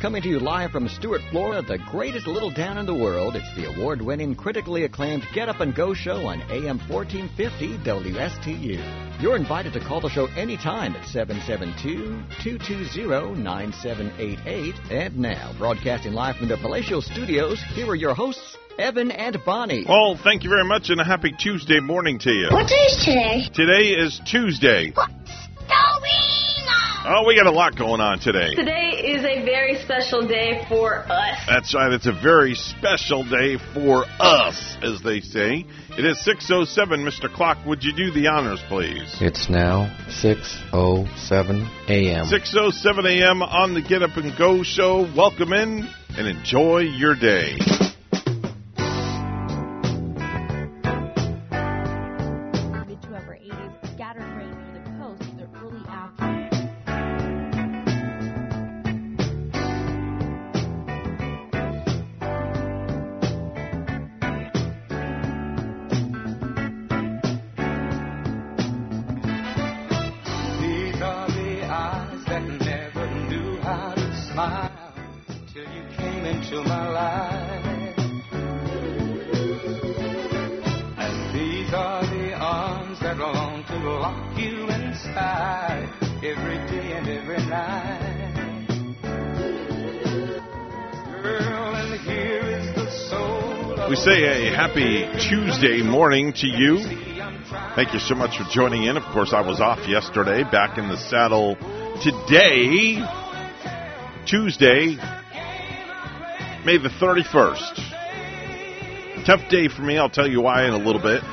[0.00, 3.52] Coming to you live from Stuart, Florida, the greatest little town in the world, it's
[3.56, 9.20] the award winning, critically acclaimed Get Up and Go show on AM 1450 WSTU.
[9.20, 14.74] You're invited to call the show anytime at 772 220 9788.
[14.92, 19.84] And now, broadcasting live from the Palatial Studios, here are your hosts, Evan and Bonnie.
[19.88, 22.50] Well, thank you very much, and a happy Tuesday morning to you.
[22.52, 23.48] What day is today?
[23.52, 24.92] Today is Tuesday.
[24.94, 25.08] What's
[25.66, 26.37] going on?
[27.04, 28.54] Oh, we got a lot going on today.
[28.54, 31.38] Today is a very special day for us.
[31.46, 31.92] That's right.
[31.92, 35.64] It's a very special day for us, as they say.
[35.90, 36.76] It is 6.07.
[37.08, 37.32] Mr.
[37.32, 39.16] Clock, would you do the honors, please?
[39.20, 42.26] It's now 6:07 a.m.
[42.26, 43.42] 6.07 a.m.
[43.42, 45.08] on the Get Up and Go show.
[45.16, 47.58] Welcome in and enjoy your day.
[95.60, 96.78] Tuesday morning to you.
[97.74, 98.96] Thank you so much for joining in.
[98.96, 101.56] Of course, I was off yesterday, back in the saddle
[102.00, 103.04] today,
[104.24, 104.94] Tuesday,
[106.64, 109.24] May the 31st.
[109.26, 109.98] Tough day for me.
[109.98, 111.24] I'll tell you why in a little bit.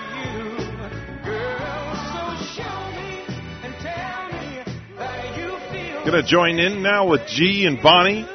[6.04, 8.26] Gonna join in now with G and Bonnie.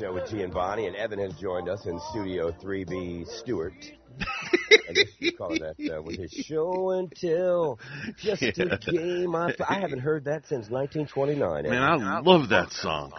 [0.00, 3.24] Morning show with G and Bonnie, and Evan has joined us in Studio Three B
[3.26, 3.74] Stuart.
[4.88, 7.78] I guess you call it that uh, with his show and tell.
[8.16, 9.34] Just a game.
[9.34, 11.64] I, I haven't heard that since 1929.
[11.64, 13.12] Man, I love that song.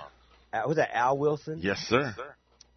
[0.52, 1.60] Uh, was that Al Wilson?
[1.62, 2.14] Yes, sir.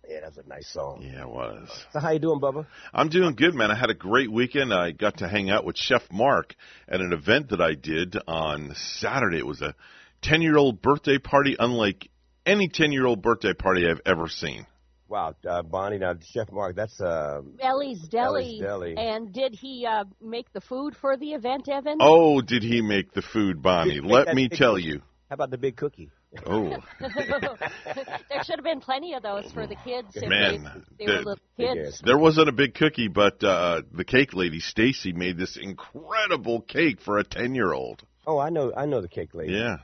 [0.09, 1.03] Yeah, that's a nice song.
[1.03, 1.69] Yeah, it was.
[1.93, 2.67] So how you doing, Bubba?
[2.93, 3.71] I'm doing good, man.
[3.71, 4.73] I had a great weekend.
[4.73, 6.55] I got to hang out with Chef Mark
[6.89, 9.39] at an event that I did on Saturday.
[9.39, 9.75] It was a
[10.23, 12.11] 10 year old birthday party, unlike
[12.49, 14.67] any 10 year old birthday party I've ever seen.
[15.09, 15.99] Wow, uh, Bonnie.
[15.99, 18.45] Now, Chef Mark, that's uh, Ellie's Deli.
[18.45, 18.97] Ellie's Deli.
[18.99, 21.97] And did he uh, make the food for the event, Evan?
[22.01, 23.95] Oh, did he make the food, Bonnie?
[23.95, 24.85] Did he make Let me tell cookie?
[24.87, 25.03] you.
[25.31, 26.11] how about the big cookie?
[26.45, 30.09] Oh, there should have been plenty of those for the kids.
[30.15, 32.03] if Man, they, they were the- little kids.
[32.05, 37.01] there wasn't a big cookie, but uh, the cake lady, Stacy, made this incredible cake
[37.01, 38.03] for a 10 year old.
[38.27, 39.55] Oh, I know, I know the cake lady.
[39.55, 39.79] Yeah.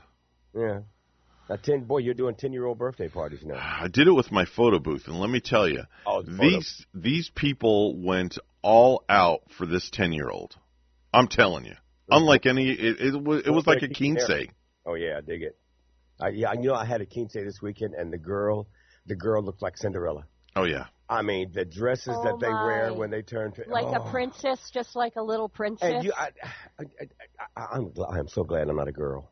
[0.55, 0.79] Yeah.
[1.49, 3.55] Now, ten boy, you're doing ten year old birthday parties now.
[3.81, 6.41] I did it with my photo booth, and let me tell you, Oh, the photo-
[6.49, 10.55] these these people went all out for this ten year old.
[11.13, 11.75] I'm telling you,
[12.09, 14.23] unlike any, it, it was it was like a quince.
[14.85, 15.57] Oh yeah, I dig it.
[16.19, 18.67] I, yeah, you know, I had a quince this weekend, and the girl,
[19.05, 20.25] the girl looked like Cinderella.
[20.55, 23.85] Oh yeah, I mean, the dresses Oh, that they wear when they turn to Like
[23.85, 24.03] oh.
[24.03, 25.91] a princess, just like a little princess.
[25.93, 26.29] And you, I,
[26.79, 29.29] I, I, I, I'm, I'm so glad I'm not a girl.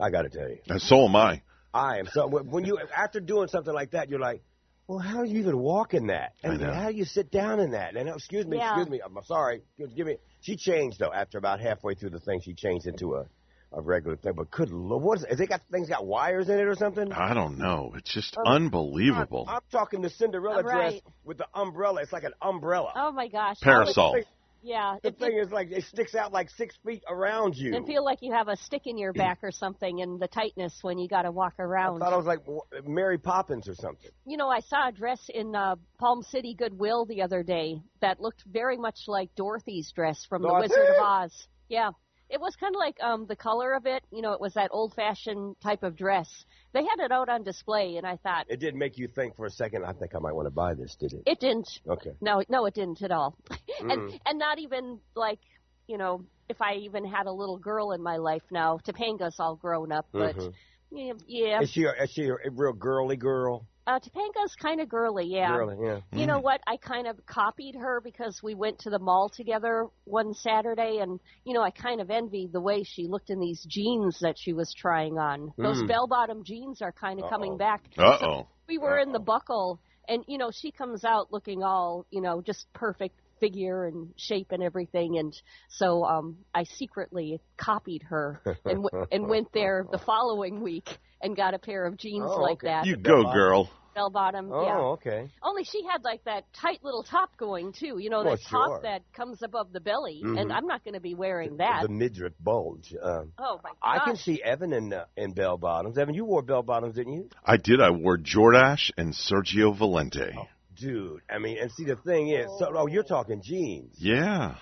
[0.00, 1.42] I got to tell you, and so am I.
[1.74, 2.06] I am.
[2.06, 4.42] So when when you, after doing something like that, you're like,
[4.86, 6.32] well, how do you even walk in that?
[6.44, 6.72] I And know.
[6.72, 7.96] how do you sit down in that?
[7.96, 8.70] And uh, excuse me, Yeah.
[8.72, 9.62] excuse me, I'm sorry.
[9.78, 10.16] Give give me.
[10.40, 11.12] She changed though.
[11.12, 13.26] After about halfway through the thing, she changed into a,
[13.72, 14.32] a regular thing.
[14.34, 15.24] But good lord, what is?
[15.30, 17.10] Has they got things got wires in it or something?
[17.12, 17.92] I don't know.
[17.96, 19.46] It's just Um, unbelievable.
[19.48, 20.94] I'm, I'm talking the Cinderella dress
[21.24, 22.00] with the umbrella.
[22.02, 22.92] It's like an umbrella.
[22.96, 23.60] oh my gosh.
[23.60, 24.18] Parasol.
[24.62, 24.96] Yeah.
[25.02, 27.74] The thing is like it sticks out like six feet around you.
[27.74, 30.78] and feel like you have a stick in your back or something, and the tightness
[30.82, 32.02] when you got to walk around.
[32.02, 32.40] I thought I was like
[32.86, 34.10] Mary Poppins or something.
[34.24, 38.20] You know, I saw a dress in uh, Palm City Goodwill the other day that
[38.20, 41.48] looked very much like Dorothy's dress from The Wizard of Oz.
[41.68, 41.90] Yeah.
[42.32, 44.02] It was kind of like um, the color of it.
[44.10, 46.28] You know, it was that old fashioned type of dress.
[46.72, 49.46] They had it out on display, and I thought, It did make you think for
[49.46, 49.84] a second.
[49.84, 50.96] I think I might want to buy this.
[50.98, 51.22] Did it?
[51.26, 51.68] it didn't.
[51.88, 52.12] Okay.
[52.20, 53.36] No, no, it didn't at all.
[53.50, 53.58] Mm.
[53.92, 55.40] and and not even like
[55.86, 58.78] you know, if I even had a little girl in my life now.
[58.78, 60.54] Topanga's all grown up, but Mhm.
[60.90, 61.60] yeah, yeah.
[61.60, 63.66] Is she a, is she a real girly girl?
[63.84, 65.48] Uh, Topanga's kind of girly, yeah.
[65.56, 66.00] Girly, yeah.
[66.12, 66.60] You know what?
[66.68, 71.18] I kind of copied her because we went to the mall together one Saturday, and
[71.44, 74.52] you know I kind of envied the way she looked in these jeans that she
[74.52, 75.52] was trying on.
[75.56, 75.88] Those Mm.
[75.88, 77.82] bell-bottom jeans are kind of coming back.
[77.98, 78.46] Uh-oh.
[78.68, 82.40] We were in the buckle, and you know she comes out looking all you know
[82.40, 85.32] just perfect figure and shape and everything, and
[85.68, 90.88] so um I secretly copied her and w- and went there the following week
[91.20, 92.68] and got a pair of jeans Oh, like okay.
[92.68, 92.86] that.
[92.86, 93.68] You go, girl.
[93.94, 94.78] Bell bottom, Oh, yeah.
[94.96, 95.30] okay.
[95.42, 97.98] Only she had like that tight little top going too.
[97.98, 98.80] You know Well, that top sure.
[98.84, 100.40] that comes above the belly, Mhm.
[100.40, 101.82] and I'm not going to be wearing that.
[101.82, 102.94] The midriff bulge.
[103.02, 103.76] Um, oh my gosh!
[103.82, 105.98] I can see Evan in uh, in bell bottoms.
[105.98, 107.28] Evan, you wore bell bottoms, didn't you?
[107.44, 107.82] I did.
[107.82, 110.32] I wore Jordache and Sergio Valente.
[110.82, 113.96] Dude, I mean, and see the thing is, so oh, you're talking jeans.
[113.98, 114.56] Yeah,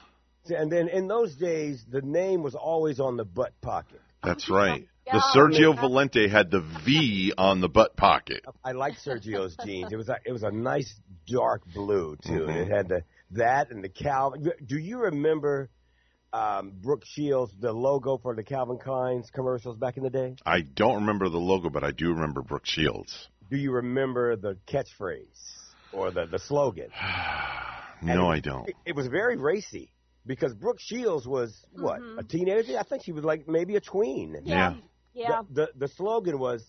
[0.44, 4.00] See, And then in those days, the name was always on the butt pocket.
[4.22, 4.86] that's right.
[5.12, 8.44] The Sergio Valente had the V on the butt pocket.
[8.64, 9.92] I like Sergio's jeans.
[9.92, 10.94] It was a, it was a nice
[11.26, 12.44] dark blue too.
[12.46, 12.66] and Mhm.
[12.66, 13.02] It had the
[13.32, 14.52] that and the Calvin.
[14.64, 15.68] Do you remember
[16.32, 20.36] um, Brooke Shields, the logo for the Calvin Klein's commercials back in the day?
[20.46, 23.28] I don't remember the logo, but I do remember Brooke Shields.
[23.50, 25.26] Do you remember the catchphrase
[25.92, 26.88] or the the slogan?
[28.02, 28.66] No, I don't.
[28.66, 29.92] It, it was very racy
[30.24, 32.18] because Brooke Shields was what Mhm.
[32.18, 32.78] a teenager.
[32.78, 34.38] I think she was like maybe a tween.
[34.44, 34.76] yeah,
[35.12, 35.42] yeah.
[35.50, 36.64] The, the the slogan was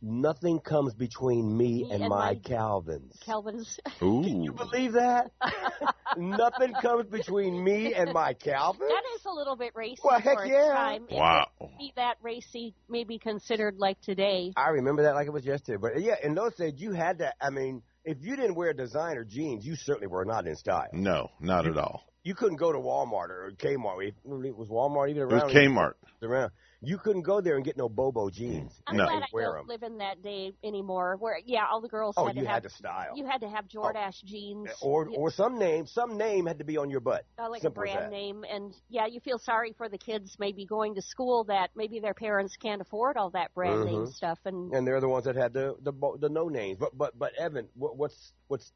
[0.00, 3.18] nothing comes between me, Me and, and my, my- Calvins.
[3.26, 3.80] Calvin's.
[4.00, 4.22] Ooh.
[4.22, 5.32] Can you believe that?
[6.16, 8.88] nothing comes between me and my Calvins.
[8.88, 10.68] That is a little bit racy Well, heck for yeah.
[10.72, 11.06] time.
[11.10, 11.48] Wow.
[11.60, 14.52] wouldn't Be that racy, maybe considered like today.
[14.56, 15.78] I remember that like it was yesterday.
[15.80, 17.32] But yeah, in those days you had to.
[17.40, 20.88] I mean, if you didn't wear designer jeans, you certainly were not in style.
[20.92, 22.04] No, not at all.
[22.22, 24.08] You couldn't go to Walmart or Kmart.
[24.08, 25.50] It was Walmart even around.
[25.50, 25.92] It was Kmart.
[26.22, 26.50] around.
[26.82, 28.72] You couldn't go there and get no Bobo jeans.
[28.86, 29.04] I'm No.
[29.06, 29.66] glad I Wear don't 'em.
[29.66, 31.16] live in that day anymore.
[31.18, 33.12] Where yeah, all the girls Oh, had you to had have to style.
[33.16, 36.64] you had to have Jordache jeans or you- or some name, some name had to
[36.64, 37.24] be on your butt.
[37.38, 40.66] uh, like Simple a brand name, and yeah, you feel sorry for the kids maybe
[40.66, 44.12] going to school that maybe their parents can't afford all that brand name Mhm.
[44.12, 46.78] stuff, and and they're the ones that had the the, the no names.
[46.78, 48.70] But but but Evan, what, what's what's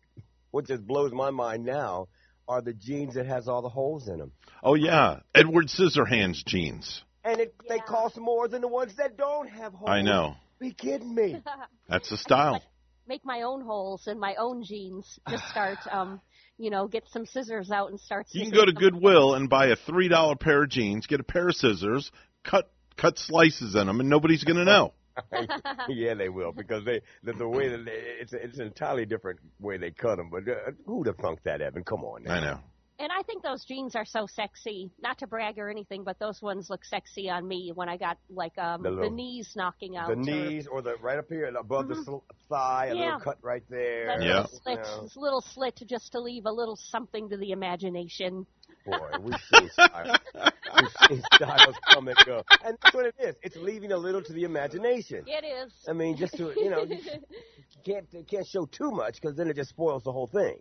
[0.52, 2.08] what just blows my mind now
[2.48, 4.32] are the jeans that has all the holes in them,
[4.62, 7.04] Oh yeah, Edward Scissorhands jeans.
[7.24, 9.90] And it, they cost more than the ones that don't have holes.
[9.90, 10.36] I know.
[10.58, 11.42] Be kidding me?
[11.88, 12.62] That's the style.
[13.06, 15.18] make my own holes in my own jeans.
[15.28, 16.20] Just start, um,
[16.58, 18.26] you know, get some scissors out and start.
[18.32, 21.24] You can go to Goodwill and buy a three dollar pair of jeans, get a
[21.24, 22.10] pair of scissors,
[22.44, 24.92] cut cut slices in them, and nobody's gonna know.
[25.88, 29.40] yeah, they will because they the, the way that they, it's it's an entirely different
[29.58, 30.30] way they cut them.
[30.30, 31.84] But uh, who'd have thunk that, Evan?
[31.84, 32.24] Come on.
[32.24, 32.34] Now.
[32.34, 32.60] I know.
[33.02, 34.90] And I think those jeans are so sexy.
[35.02, 38.18] Not to brag or anything, but those ones look sexy on me when I got
[38.28, 40.08] like um The the, knees knocking out.
[40.10, 42.18] The knees or the right up here above the sl-
[42.50, 42.98] thigh, a Mm-hmm.
[42.98, 43.04] Yeah.
[43.06, 44.06] little cut right there.
[44.06, 44.40] that Yeah.
[44.42, 45.08] little slit, You know.
[45.16, 48.46] little slit just to leave a little something to the imagination.
[48.84, 50.18] Boy, we've seen styles.
[50.34, 53.34] we've seen styles come and go, and that's what it is.
[53.42, 55.24] It's leaving a little to the imagination.
[55.26, 55.72] It is.
[55.88, 56.98] I mean, just to you know, you
[57.84, 60.58] can't you can't show too much because then it just spoils the whole thing.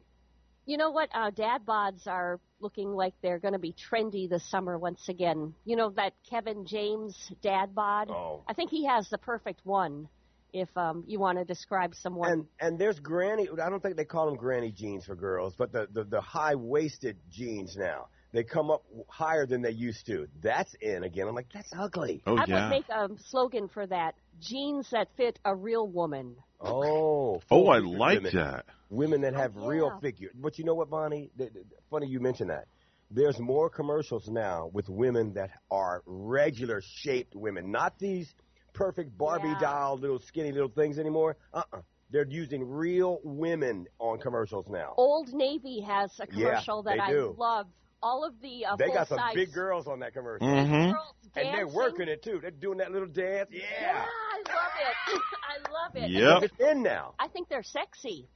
[0.69, 1.09] You know what?
[1.15, 5.55] Uh, dad bods are looking like they're going to be trendy this summer once again.
[5.65, 8.11] You know that Kevin James dad bod?
[8.11, 8.43] Oh.
[8.47, 10.07] I think he has the perfect one.
[10.53, 13.49] If um, you want to describe someone, And and there's granny.
[13.51, 16.53] I don't think they call them granny jeans for girls, but the the, the high
[16.53, 20.27] waisted jeans now they come up higher than they used to.
[20.41, 21.27] That's in again.
[21.27, 22.21] I'm like, that's ugly.
[22.27, 22.63] Oh I yeah.
[22.63, 26.35] would make a slogan for that: jeans that fit a real woman.
[26.61, 27.41] Oh.
[27.51, 28.35] oh, I like women.
[28.35, 28.65] that.
[28.89, 29.99] women that oh, have Oh, real yeah.
[29.99, 30.29] figure.
[30.35, 31.31] But you know what, Bonnie?
[31.37, 32.67] Th- th- Funny you mentioned that.
[33.11, 38.33] There's more commercials now with women that are regular shaped women, not these
[38.73, 39.59] perfect Barbie Yeah.
[39.59, 41.37] doll little skinny little things anymore.
[41.53, 41.81] Uh-uh.
[42.11, 44.93] They're using real women on commercials now.
[44.97, 47.35] Old Navy has a Yeah, commercial that I do.
[47.37, 47.67] love.
[48.01, 50.47] All of the uh, they got some full-size big girls on that commercial.
[50.47, 50.91] Mm-hmm.
[50.91, 52.39] girls And they're working it too.
[52.41, 53.49] They're doing that little dance.
[53.51, 54.05] Yeah, Yeah.
[54.05, 54.71] I love
[55.15, 55.21] it.
[55.67, 56.11] I love it.
[56.11, 56.43] Yep.
[56.43, 57.13] It's in now.
[57.19, 58.27] I think they're sexy.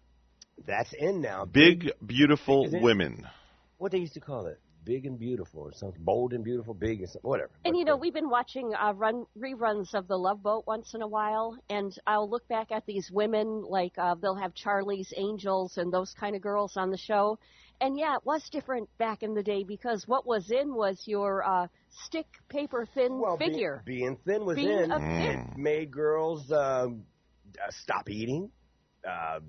[0.68, 1.46] That's in now.
[1.46, 2.82] Big, beautiful Is it?
[2.82, 3.28] women.
[3.78, 4.60] What they used to call it?
[4.86, 6.02] Big and beautiful or something.
[6.04, 7.30] Bold and beautiful, big and something.
[7.30, 7.52] Whatever.
[7.64, 10.94] And But, you know, we've been watching uh, run reruns of The Love Boat once
[10.94, 15.14] in a while, and I'll look back at these women like uh, they'll have Charlie's
[15.16, 17.40] Angels and those kind of girls on the show.
[17.84, 21.44] And yeah, it was different back in the day because what was in was your
[21.46, 21.68] uh,
[22.06, 23.84] stick paper thin well, being- figure.
[23.86, 24.92] Being, thin was Being in.
[24.92, 25.52] a Mm.
[25.52, 27.04] It made girls um,
[27.62, 28.50] uh, stop eating.
[29.06, 29.40] Uh,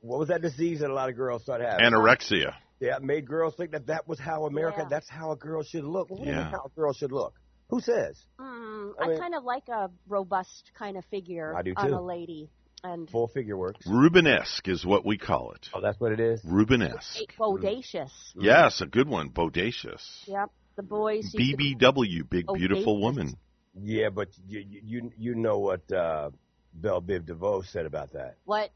[0.00, 1.84] what was that disease that a lot of girls started having?
[1.84, 2.54] Anorexia.
[2.80, 4.78] Yeah, made girls think that that was how America.
[4.80, 4.88] Yeah.
[4.88, 6.08] That's how a girl should look.
[6.10, 6.50] What do you mean Yeah.
[6.50, 7.34] how a girl should look?
[7.68, 8.18] Who says?
[8.40, 11.88] Mm, I I, mean- kind of like a robust kind of figure I do on
[11.88, 11.94] too.
[11.96, 12.48] a lady.
[12.84, 13.86] And Full figure works.
[13.86, 15.70] Rubenesque is what we call it.
[15.72, 16.42] Oh, that's what it is.
[16.42, 17.22] Rubenesque.
[17.38, 18.10] bodacious.
[18.36, 19.30] Yes, a good one.
[19.30, 20.02] Bodacious.
[20.26, 20.50] Yep.
[20.76, 21.34] The boys.
[21.34, 23.38] BBW, big beautiful woman.
[23.74, 26.28] Yeah, but you you you, you know what uh,
[26.74, 28.36] Belle Biv DeVoe said about that.
[28.44, 28.70] What?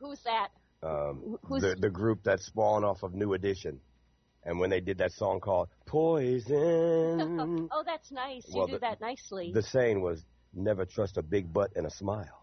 [0.00, 0.48] Who's that?
[0.82, 3.80] Um, Who's- the the group that spawned off of New Edition,
[4.44, 6.54] and when they did that song called Poison,
[7.72, 8.44] oh, that's nice.
[8.48, 9.50] You Well, do the- that nicely.
[9.54, 10.22] the saying was
[10.52, 12.42] never trust a big butt and a smile.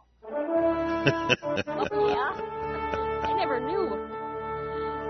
[1.05, 3.27] Oh, yeah.
[3.27, 3.91] I never knew.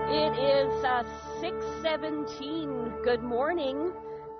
[0.08, 1.04] It is uh,
[1.40, 2.92] 617.
[3.04, 3.92] Good morning.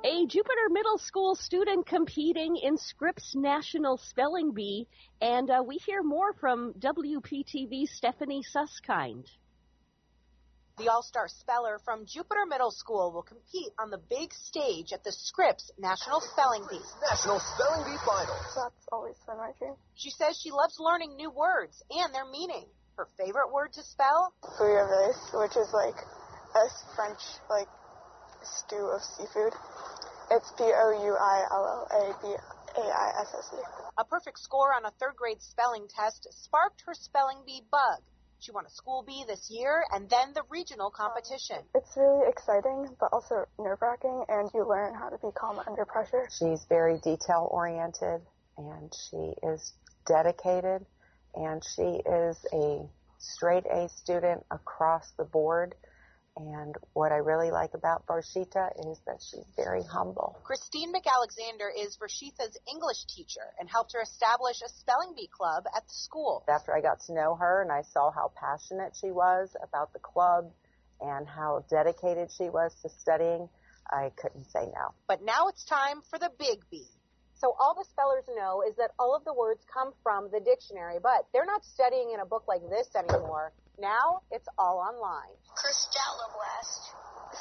[0.04, 4.86] A Jupiter Middle School student competing in Scripps National Spelling Bee,
[5.22, 9.30] and uh, we hear more from WPTV's Stephanie Susskind.
[10.76, 15.04] The All Star Speller from Jupiter Middle School will compete on the big stage at
[15.04, 16.82] the Scripps National Spelling Bee.
[17.08, 18.58] National Spelling Bee Finals.
[18.58, 19.74] That's always been my dream.
[19.94, 22.66] She says she loves learning new words and their meaning.
[22.98, 24.34] Her favorite word to spell?
[24.58, 26.66] Bouillabaisse, which is like a
[26.96, 27.70] French like
[28.42, 29.54] stew of seafood.
[30.32, 33.62] It's B O U I L L A B A I S S E.
[33.98, 38.02] A perfect score on a third grade spelling test sparked her spelling bee bug.
[38.44, 41.56] She won a school bee this year and then the regional competition.
[41.74, 45.86] It's really exciting, but also nerve wracking, and you learn how to be calm under
[45.86, 46.28] pressure.
[46.30, 48.20] She's very detail oriented
[48.58, 49.72] and she is
[50.06, 50.84] dedicated
[51.34, 52.86] and she is a
[53.16, 55.74] straight A student across the board.
[56.36, 60.36] And what I really like about Varshita is that she's very humble.
[60.42, 65.86] Christine McAlexander is Varshita's English teacher and helped her establish a spelling bee club at
[65.86, 66.44] the school.
[66.48, 70.00] After I got to know her and I saw how passionate she was about the
[70.00, 70.50] club
[71.00, 73.48] and how dedicated she was to studying,
[73.88, 74.94] I couldn't say no.
[75.06, 76.88] But now it's time for the big bee.
[77.34, 80.98] So all the spellers know is that all of the words come from the dictionary,
[81.02, 83.52] but they're not studying in a book like this anymore.
[83.78, 85.34] Now it's all online.
[85.58, 86.94] Crystalla Blast.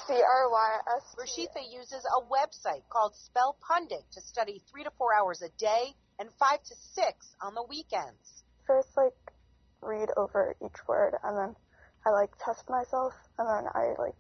[0.08, 1.16] C R Y S.
[1.16, 5.94] Rashitha uses a website called Spell Pundit to study three to four hours a day
[6.20, 8.44] and five to six on the weekends.
[8.66, 9.14] First, like
[9.82, 11.56] read over each word, and then
[12.06, 14.18] I like test myself, and then I like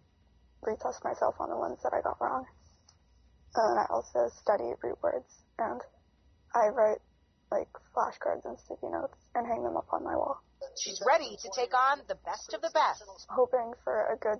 [0.61, 2.45] retest myself on the ones that I got wrong.
[3.55, 5.81] And then I also study root words, and
[6.53, 7.01] I write
[7.51, 10.41] like flashcards and sticky notes and hang them up on my wall.
[10.77, 14.39] She's ready to take on the best of the best hoping for a good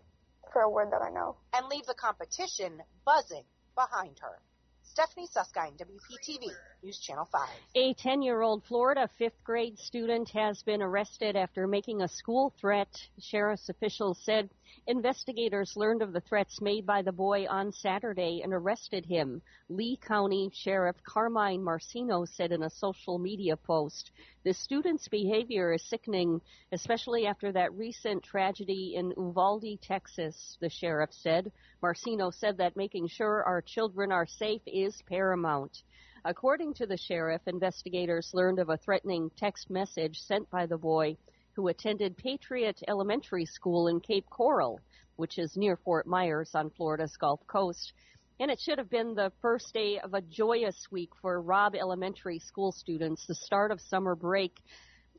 [0.52, 1.38] for a word that I know.
[1.54, 3.44] and leave the competition buzzing
[3.76, 4.40] behind her.
[4.84, 6.52] Stephanie Susskind, WPTV,
[6.84, 7.50] News Channel 5.
[7.76, 12.54] A 10 year old Florida fifth grade student has been arrested after making a school
[12.60, 13.08] threat.
[13.20, 14.50] Sheriff's officials said
[14.88, 19.42] investigators learned of the threats made by the boy on Saturday and arrested him.
[19.70, 24.12] Lee County Sheriff Carmine Marceno said in a social media post
[24.44, 26.42] The student's behavior is sickening,
[26.74, 31.52] especially after that recent tragedy in Uvalde, Texas, the sheriff said.
[31.82, 35.84] Marceno said that making sure our children are safe is paramount.
[36.26, 41.18] According to the sheriff, investigators learned of a threatening text message sent by the boy
[41.56, 44.80] who attended Patriot Elementary School in Cape Coral,
[45.16, 47.94] which is near Fort Myers on Florida's Gulf Coast.
[48.40, 52.40] And it should have been the first day of a joyous week for Robb Elementary
[52.40, 54.60] School students, the start of summer break.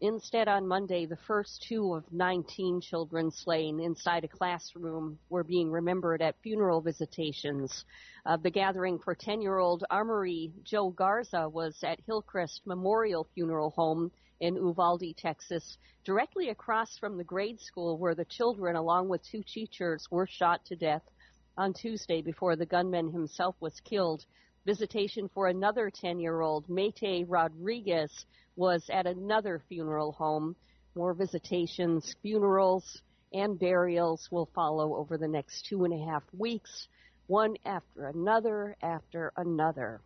[0.01, 5.71] Instead, on Monday, the first two of 19 children slain inside a classroom were being
[5.71, 7.85] remembered at funeral visitations.
[8.27, 13.71] Uh, the gathering for 10 year old Amerie Jo Garza was at Hillcrest Memorial Funeral
[13.71, 14.11] Home
[14.41, 19.45] in Uvalde, Texas, directly across from the grade school where the children, along with two
[19.47, 21.09] teachers, were shot to death
[21.57, 24.25] on Tuesday before the gunman himself was killed.
[24.67, 30.57] Visitation for another 10 year old, Maite Rodriguez, was at another funeral home.
[30.95, 36.89] More visitations, funerals, and burials will follow over the next two and a half weeks,
[37.27, 40.01] one after another after another.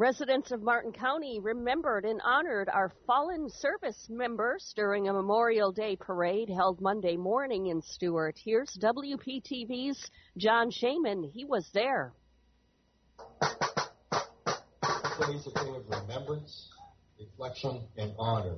[0.00, 5.94] Residents of Martin County remembered and honored our fallen service members during a Memorial Day
[5.94, 8.38] parade held Monday morning in Stuart.
[8.42, 11.30] Here's WPTV's John Shainman.
[11.30, 12.14] He was there.
[15.20, 16.70] Today's a day of remembrance,
[17.20, 18.56] reflection, and honor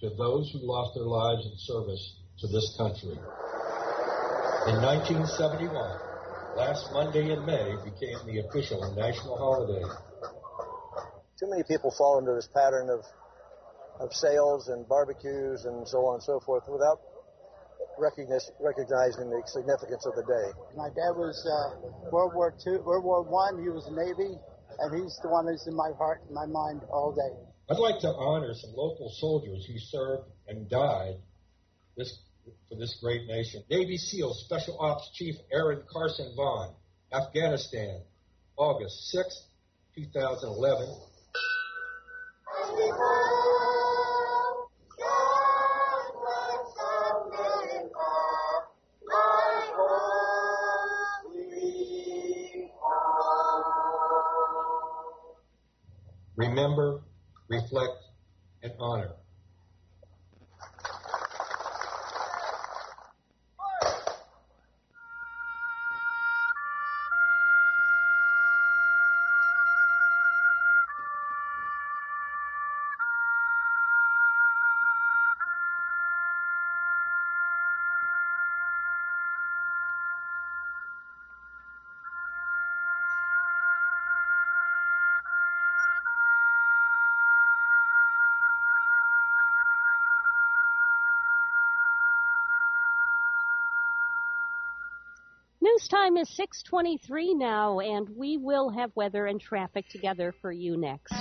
[0.00, 3.14] to those who lost their lives in service to this country.
[4.66, 5.72] In 1971,
[6.56, 9.84] last Monday in May became the official national holiday.
[11.38, 13.04] Too many people fall into this pattern of
[14.00, 16.98] of sales and barbecues and so on and so forth without
[17.98, 20.50] recogniz- recognizing the significance of the day.
[20.76, 23.62] My dad was uh, World War II, World War One.
[23.62, 24.34] He was Navy,
[24.80, 27.51] and he's the one who's in my heart and my mind all day.
[27.70, 31.16] I'd like to honor some local soldiers who served and died
[31.96, 32.18] this,
[32.68, 33.62] for this great nation.
[33.70, 36.74] Navy SEAL Special Ops Chief Aaron Carson Vaughn,
[37.12, 38.00] Afghanistan,
[38.56, 39.42] August 6,
[39.94, 40.88] 2011.
[56.36, 57.02] Remember,
[57.52, 58.02] reflect,
[58.62, 59.12] and honor.
[95.62, 100.76] News time is 6:23 now and we will have weather and traffic together for you
[100.76, 101.12] next.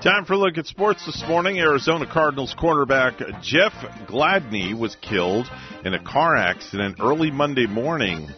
[0.00, 1.58] Time for a look at sports this morning.
[1.58, 3.72] Arizona Cardinals cornerback Jeff
[4.06, 5.50] Gladney was killed
[5.84, 8.28] in a car accident early Monday morning.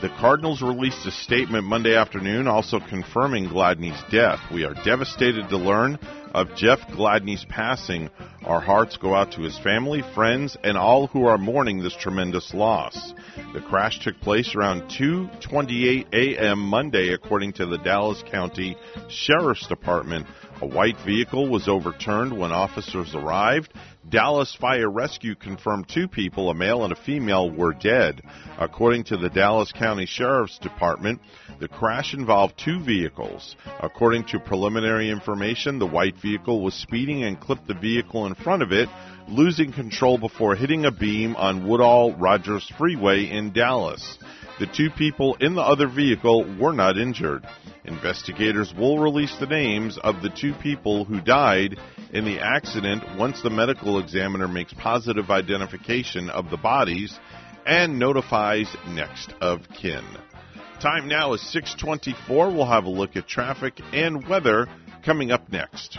[0.00, 4.40] The Cardinals released a statement Monday afternoon also confirming Gladney's death.
[4.50, 5.98] We are devastated to learn
[6.34, 8.10] of Jeff Gladney's passing.
[8.44, 12.54] Our hearts go out to his family, friends, and all who are mourning this tremendous
[12.54, 13.12] loss.
[13.54, 16.58] The crash took place around 2:28 a.m.
[16.58, 18.76] Monday according to the Dallas County
[19.08, 20.26] Sheriff's Department.
[20.60, 23.72] A white vehicle was overturned when officers arrived.
[24.08, 28.22] Dallas Fire Rescue confirmed two people, a male and a female, were dead.
[28.58, 31.20] According to the Dallas County Sheriff's Department,
[31.60, 33.54] the crash involved two vehicles.
[33.80, 38.62] According to preliminary information, the white vehicle was speeding and clipped the vehicle in front
[38.62, 38.88] of it,
[39.28, 44.18] losing control before hitting a beam on Woodall Rodgers Freeway in Dallas.
[44.58, 47.46] The two people in the other vehicle were not injured.
[47.84, 51.78] Investigators will release the names of the two people who died
[52.12, 57.18] in the accident once the medical examiner makes positive identification of the bodies
[57.66, 60.04] and notifies next of kin.
[60.80, 62.50] Time now is 6:24.
[62.52, 64.68] We'll have a look at traffic and weather
[65.04, 65.98] coming up next.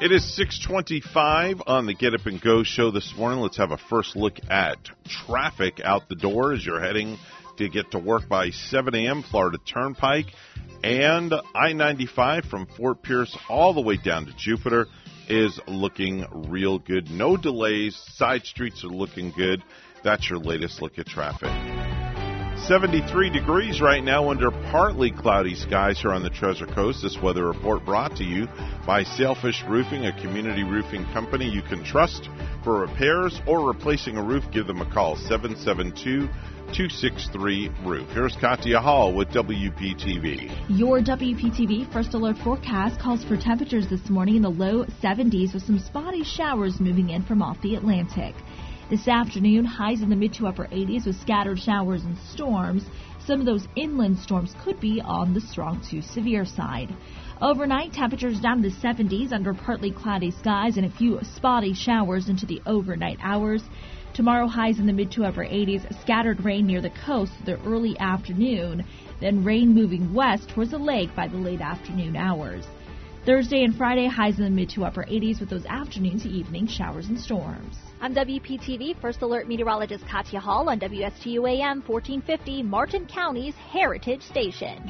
[0.00, 3.40] It is 625 on the Get Up and Go show this morning.
[3.40, 7.18] Let's have a first look at traffic out the door as you're heading
[7.56, 9.24] to get to work by 7 a.m.
[9.24, 10.26] Florida Turnpike
[10.84, 14.86] and I-95 from Fort Pierce all the way down to Jupiter
[15.28, 17.10] is looking real good.
[17.10, 17.96] No delays.
[18.14, 19.64] Side streets are looking good.
[20.04, 21.50] That's your latest look at traffic.
[22.66, 27.02] 73 degrees right now under partly cloudy skies here on the Treasure Coast.
[27.02, 28.46] This weather report brought to you
[28.86, 32.28] by Sailfish Roofing, a community roofing company you can trust
[32.64, 34.44] for repairs or replacing a roof.
[34.52, 36.28] Give them a call 772
[36.74, 38.08] 263 Roof.
[38.10, 40.50] Here's Katya Hall with WPTV.
[40.68, 45.62] Your WPTV First Alert forecast calls for temperatures this morning in the low 70s with
[45.62, 48.34] some spotty showers moving in from off the Atlantic.
[48.90, 52.86] This afternoon, highs in the mid to upper 80s with scattered showers and storms.
[53.18, 56.94] Some of those inland storms could be on the strong to severe side.
[57.42, 62.30] Overnight, temperatures down to the 70s under partly cloudy skies and a few spotty showers
[62.30, 63.62] into the overnight hours.
[64.14, 67.94] Tomorrow, highs in the mid to upper 80s, scattered rain near the coast the early
[67.98, 68.86] afternoon,
[69.20, 72.66] then rain moving west towards the lake by the late afternoon hours.
[73.26, 76.66] Thursday and Friday, highs in the mid to upper 80s with those afternoon to evening
[76.66, 77.76] showers and storms.
[78.00, 84.86] I'm WPTV First Alert Meteorologist Katya Hall on WSTU AM 1450, Martin County's Heritage Station.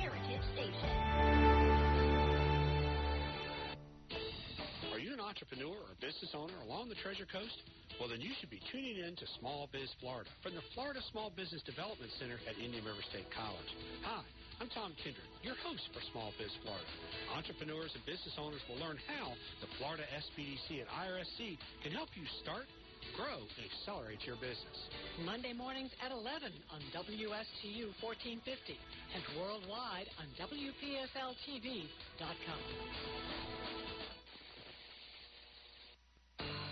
[4.93, 7.57] Are you an entrepreneur or business owner along the Treasure Coast?
[7.97, 11.33] Well, then you should be tuning in to Small Biz Florida from the Florida Small
[11.33, 13.73] Business Development Center at Indian River State College.
[14.05, 14.21] Hi,
[14.61, 16.87] I'm Tom Kindred, your host for Small Biz Florida.
[17.33, 19.33] Entrepreneurs and business owners will learn how
[19.65, 22.69] the Florida SBDC and IRSC can help you start,
[23.17, 24.89] grow, accelerate your business.
[25.25, 28.79] Monday mornings at 11 on WSTU 1450
[29.15, 31.79] and worldwide on WPFLTV.com.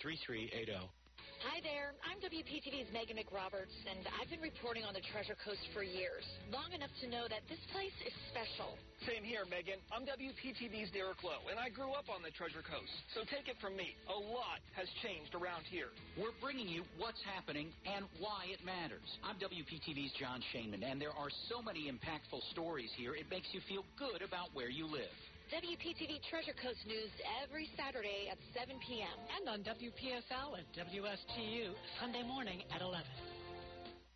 [0.00, 0.88] 3380.
[1.42, 5.82] Hi there, I'm WPTV's Megan McRoberts, and I've been reporting on the Treasure Coast for
[5.82, 6.22] years,
[6.54, 8.78] long enough to know that this place is special.
[9.10, 9.82] Same here, Megan.
[9.90, 12.94] I'm WPTV's Derek Lowe, and I grew up on the Treasure Coast.
[13.10, 15.90] So take it from me, a lot has changed around here.
[16.14, 19.18] We're bringing you what's happening and why it matters.
[19.26, 23.58] I'm WPTV's John Shainman, and there are so many impactful stories here, it makes you
[23.66, 25.10] feel good about where you live.
[25.52, 27.12] WPTV Treasure Coast News
[27.44, 29.12] every Saturday at 7 p.m.
[29.36, 33.04] And on WPFL and WSTU Sunday morning at 11.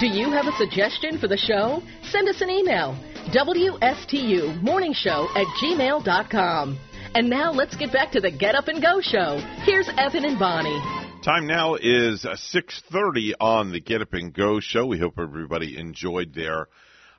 [0.00, 1.82] Do you have a suggestion for the show?
[2.02, 2.98] Send us an email.
[3.32, 6.78] WSTU Morning Show at gmail.com.
[7.14, 9.38] And now let's get back to the Get Up and Go show.
[9.62, 10.80] Here's Evan and Bonnie.
[11.22, 14.84] Time now is 6:30 on the Get Up and Go show.
[14.84, 16.66] We hope everybody enjoyed their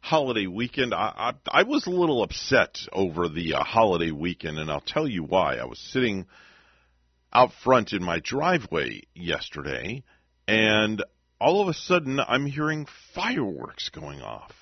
[0.02, 0.94] holiday weekend.
[0.94, 5.08] I I, I was a little upset over the uh, holiday weekend, and I'll tell
[5.08, 5.56] you why.
[5.56, 6.28] I was sitting
[7.34, 10.04] out front in my driveway yesterday,
[10.48, 11.04] and
[11.40, 14.54] all of a sudden I'm hearing fireworks going off.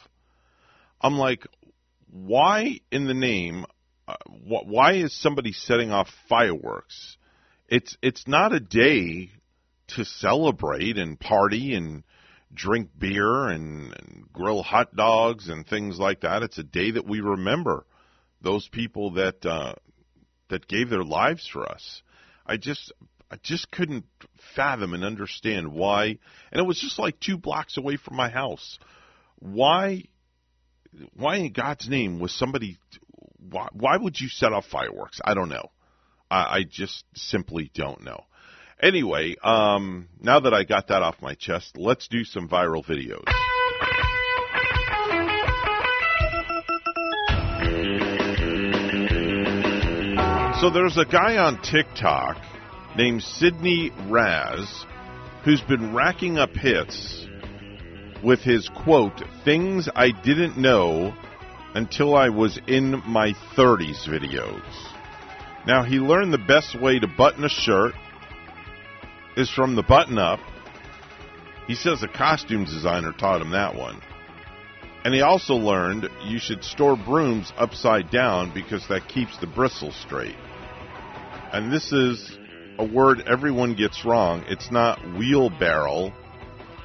[1.01, 1.45] I'm like,
[2.09, 3.65] why in the name?
[4.07, 7.17] Uh, wh- why is somebody setting off fireworks?
[7.67, 9.31] It's it's not a day
[9.95, 12.03] to celebrate and party and
[12.53, 16.43] drink beer and, and grill hot dogs and things like that.
[16.43, 17.85] It's a day that we remember
[18.41, 19.73] those people that uh,
[20.49, 22.01] that gave their lives for us.
[22.45, 22.91] I just
[23.33, 24.05] I just couldn't
[24.55, 26.19] fathom and understand why.
[26.51, 28.77] And it was just like two blocks away from my house.
[29.39, 30.03] Why?
[31.15, 32.77] Why in God's name was somebody?
[33.39, 35.19] Why, why would you set off fireworks?
[35.25, 35.71] I don't know.
[36.29, 38.23] I, I just simply don't know.
[38.79, 43.23] Anyway, um, now that I got that off my chest, let's do some viral videos.
[50.61, 52.52] So there's a guy on TikTok
[52.95, 54.85] named Sidney Raz
[55.43, 57.27] who's been racking up hits
[58.23, 61.13] with his quote, things I didn't know
[61.75, 64.63] until I was in my 30s videos.
[65.67, 67.93] Now, he learned the best way to button a shirt
[69.35, 70.39] is from the button up.
[71.67, 74.01] He says a costume designer taught him that one.
[75.03, 79.95] And he also learned you should store brooms upside down because that keeps the bristles
[79.95, 80.35] straight.
[81.51, 82.37] And this is
[82.79, 84.43] a word everyone gets wrong.
[84.47, 86.13] It's not wheelbarrow,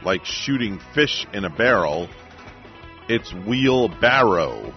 [0.04, 2.08] like shooting fish in a barrel.
[3.08, 4.74] It's wheelbarrow,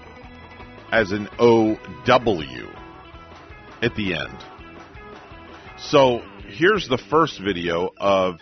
[0.91, 2.67] as an O W
[3.82, 4.38] at the end.
[5.78, 8.39] So here's the first video of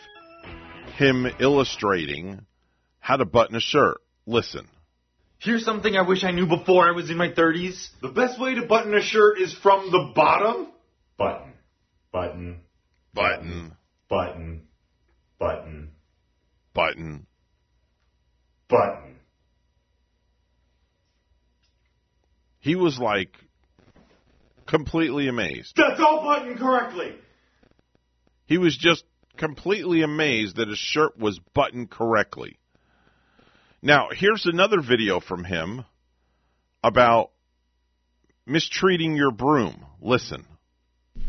[0.96, 2.46] him illustrating
[3.00, 3.98] how to button a shirt.
[4.26, 4.68] Listen.
[5.40, 7.90] Here's something I wish I knew before I was in my 30s.
[8.02, 10.68] The best way to button a shirt is from the bottom.
[11.18, 11.54] Button.
[12.12, 12.62] Button.
[13.14, 13.76] Button.
[14.10, 14.62] Button.
[15.40, 15.92] Button.
[16.74, 17.28] Button.
[18.68, 19.16] Button.
[22.60, 23.34] He was like
[24.66, 25.74] completely amazed.
[25.76, 27.16] That's all buttoned correctly.
[28.46, 29.04] He was just
[29.38, 32.58] completely amazed that his shirt was buttoned correctly.
[33.82, 35.86] Now, here's another video from him
[36.84, 37.32] about
[38.46, 39.86] mistreating your broom.
[40.02, 40.46] Listen.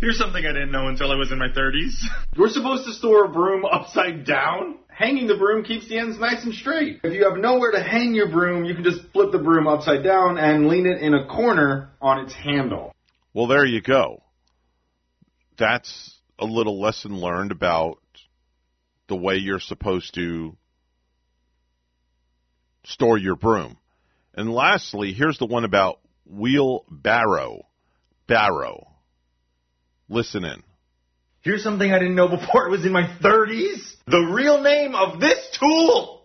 [0.01, 1.93] Here's something I didn't know until I was in my 30s.
[2.37, 4.79] You're supposed to store a broom upside down.
[4.89, 7.01] Hanging the broom keeps the ends nice and straight.
[7.05, 10.03] If you have nowhere to hang your broom, you can just flip the broom upside
[10.03, 12.95] down and lean it in a corner on its handle.
[13.35, 14.23] Well, there you go.
[15.59, 17.99] That's a little lesson learned about
[19.09, 20.57] the way you're supposed to
[22.85, 23.77] store your broom.
[24.35, 27.67] And lastly, here's the one about wheelbarrow.
[28.27, 28.90] Barrow.
[30.11, 30.63] Listen in.
[31.43, 33.95] Here's something I didn't know before it was in my 30s.
[34.07, 36.23] The real name of this tool.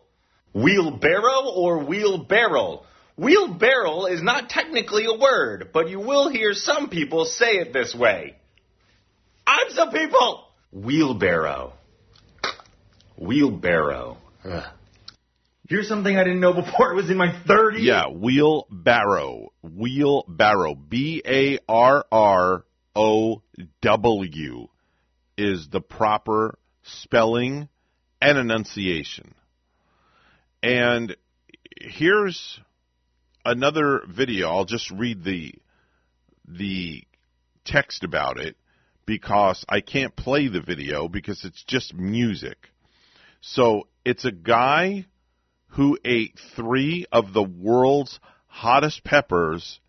[0.54, 2.84] Wheelbarrow or wheelbarrow?
[3.15, 7.95] Wheelbarrow is not technically a word, but you will hear some people say it this
[7.95, 8.36] way.
[9.48, 10.48] I'm some people!
[10.71, 11.74] Wheelbarrow.
[13.17, 14.17] Wheelbarrow.
[14.43, 14.63] Ugh.
[15.69, 17.84] Here's something I didn't know before it was in my 30s.
[17.84, 19.54] Yeah, wheelbarrow.
[19.62, 20.76] Wheelbarrow.
[20.76, 23.41] B A R R O
[23.81, 24.67] W
[25.38, 27.67] is the proper spelling
[28.21, 29.36] and enunciation.
[30.63, 31.15] And
[31.79, 32.60] here's
[33.43, 34.49] another video.
[34.49, 35.55] I'll just read the
[36.47, 37.03] the
[37.65, 38.55] text about it
[39.05, 42.69] because I can't play the video because it's just music.
[43.41, 45.05] So it's a guy
[45.69, 49.79] who ate three of the world's hottest peppers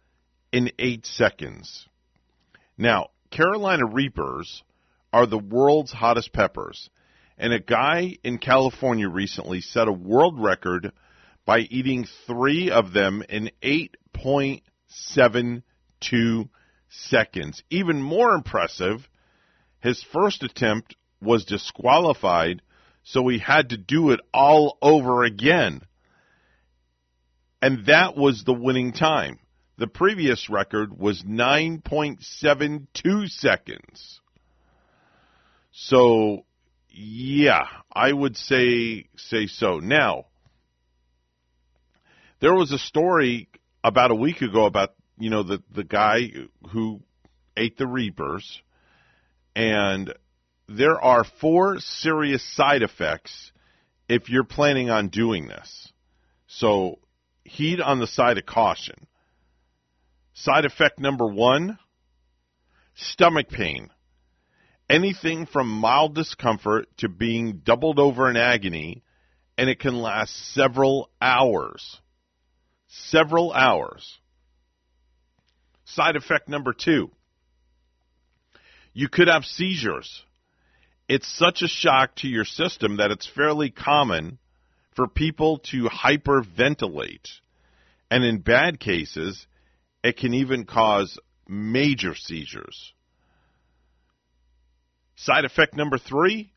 [0.52, 1.88] in eight seconds.
[2.78, 4.62] Now, Carolina Reapers
[5.12, 6.90] are the world's hottest peppers,
[7.38, 10.92] and a guy in California recently set a world record
[11.44, 16.48] by eating three of them in 8.72
[16.88, 17.62] seconds.
[17.70, 19.08] Even more impressive,
[19.80, 22.62] his first attempt was disqualified,
[23.04, 25.82] so he had to do it all over again.
[27.62, 29.38] And that was the winning time.
[29.78, 34.22] The previous record was 9.72 seconds.
[35.72, 36.46] So,
[36.88, 39.80] yeah, I would say say so.
[39.80, 40.28] Now,
[42.40, 43.50] there was a story
[43.84, 46.32] about a week ago about you know the the guy
[46.70, 47.02] who
[47.54, 48.62] ate the reapers,
[49.54, 50.14] and
[50.66, 53.52] there are four serious side effects
[54.08, 55.92] if you're planning on doing this.
[56.46, 57.00] So,
[57.44, 59.06] heed on the side of caution.
[60.38, 61.78] Side effect number one
[62.94, 63.88] stomach pain.
[64.88, 69.02] Anything from mild discomfort to being doubled over in agony,
[69.56, 72.00] and it can last several hours.
[72.86, 74.18] Several hours.
[75.86, 77.10] Side effect number two
[78.92, 80.24] you could have seizures.
[81.06, 84.38] It's such a shock to your system that it's fairly common
[84.94, 87.28] for people to hyperventilate.
[88.10, 89.46] And in bad cases,
[90.06, 92.92] it can even cause major seizures.
[95.16, 96.52] Side effect number three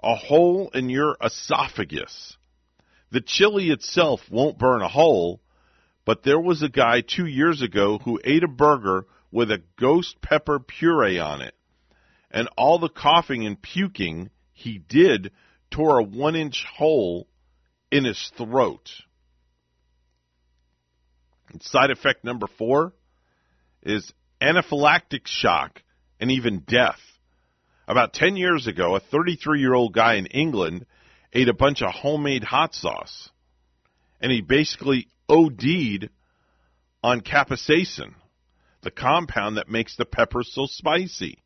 [0.00, 2.36] a hole in your esophagus.
[3.10, 5.40] The chili itself won't burn a hole,
[6.04, 10.20] but there was a guy two years ago who ate a burger with a ghost
[10.20, 11.54] pepper puree on it.
[12.30, 15.30] And all the coughing and puking he did
[15.70, 17.28] tore a one inch hole
[17.92, 18.90] in his throat.
[21.60, 22.92] Side effect number four
[23.82, 25.82] is anaphylactic shock
[26.20, 27.00] and even death.
[27.86, 30.86] About 10 years ago, a 33 year old guy in England
[31.32, 33.30] ate a bunch of homemade hot sauce.
[34.20, 36.10] And he basically OD'd
[37.02, 38.14] on capsaicin,
[38.82, 41.38] the compound that makes the peppers so spicy.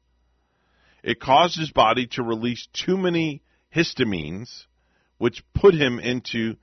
[1.03, 3.43] It caused his body to release too many
[3.75, 4.65] histamines,
[5.19, 6.57] which put him into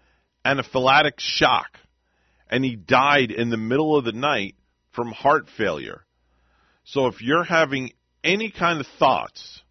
[0.46, 1.78] anaphylactic shock,
[2.50, 4.56] and he died in the middle of the night
[4.92, 6.06] from heart failure.
[6.84, 7.92] So if you're having
[8.24, 9.62] any kind of thoughts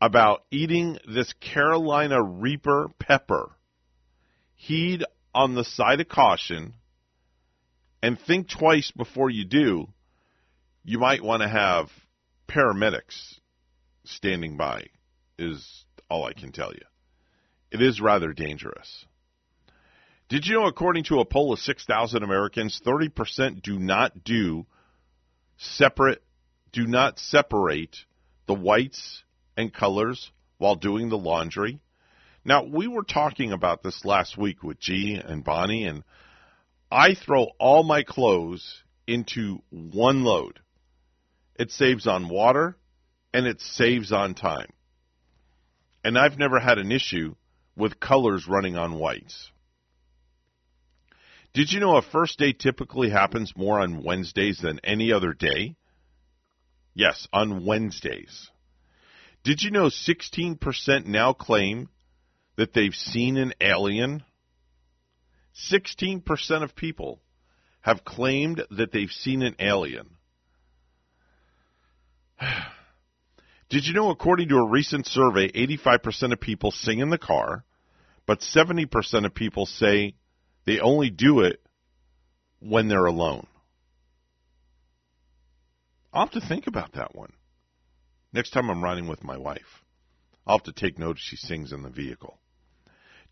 [0.00, 3.52] about eating this Carolina Reaper pepper,
[4.54, 6.74] heed on the side of caution
[8.02, 9.88] and think twice before you do.
[10.84, 11.88] You might want to have
[12.48, 13.38] paramedics
[14.04, 14.86] standing by,
[15.38, 16.82] is all I can tell you.
[17.70, 19.06] It is rather dangerous.
[20.32, 24.64] Did you know, according to a poll of 6,000 Americans, 30% do not do
[25.58, 26.22] separate,
[26.72, 27.98] do not separate
[28.46, 29.24] the whites
[29.58, 31.80] and colors while doing the laundry?
[32.46, 36.02] Now, we were talking about this last week with G and Bonnie, and
[36.90, 40.60] I throw all my clothes into one load.
[41.56, 42.78] It saves on water
[43.34, 44.72] and it saves on time.
[46.02, 47.34] And I've never had an issue
[47.76, 49.51] with colors running on whites.
[51.54, 55.76] Did you know a first date typically happens more on Wednesdays than any other day?
[56.94, 58.50] Yes, on Wednesdays.
[59.44, 61.88] Did you know 16% now claim
[62.56, 64.22] that they've seen an alien?
[65.70, 67.20] 16% of people
[67.82, 70.08] have claimed that they've seen an alien.
[73.68, 77.64] Did you know, according to a recent survey, 85% of people sing in the car,
[78.26, 80.14] but 70% of people say
[80.64, 81.60] they only do it
[82.60, 83.46] when they're alone?
[86.12, 87.32] I'll have to think about that one.
[88.32, 89.82] Next time I'm riding with my wife,
[90.46, 92.38] I'll have to take note she sings in the vehicle.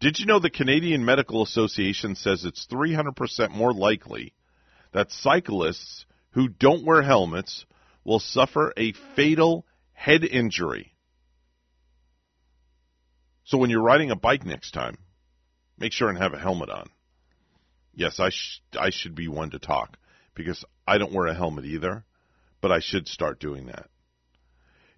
[0.01, 4.33] Did you know the Canadian Medical Association says it's 300% more likely
[4.93, 7.67] that cyclists who don't wear helmets
[8.03, 10.95] will suffer a fatal head injury?
[13.45, 14.97] So when you're riding a bike next time,
[15.79, 16.89] make sure and have a helmet on.
[17.95, 19.99] Yes, I sh- I should be one to talk
[20.35, 22.05] because I don't wear a helmet either,
[22.61, 23.89] but I should start doing that.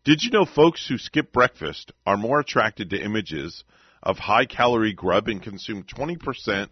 [0.04, 3.64] Did you know folks who skip breakfast are more attracted to images
[4.02, 6.68] of high calorie grub and consume 20%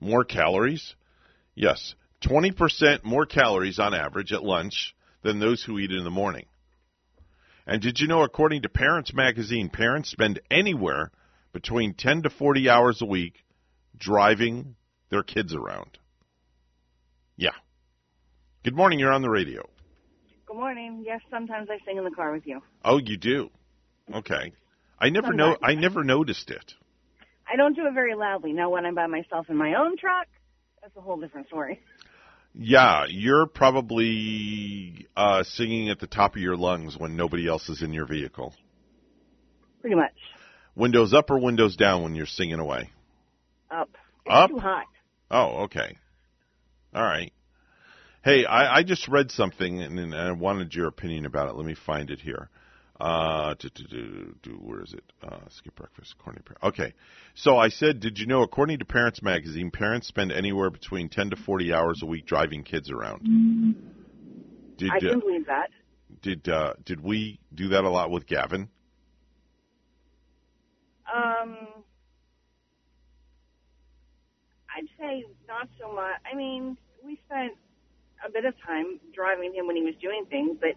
[0.00, 0.94] more calories?
[1.54, 6.46] Yes, 20% more calories on average at lunch than those who eat in the morning.
[7.66, 11.10] And did you know, according to Parents Magazine, parents spend anywhere
[11.52, 13.44] between 10 to 40 hours a week
[13.96, 14.76] driving
[15.10, 15.98] their kids around?
[17.36, 17.52] Yeah.
[18.64, 19.68] Good morning, you're on the radio.
[20.46, 21.04] Good morning.
[21.06, 22.62] Yes, sometimes I sing in the car with you.
[22.84, 23.50] Oh, you do?
[24.14, 24.52] Okay.
[24.98, 26.74] I never know I never noticed it.
[27.50, 28.52] I don't do it very loudly.
[28.52, 30.26] Now, when I'm by myself in my own truck,
[30.82, 31.80] that's a whole different story.
[32.54, 37.82] Yeah, you're probably uh, singing at the top of your lungs when nobody else is
[37.82, 38.54] in your vehicle.
[39.80, 40.14] Pretty much.
[40.74, 42.90] Windows up or windows down when you're singing away?
[43.70, 43.90] Up.
[44.24, 44.50] It's Up?
[44.50, 44.86] too hot.
[45.30, 45.96] Oh, okay.
[46.94, 47.32] All right.
[48.24, 51.54] Hey, I, I just read something and, and I wanted your opinion about it.
[51.54, 52.48] Let me find it here.
[53.00, 55.04] Uh, do, do, do, where is it?
[55.22, 56.94] Uh, skip breakfast, corny par- Okay.
[57.34, 61.30] So I said, did you know, according to Parents Magazine, parents spend anywhere between 10
[61.30, 63.22] to 40 hours a week driving kids around.
[64.78, 65.68] Did, I can uh, believe that.
[66.22, 68.68] did, uh, did we do that a lot with Gavin?
[71.14, 71.77] Um,
[74.78, 76.20] I'd say not so much.
[76.30, 77.54] I mean, we spent
[78.24, 80.76] a bit of time driving him when he was doing things, but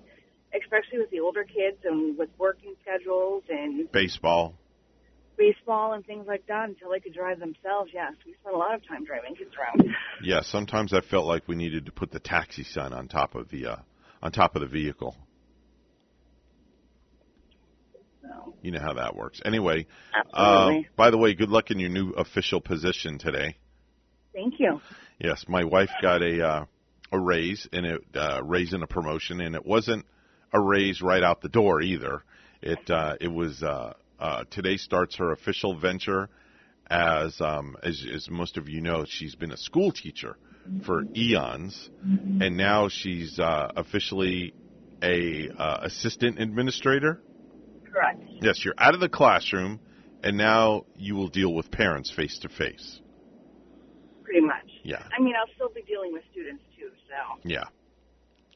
[0.59, 4.55] especially with the older kids and with working schedules and Baseball.
[5.37, 7.91] baseball and things like that until they could drive themselves.
[7.93, 9.87] Yes, we spent a lot of time driving kids around.
[10.23, 13.49] Yeah, sometimes I felt like we needed to put the taxi sign on top of
[13.49, 13.75] the uh,
[14.21, 15.15] on top of the vehicle.
[18.21, 19.41] So, You know how that works.
[19.45, 19.87] Anyway,
[20.33, 23.57] uh, by the way, good luck in your new official position today.
[24.33, 24.81] Thank you.
[25.19, 26.65] Yes, my wife got a uh,
[27.11, 30.05] a raise and it uh, raise and a promotion, and it wasn't
[30.53, 32.23] a raise right out the door either.
[32.61, 36.29] It uh, it was uh, uh, today starts her official venture
[36.89, 40.35] as um, as as most of you know, she's been a school teacher
[40.85, 44.53] for eons, and now she's uh, officially
[45.01, 47.19] a uh, assistant administrator.
[47.91, 48.21] Correct.
[48.41, 49.79] Yes, you're out of the classroom,
[50.23, 53.01] and now you will deal with parents face to face.
[54.31, 54.63] Pretty much.
[54.83, 55.03] Yeah.
[55.17, 57.41] I mean, I'll still be dealing with students too, so.
[57.43, 57.65] Yeah.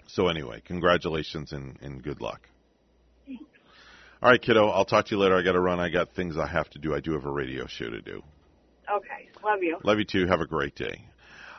[0.07, 2.47] So anyway, congratulations and, and good luck.
[4.21, 4.69] All right, kiddo.
[4.69, 5.35] I'll talk to you later.
[5.35, 5.81] I got to run.
[5.81, 6.95] I got things I have to do.
[6.95, 8.23] I do have a radio show to do.
[8.89, 9.29] Okay.
[9.43, 9.77] Love you.
[9.83, 10.25] Love you too.
[10.27, 11.01] Have a great day.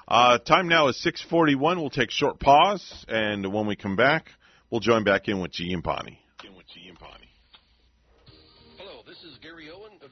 [0.09, 1.77] Uh, time now is 6:41.
[1.77, 4.31] We'll take a short pause, and when we come back,
[4.71, 6.23] we'll join back in with G and Bonnie.
[8.79, 9.86] Hello, this is Gary Owen of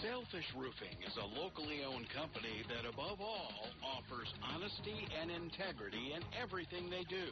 [0.00, 6.24] Sailfish Roofing is a locally owned company that, above all, offers honesty and integrity in
[6.40, 7.28] everything they do.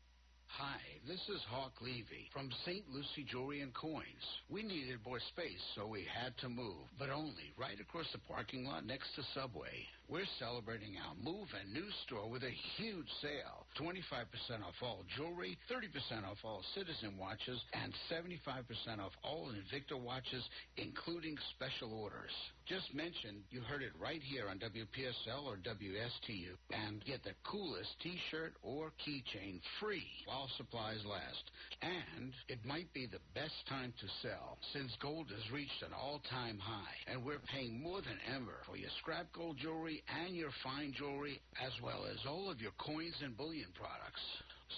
[0.57, 2.83] Hi, this is Hawk Levy from St.
[2.91, 4.25] Lucie Jewelry and Coins.
[4.49, 8.65] We needed more space, so we had to move, but only right across the parking
[8.65, 9.87] lot next to Subway.
[10.11, 13.63] We're celebrating our move and new store with a huge sale.
[13.79, 20.43] 25% off all jewelry, 30% off all Citizen watches, and 75% off all Invicta watches,
[20.75, 22.35] including special orders.
[22.67, 27.89] Just mention you heard it right here on WPSL or WSTU and get the coolest
[28.03, 31.51] t-shirt or keychain free while supplies last.
[31.81, 36.59] And it might be the best time to sell since gold has reached an all-time
[36.59, 40.93] high and we're paying more than ever for your scrap gold jewelry and your fine
[40.97, 44.21] jewelry as well as all of your coins and bullion products.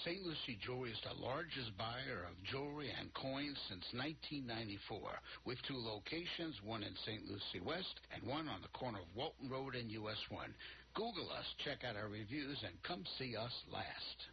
[0.04, 0.22] St.
[0.26, 5.00] Lucie Jewelry is the largest buyer of jewelry and coins since 1994,
[5.46, 7.22] with two locations, one in St.
[7.30, 10.54] Lucie West and one on the corner of Walton Road and US 1.
[10.96, 14.33] Google us, check out our reviews, and come see us last.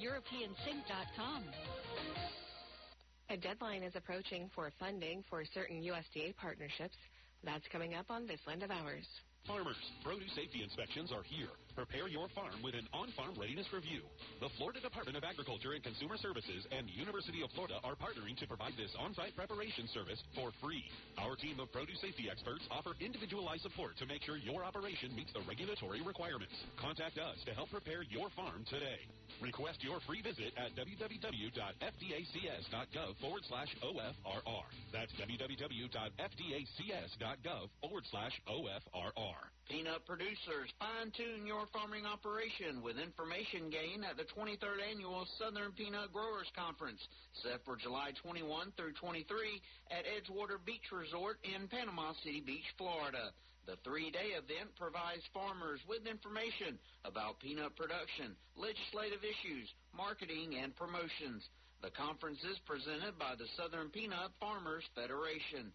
[0.00, 1.44] EuropeanSink.com.
[3.28, 6.96] A deadline is approaching for funding for certain USDA partnerships.
[7.44, 9.06] That's coming up on this land of ours.
[9.46, 11.48] Farmers, produce safety inspections are here.
[11.74, 14.02] Prepare your farm with an on-farm readiness review.
[14.40, 18.46] The Florida Department of Agriculture and Consumer Services and University of Florida are partnering to
[18.46, 20.84] provide this on-site preparation service for free.
[21.16, 25.32] Our team of produce safety experts offer individualized support to make sure your operation meets
[25.32, 26.52] the regulatory requirements.
[26.76, 29.00] Contact us to help prepare your farm today.
[29.40, 34.68] Request your free visit at www.fdacs.gov forward slash OFRR.
[34.92, 39.29] That's www.fdacs.gov forward slash OFRR.
[39.70, 46.10] Peanut producers, fine-tune your farming operation with information gain at the 23rd Annual Southern Peanut
[46.10, 46.98] Growers Conference,
[47.46, 49.22] set for July 21 through 23
[49.94, 53.30] at Edgewater Beach Resort in Panama City Beach, Florida.
[53.70, 56.74] The three-day event provides farmers with information
[57.06, 61.46] about peanut production, legislative issues, marketing, and promotions.
[61.78, 65.70] The conference is presented by the Southern Peanut Farmers Federation.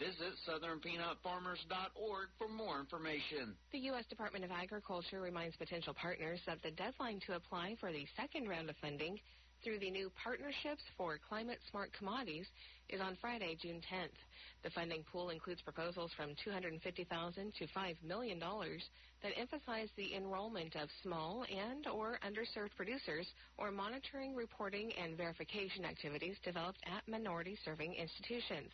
[0.00, 3.52] Visit southernpeanutfarmers.org for more information.
[3.70, 4.06] The U.S.
[4.08, 8.70] Department of Agriculture reminds potential partners that the deadline to apply for the second round
[8.70, 9.20] of funding
[9.62, 12.46] through the new Partnerships for Climate Smart Commodities
[12.88, 14.16] is on Friday, June 10th.
[14.64, 20.88] The funding pool includes proposals from 250,000 to $5 million that emphasize the enrollment of
[21.02, 23.26] small and or underserved producers
[23.58, 28.72] or monitoring, reporting, and verification activities developed at minority-serving institutions.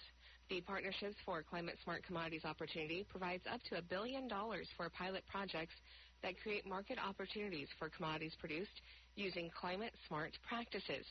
[0.48, 5.24] The Partnerships for Climate Smart Commodities opportunity provides up to a billion dollars for pilot
[5.26, 5.74] projects
[6.22, 8.78] that create market opportunities for commodities produced
[9.16, 11.04] using climate smart practices.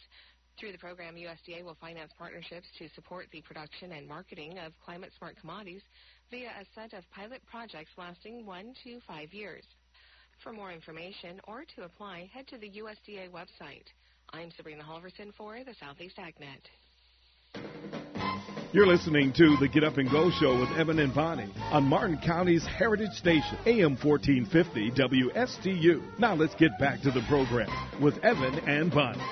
[0.57, 5.11] Through the program, USDA will finance partnerships to support the production and marketing of climate
[5.17, 5.81] smart commodities
[6.31, 9.65] via a set of pilot projects lasting one to five years.
[10.43, 13.91] For more information or to apply, head to the USDA website.
[14.31, 16.63] I'm Sabrina Halverson for the Southeast AgNet.
[18.76, 22.17] You're listening to the Get Up and Go Show with Evan and Bonnie on Martin
[22.17, 26.19] County's Heritage Station, AM 1450 WSTU.
[26.19, 27.69] Now let's get back to the program
[28.01, 29.23] with Evan and Bonnie.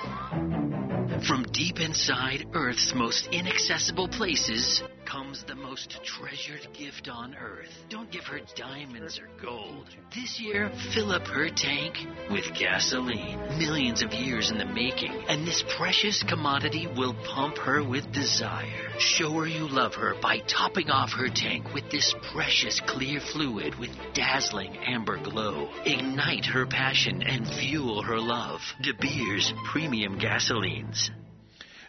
[1.28, 4.82] From deep inside Earth's most inaccessible places
[5.14, 7.70] comes the most treasured gift on Earth.
[7.88, 9.86] Don't give her diamonds or gold.
[10.12, 11.94] This year, fill up her tank
[12.32, 13.38] with gasoline.
[13.56, 18.90] Millions of years in the making, and this precious commodity will pump her with desire.
[18.98, 23.78] Show her you love her by topping off her tank with this precious clear fluid
[23.78, 25.68] with dazzling amber glow.
[25.84, 28.60] Ignite her passion and fuel her love.
[28.82, 31.10] De Beers Premium Gasolines.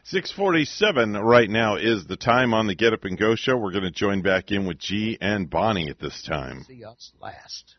[0.10, 3.58] 647 right now is the time on the Get Up and Go show.
[3.58, 6.64] We're going to join back in with G and Bonnie at this time.
[6.68, 7.74] See us last.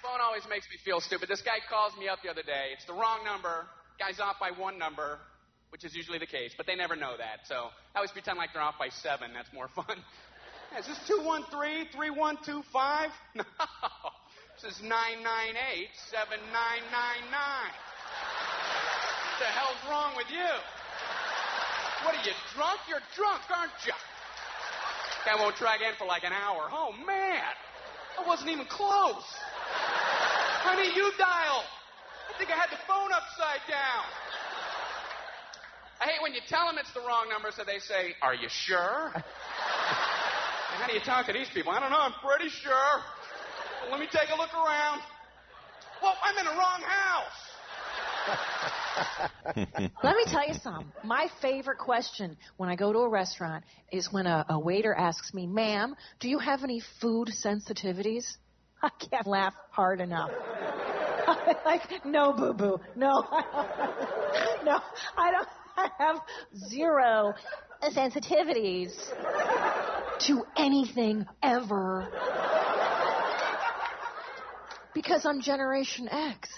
[0.00, 1.28] Phone always makes me feel stupid.
[1.28, 2.70] This guy calls me up the other day.
[2.72, 3.66] It's the wrong number.
[3.98, 5.18] Guy's off by one number,
[5.70, 7.48] which is usually the case, but they never know that.
[7.48, 7.56] So
[7.96, 9.32] I always pretend like they're off by seven.
[9.34, 9.98] That's more fun.
[10.70, 13.10] Yeah, is this 213 3125?
[13.34, 13.42] No.
[14.62, 17.26] This is 998 7999.
[19.34, 20.54] What the hell's wrong with you?
[22.06, 22.78] What are you, drunk?
[22.86, 23.90] You're drunk, aren't you?
[25.26, 26.70] Guy won't try again for like an hour.
[26.70, 27.50] Oh, man.
[28.14, 29.26] I wasn't even close.
[30.62, 31.66] Honey, you dial.
[32.30, 34.06] I think I had the phone upside down.
[35.98, 38.46] I hate when you tell them it's the wrong number, so they say, Are you
[38.48, 39.10] sure?
[39.12, 39.24] and
[40.78, 41.72] how do you talk to these people?
[41.72, 41.98] I don't know.
[41.98, 43.02] I'm pretty sure.
[43.90, 45.02] Let me take a look around.
[46.00, 47.55] Well, I'm in the wrong house.
[49.56, 50.90] Let me tell you something.
[51.04, 55.32] My favorite question when I go to a restaurant is when a, a waiter asks
[55.32, 58.24] me, ma'am, do you have any food sensitivities?
[58.82, 60.30] I can't laugh hard enough.
[61.64, 62.78] Like, no, boo boo.
[62.94, 63.24] No.
[64.64, 64.80] No,
[65.16, 65.48] I don't.
[65.76, 66.20] I have
[66.68, 67.34] zero
[67.82, 68.92] sensitivities
[70.26, 72.08] to anything ever.
[74.94, 76.48] Because I'm Generation X.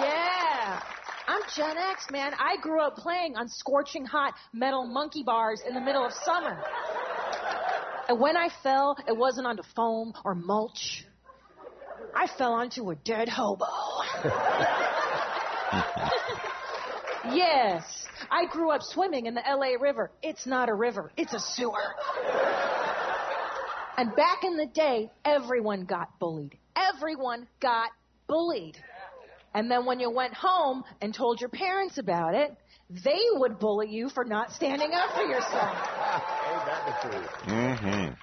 [0.00, 0.80] Yeah.
[1.28, 2.32] I'm Gen X, man.
[2.34, 6.60] I grew up playing on scorching hot metal monkey bars in the middle of summer.
[8.08, 11.04] And when I fell, it wasn't onto foam or mulch.
[12.14, 13.64] I fell onto a dead hobo.
[17.34, 18.06] yes.
[18.30, 20.10] I grew up swimming in the LA River.
[20.22, 21.94] It's not a river, it's a sewer.
[23.96, 26.56] And back in the day, everyone got bullied.
[26.74, 27.90] Everyone got
[28.26, 28.78] bullied.
[29.54, 32.54] And then when you went home and told your parents about it,
[32.90, 35.76] they would bully you for not standing up for yourself.
[35.76, 37.30] Ain't that the truth?
[37.46, 38.14] Mm-hmm.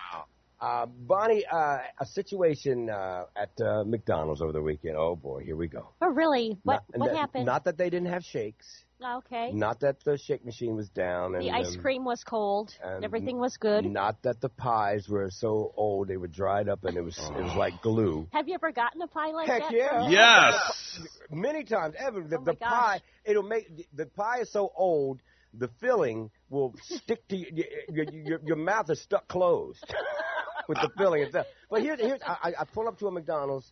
[0.61, 4.97] Uh, Bonnie, uh, a situation uh, at uh, McDonald's over the weekend.
[4.97, 5.87] Oh boy, here we go.
[6.01, 6.57] Oh, really?
[6.63, 7.45] What Not- what not- happened?
[7.45, 8.65] Not that they didn't have shakes.
[9.03, 9.51] Okay.
[9.51, 11.35] Not that the shake machine was down.
[11.35, 12.73] And the ice um, cream was cold.
[12.83, 13.85] and Everything was good.
[13.85, 17.41] Not that the pies were so old they were dried up and it was it
[17.43, 18.27] was like glue.
[18.33, 19.73] Have you ever gotten a pie like Heck that?
[19.73, 20.09] yeah!
[20.09, 20.99] Yes.
[21.31, 25.21] Many times, ever the, Oh my the pie it'll make the pie is so old
[25.53, 29.83] the filling will stick to your your, your, your mouth is stuck closed
[30.67, 31.47] with the filling itself.
[31.69, 33.71] But here's here's I, I- I pull up to a McDonald's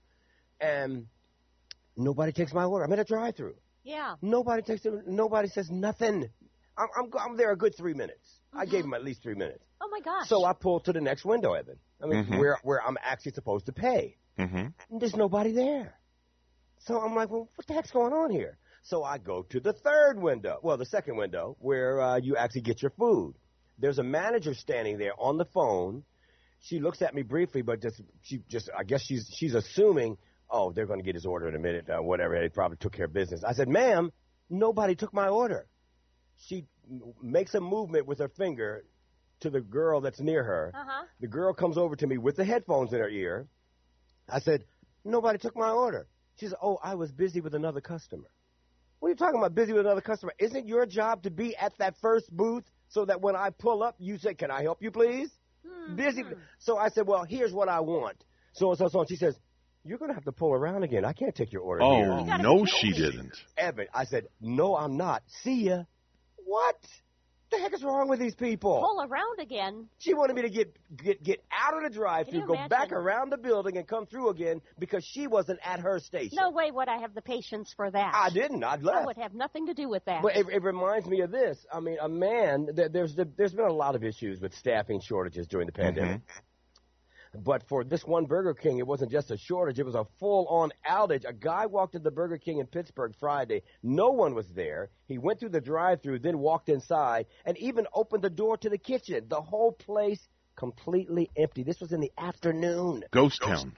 [0.59, 1.05] and
[1.95, 2.85] nobody takes my order.
[2.85, 3.55] I'm at a drive-through.
[3.87, 4.15] Yeah.
[4.21, 5.07] Nobody takes it.
[5.07, 6.29] Nobody says nothing.
[6.77, 8.27] I'm, I'm, I'm there a good three minutes.
[8.53, 9.63] I gave him at least three minutes.
[9.81, 10.27] Oh my gosh.
[10.27, 11.77] So I pull to the next window, Evan.
[12.03, 12.37] I mean, Mhm.
[12.39, 14.17] where where I'm actually supposed to pay.
[14.37, 14.65] Mm-hmm.
[14.91, 15.95] And there's nobody there.
[16.79, 18.57] So I'm like, well, what the heck's going on here?
[18.83, 22.61] So I go to the third window, well, the second window, where uh, you actually
[22.61, 23.35] get your food.
[23.79, 26.03] There's a manager standing there on the phone.
[26.59, 30.17] She looks at me briefly, but just she just I guess she's she's assuming,
[30.49, 32.39] oh, they're going to get his order in a minute, uh, whatever.
[32.39, 33.43] They probably took care of business.
[33.43, 34.11] I said, ma'am,
[34.49, 35.67] nobody took my order.
[36.37, 38.85] She m- makes a movement with her finger
[39.41, 40.71] to the girl that's near her.
[40.73, 41.03] Uh-huh.
[41.19, 43.47] The girl comes over to me with the headphones in her ear.
[44.29, 44.65] I said,
[45.03, 46.07] nobody took my order.
[46.39, 48.29] She said, oh, I was busy with another customer.
[48.99, 50.33] What are you talking about, busy with another customer?
[50.39, 53.95] Isn't your job to be at that first booth so that when I pull up,
[53.99, 55.29] you say, can I help you, please?
[55.95, 56.23] Busy.
[56.59, 58.23] So I said, well, here's what I want.
[58.53, 59.05] So and so, so.
[59.07, 59.37] She says,
[59.87, 61.05] you're going to have to pull around again.
[61.05, 62.37] I can't take your order Oh, here.
[62.39, 63.33] no, she didn't.
[63.57, 65.23] Evan, I said, no, I'm not.
[65.43, 65.83] See ya.
[66.45, 66.75] What?
[67.49, 68.81] The heck is wrong with these people?
[68.81, 69.87] Pull around again.
[69.99, 73.31] She wanted me to get get get out of the drive-through, go you back around
[73.31, 76.37] the building, and come through again because she wasn't at her station.
[76.41, 78.13] No way would I have the patience for that.
[78.13, 78.65] I didn't.
[78.65, 80.23] I'd I would have nothing to do with that.
[80.23, 81.57] But it, it reminds me of this.
[81.71, 82.67] I mean, a man.
[82.73, 85.95] There's there's been a lot of issues with staffing shortages during the mm-hmm.
[85.95, 86.21] pandemic.
[87.33, 90.47] But for this one Burger King, it wasn't just a shortage, it was a full
[90.47, 91.25] on outage.
[91.27, 93.63] A guy walked into the Burger King in Pittsburgh Friday.
[93.83, 94.89] No one was there.
[95.07, 98.69] He went through the drive through, then walked inside, and even opened the door to
[98.69, 99.25] the kitchen.
[99.27, 101.63] The whole place completely empty.
[101.63, 103.03] This was in the afternoon.
[103.11, 103.73] Ghost town.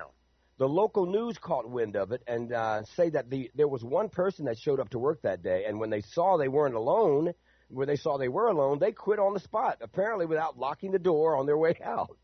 [0.57, 4.09] The local news caught wind of it and uh, say that the there was one
[4.09, 7.33] person that showed up to work that day, and when they saw they weren't alone,
[7.69, 10.99] where they saw they were alone, they quit on the spot, apparently without locking the
[10.99, 12.17] door on their way out.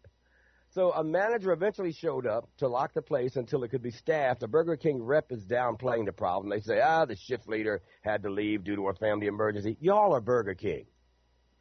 [0.76, 4.41] So a manager eventually showed up to lock the place until it could be staffed.
[4.41, 6.49] The Burger King rep is downplaying the problem.
[6.49, 9.78] They say, ah, the shift leader had to leave due to a family emergency.
[9.80, 10.86] Y'all are Burger King.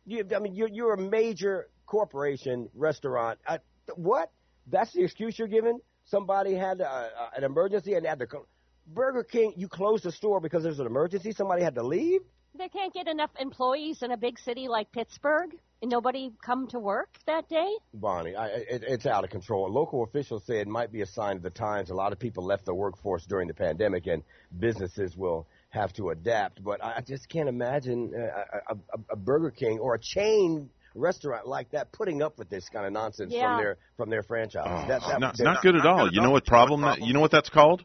[0.05, 3.39] You, I mean, you're, you're a major corporation restaurant.
[3.47, 3.59] Uh,
[3.95, 4.33] what?
[4.67, 5.79] That's the excuse you're giving?
[6.07, 8.27] Somebody had uh, uh, an emergency and had to.
[8.27, 8.49] Co-
[8.89, 11.31] Burger King, you closed the store because there's an emergency.
[11.31, 12.23] Somebody had to leave.
[12.59, 15.51] They can't get enough employees in a big city like Pittsburgh,
[15.85, 17.71] and nobody come to work that day.
[17.93, 19.71] Bonnie, I, it, it's out of control.
[19.71, 21.91] Local officials say it might be a sign of the times.
[21.91, 24.23] A lot of people left the workforce during the pandemic, and
[24.59, 26.65] businesses will have to adapt.
[26.65, 31.47] But I just can't imagine uh, a, a, a Burger King or a chain restaurant
[31.47, 33.57] like that putting up with this kind of nonsense Yeah.
[33.57, 34.65] from their from their franchise.
[34.67, 36.11] Oh, that, that, not, they're not good at all.
[36.11, 37.85] You know what problem that you know what that's called?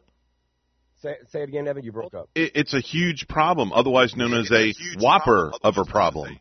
[1.02, 1.82] Say, say it again, Evan.
[1.82, 2.28] You broke up.
[2.34, 6.38] It, it's a huge problem, otherwise known as a whopper of a problem.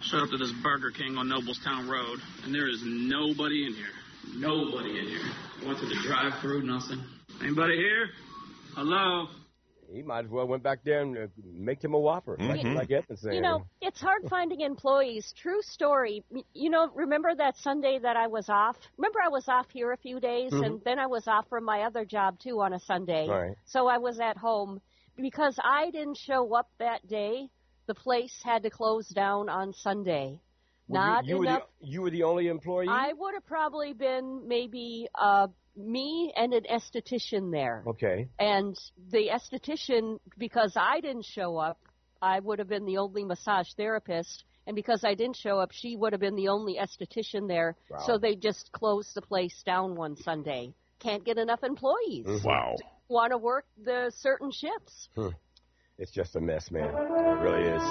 [0.00, 3.86] Showed up to this Burger King on Noblestown Road, and there is nobody in here.
[4.36, 5.30] Nobody in here.
[5.66, 7.02] Went to the drive-through, nothing.
[7.42, 8.08] Anybody here?
[8.74, 9.26] Hello?
[9.92, 12.76] He might as well went back there and uh, make him a whopper, like, Mhm.
[12.76, 13.34] like Evan's saying.
[13.34, 15.32] You know, it's hard finding employees.
[15.36, 16.24] True story.
[16.54, 18.76] You know, remember that Sunday that I was off?
[18.98, 20.64] Remember I was off here a few days, Mhm.
[20.64, 23.28] and then I was off from my other job too on a Sunday.
[23.28, 23.56] Right.
[23.64, 24.80] So I was at home
[25.16, 27.48] because I didn't show up that day.
[27.90, 30.38] The place had to close down on Sunday.
[30.88, 31.62] Not you, you enough.
[31.62, 32.86] Were the, you were the only employee.
[32.88, 37.82] I would have probably been maybe uh, me and an esthetician there.
[37.88, 38.28] Okay.
[38.38, 38.78] And
[39.10, 41.80] the esthetician, because I didn't show up,
[42.22, 44.44] I would have been the only massage therapist.
[44.68, 47.74] And because I didn't show up, she would have been the only esthetician there.
[47.90, 48.04] Wow.
[48.06, 50.74] So they just closed the place down one Sunday.
[51.00, 52.24] Can't get enough employees.
[52.24, 52.44] Mhm.
[52.44, 52.76] Wow.
[53.08, 55.08] Want to work the certain shifts.
[55.16, 55.30] Hmm.
[56.00, 56.88] It's just a mess, man.
[56.88, 57.82] It really is.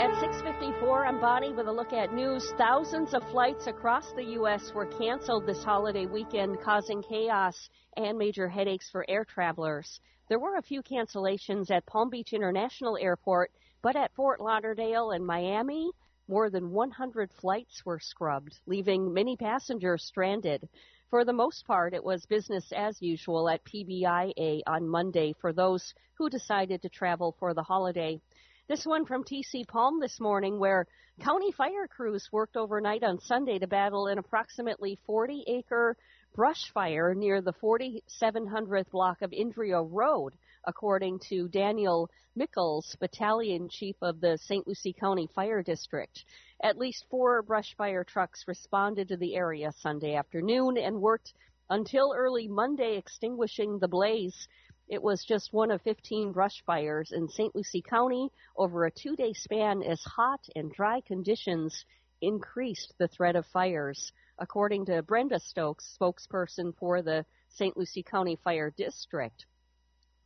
[0.00, 2.50] At 6:54, I'm Bonnie with a look at news.
[2.56, 4.72] Thousands of flights across the U.S.
[4.74, 10.00] were canceled this holiday weekend, causing chaos and major headaches for air travelers.
[10.30, 13.52] There were a few cancellations at Palm Beach International Airport,
[13.82, 15.90] but at Fort Lauderdale and Miami,
[16.26, 20.66] more than 100 flights were scrubbed, leaving many passengers stranded.
[21.14, 25.94] For the most part, it was business as usual at PBIA on Monday for those
[26.14, 28.20] who decided to travel for the holiday.
[28.66, 30.88] This one from TC Palm this morning, where
[31.20, 35.96] county fire crews worked overnight on Sunday to battle an approximately 40 acre
[36.34, 40.34] brush fire near the 4700th block of Indrio Road,
[40.64, 44.66] according to Daniel Mickles, battalion chief of the St.
[44.66, 46.24] Lucie County Fire District.
[46.64, 51.34] At least four brush fire trucks responded to the area Sunday afternoon and worked
[51.68, 54.48] until early Monday extinguishing the blaze.
[54.88, 57.54] It was just one of 15 brush fires in St.
[57.54, 61.84] Lucie County over a two day span as hot and dry conditions
[62.22, 64.10] increased the threat of fires.
[64.38, 67.76] According to Brenda Stokes, spokesperson for the St.
[67.76, 69.44] Lucie County Fire District,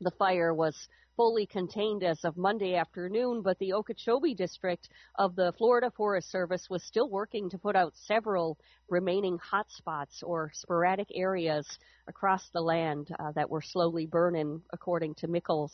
[0.01, 0.87] the fire was
[1.19, 6.71] fully contained as of Monday afternoon, but the Okeechobee district of the Florida Forest Service
[6.71, 8.57] was still working to put out several
[8.89, 11.67] remaining hotspots or sporadic areas
[12.07, 15.73] across the land uh, that were slowly burning, according to Mickles.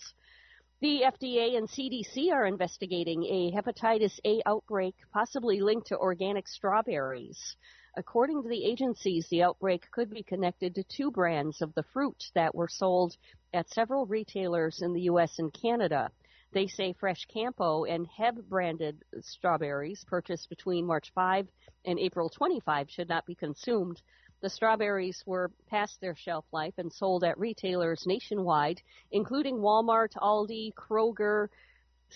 [0.81, 7.39] The FDA and CDC are investigating a hepatitis A outbreak possibly linked to organic strawberries.
[7.97, 12.25] According to the agencies, the outbreak could be connected to two brands of the fruit
[12.35, 13.17] that were sold
[13.53, 15.39] at several retailers in the U.S.
[15.39, 16.11] and Canada.
[16.51, 21.49] They say FreshKampo and Heb branded strawberries purchased between March 5
[21.85, 24.03] and April 25 should not be consumed.
[24.41, 28.83] The strawberries were past their shelf life and sold at retailers nationwide,
[29.13, 31.49] including Walmart, Aldi, Kroger,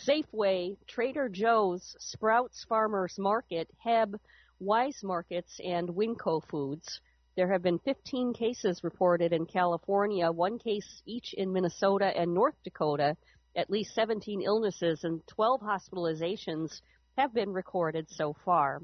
[0.06, 4.20] Safeway, Trader Joe's, Sprouts Farmers Market, Heb,
[4.60, 7.00] Weis Markets, and Winco Foods.
[7.36, 12.56] There have been 15 cases reported in California, one case each in Minnesota and North
[12.64, 13.16] Dakota.
[13.54, 16.80] At least 17 illnesses and 12 hospitalizations
[17.16, 18.82] have been recorded so far.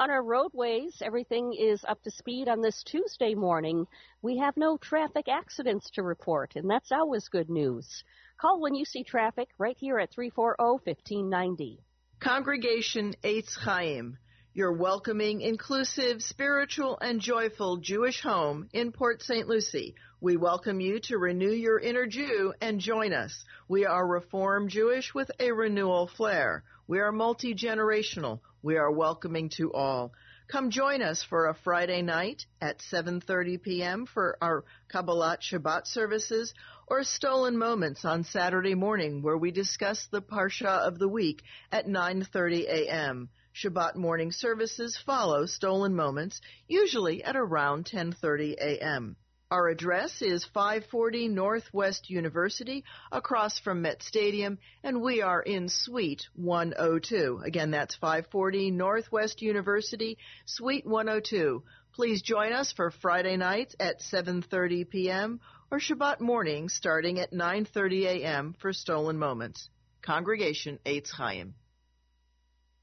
[0.00, 3.86] On our roadways, everything is up to speed on this Tuesday morning.
[4.20, 8.02] We have no traffic accidents to report, and that's always good news.
[8.36, 11.80] Call when you see traffic right here at oh, 340 1590.
[12.18, 14.18] Congregation Eitz Chaim,
[14.54, 19.48] your welcoming, inclusive, spiritual, and joyful Jewish home in Port St.
[19.48, 19.94] Lucie.
[20.20, 23.44] We welcome you to renew your inner Jew and join us.
[23.66, 26.64] We are Reform Jewish with a renewal flair.
[26.86, 28.40] We are multi generational.
[28.62, 30.12] We are welcoming to all.
[30.48, 34.04] Come join us for a Friday night at 7:30 p.m.
[34.04, 36.52] for our Kabbalat Shabbat services
[36.86, 41.42] or Stolen Moments on Saturday morning where we discuss the Parsha of the week
[41.72, 43.30] at 9:30 a.m.
[43.54, 49.16] Shabbat morning services follow Stolen Moments, usually at around 10:30 a.m.
[49.50, 52.82] Our address is 540 Northwest University,
[53.12, 57.42] across from Met Stadium, and we are in Suite 102.
[57.44, 61.62] Again, that's 540 Northwest University, Suite 102.
[61.92, 65.40] Please join us for Friday nights at 7:30 p.m.
[65.70, 68.54] or Shabbat morning starting at 9:30 a.m.
[68.58, 69.68] for Stolen Moments.
[70.00, 71.54] Congregation Eitz Chaim.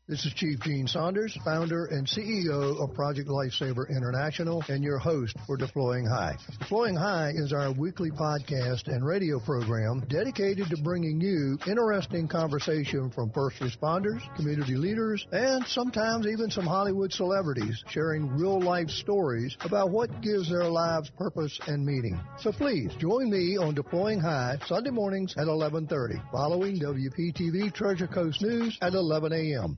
[0.10, 5.38] This is Chief Gene Saunders, founder and CEO of Project Lifesaver International, and your host
[5.45, 6.36] for Deploying High.
[6.57, 13.12] Deploying High is our weekly podcast and radio program dedicated to bringing you interesting conversation
[13.12, 19.55] from first responders, community leaders, and sometimes even some Hollywood celebrities sharing real life stories
[19.62, 22.20] about what gives their lives purpose and meaning.
[22.39, 28.41] So please join me on Deploying High Sunday mornings at 11:30, following WPTV Treasure Coast
[28.41, 29.78] News at 11 a.m.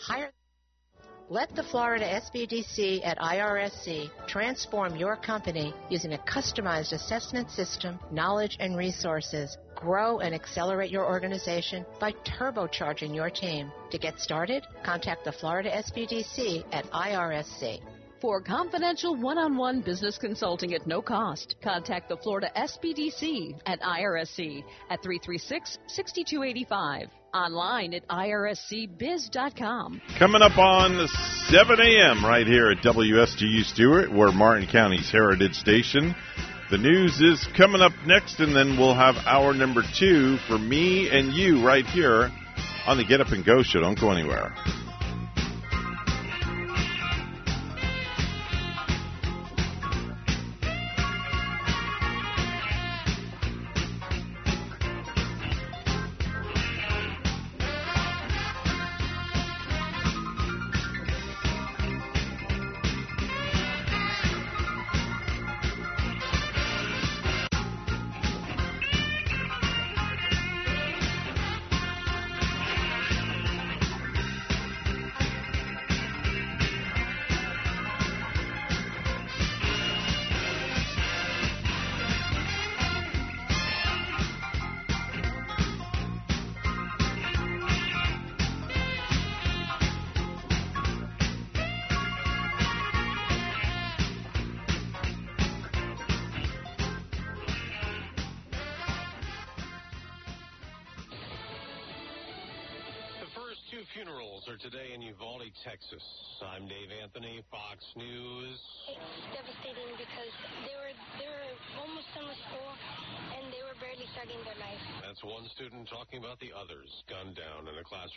[0.00, 0.32] Hire
[1.28, 8.56] let the Florida SBDC at IRSC transform your company using a customized assessment system, knowledge,
[8.58, 9.56] and resources.
[9.76, 13.70] Grow and accelerate your organization by turbocharging your team.
[13.90, 17.80] To get started, contact the Florida SBDC at IRSC.
[18.20, 25.00] For confidential one-on-one business consulting at no cost, contact the Florida SBDC at IRSC at
[25.02, 27.08] 336-6285.
[27.32, 30.00] Online at irscbiz.com.
[30.18, 31.08] Coming up on
[31.48, 32.24] 7 a.m.
[32.24, 36.14] right here at WSTU Stuart, we're Martin County's Heritage Station.
[36.70, 41.08] The news is coming up next, and then we'll have hour number two for me
[41.10, 42.30] and you right here
[42.86, 43.80] on the Get Up and Go show.
[43.80, 44.54] Don't go anywhere.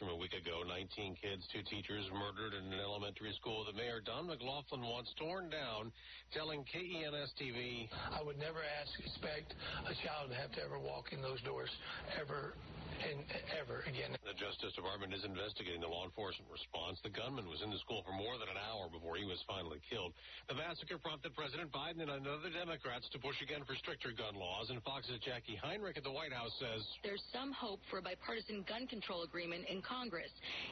[0.04, 0.68] In a week ago.
[0.68, 5.48] 19 kids, two teachers murdered in an elementary school that Mayor Don McLaughlin wants torn
[5.50, 5.92] down,
[6.36, 7.88] telling KENS TV.
[8.12, 9.56] I would never ask, expect
[9.88, 11.72] a child to have to ever walk in those doors
[12.20, 12.54] ever
[13.02, 13.20] and
[13.58, 14.14] ever again.
[14.22, 17.00] The Justice Department is investigating the law enforcement response.
[17.02, 19.82] The gunman was in the school for more than an hour before he was finally
[19.90, 20.14] killed.
[20.48, 24.70] The massacre prompted President Biden and other Democrats to push again for stricter gun laws.
[24.70, 28.64] And Fox's Jackie Heinrich at the White House says There's some hope for a bipartisan
[28.68, 29.93] gun control agreement in Congress,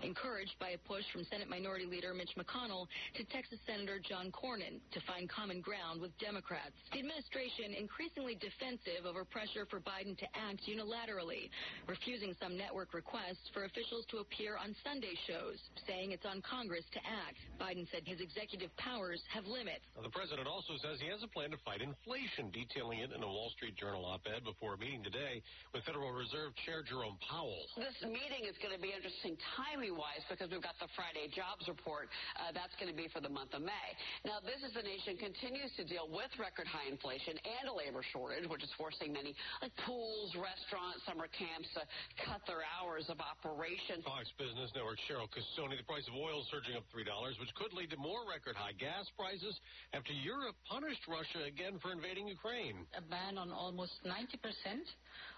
[0.03, 4.83] encouraged by a push from Senate Minority Leader Mitch McConnell to Texas Senator John Cornyn
[4.91, 6.75] to find common ground with Democrats.
[6.91, 11.47] The administration increasingly defensive over pressure for Biden to act unilaterally,
[11.87, 15.55] refusing some network requests for officials to appear on Sunday shows,
[15.87, 17.39] saying it's on Congress to act.
[17.55, 19.85] Biden said said his executive powers have limits.
[19.93, 23.27] The president also says he has a plan to fight inflation, detailing it in a
[23.27, 25.41] Wall Street Journal op-ed before a meeting today
[25.73, 27.61] with Federal Reserve Chair Jerome Powell.
[27.77, 29.10] This meeting is going to be interesting
[29.57, 32.07] timing-wise because we've got the Friday jobs report.
[32.37, 33.89] Uh, that's going to be for the month of May.
[34.23, 38.05] Now, this is the nation continues to deal with record high inflation and a labor
[38.13, 41.83] shortage, which is forcing many like pools, restaurants, summer camps to
[42.23, 43.99] cut their hours of operation.
[44.05, 47.07] Fox Business Network Cheryl Casone, the price of oil surging up $3,
[47.39, 49.57] which could lead to more record high gas prices
[49.91, 52.87] after Europe punished Russia again for invading Ukraine.
[52.97, 54.37] A ban on almost 90%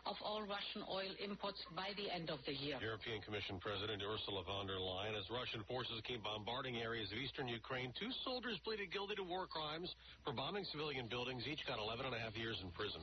[0.05, 2.75] of all Russian oil imports by the end of the year.
[2.83, 7.47] European Commission President Ursula von der Leyen, as Russian forces keep bombarding areas of eastern
[7.47, 9.87] Ukraine, two soldiers pleaded guilty to war crimes
[10.23, 11.43] for bombing civilian buildings.
[11.47, 13.01] Each got 11 and a half years in prison.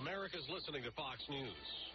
[0.00, 1.93] America's listening to Fox News.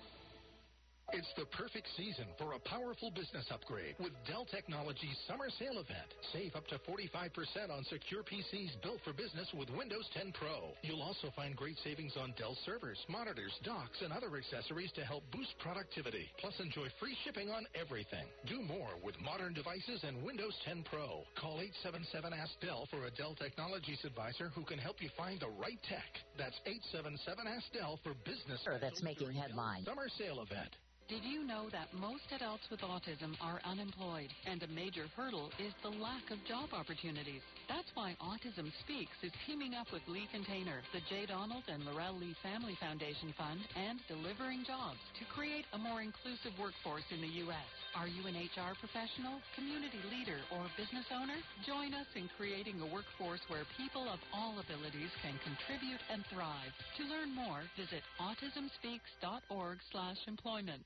[1.12, 6.14] It's the perfect season for a powerful business upgrade with Dell Technologies Summer Sale Event.
[6.32, 10.70] Save up to 45% on secure PCs built for business with Windows 10 Pro.
[10.86, 15.24] You'll also find great savings on Dell servers, monitors, docks, and other accessories to help
[15.34, 16.30] boost productivity.
[16.38, 18.30] Plus, enjoy free shipping on everything.
[18.45, 21.26] Do more with modern devices and Windows 10 Pro.
[21.41, 25.49] Call 877 Ask Dell for a Dell Technologies advisor who can help you find the
[25.57, 26.22] right tech.
[26.38, 28.62] That's 877 Ask Dell for business.
[28.62, 29.89] That's making headlines.
[29.89, 30.78] Summer Sale Event.
[31.10, 35.74] Did you know that most adults with autism are unemployed and a major hurdle is
[35.82, 37.41] the lack of job opportunities?
[37.66, 41.26] That's why Autism Speaks is teaming up with Lee Container, the J.
[41.26, 46.53] Donald and Laurel Lee Family Foundation Fund, and Delivering Jobs to create a more inclusive
[46.62, 47.70] workforce in the U.S.
[47.97, 51.41] Are you an HR professional, community leader, or business owner?
[51.66, 56.70] Join us in creating a workforce where people of all abilities can contribute and thrive.
[57.01, 60.86] To learn more, visit autismspeaks.org slash employment.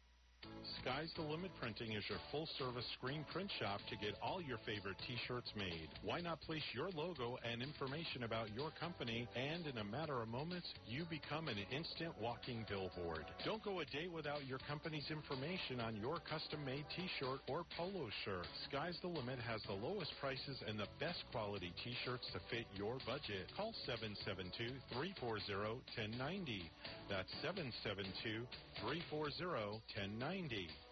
[0.81, 4.57] Sky's the Limit Printing is your full service screen print shop to get all your
[4.65, 5.89] favorite t shirts made.
[6.01, 10.27] Why not place your logo and information about your company, and in a matter of
[10.29, 13.29] moments, you become an instant walking billboard?
[13.45, 17.61] Don't go a day without your company's information on your custom made t shirt or
[17.77, 18.49] polo shirt.
[18.65, 22.65] Sky's the Limit has the lowest prices and the best quality t shirts to fit
[22.73, 23.45] your budget.
[23.53, 26.65] Call 772 340 1090.
[27.05, 28.49] That's 772
[28.81, 30.30] 340 1090.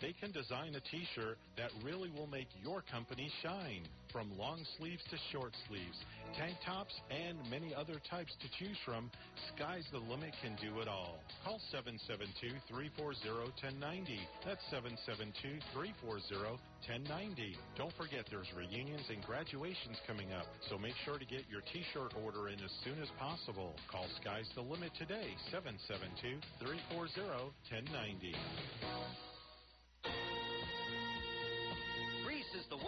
[0.01, 3.87] They can design a t shirt that really will make your company shine.
[4.11, 5.95] From long sleeves to short sleeves,
[6.35, 9.11] tank tops, and many other types to choose from,
[9.55, 11.23] Sky's the Limit can do it all.
[11.45, 14.19] Call 772 340 1090.
[14.43, 17.55] That's 772 340 1090.
[17.79, 21.79] Don't forget there's reunions and graduations coming up, so make sure to get your t
[21.95, 23.71] shirt order in as soon as possible.
[23.87, 29.28] Call Sky's the Limit today, 772 340 1090.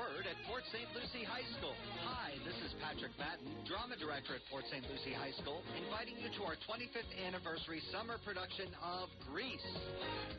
[0.02, 0.88] Word at Port St.
[0.96, 1.76] Lucie High School.
[2.08, 4.80] Hi, this is Patrick Batten, drama director at Port St.
[4.88, 9.60] Lucie High School, inviting you to our 25th anniversary summer production of Grease.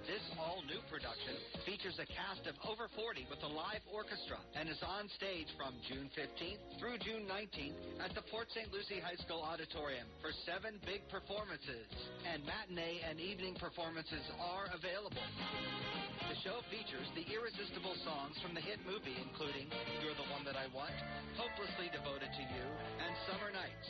[0.08, 1.36] This all-new production
[1.68, 5.76] features a cast of over 40 with a live orchestra and is on stage from
[5.84, 8.72] June 15th through June 19th at the Port St.
[8.72, 11.84] Lucie High School Auditorium for seven big performances.
[12.24, 15.20] And matinee and evening performances are available.
[16.32, 19.68] The show features the irresistible songs from the hit movie, including
[20.02, 20.94] You're the One That I Want,
[21.34, 22.64] Hopelessly Devoted to You,
[23.02, 23.88] and Summer Nights.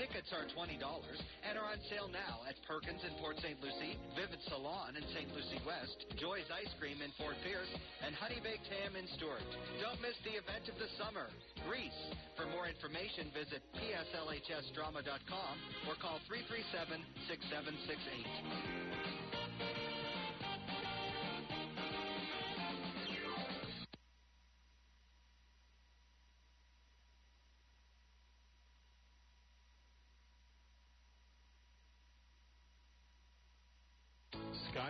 [0.00, 3.58] Tickets are $20 and are on sale now at Perkins in Port St.
[3.60, 5.28] Lucie, Vivid Salon in St.
[5.34, 7.70] Lucie West, Joy's Ice Cream in Fort Pierce,
[8.06, 9.44] and Honey Baked Ham in Stuart.
[9.82, 11.28] Don't miss the event of the summer,
[11.68, 12.00] Grease.
[12.38, 15.54] For more information, visit pslhsdrama.com
[15.86, 19.33] or call 337 6768.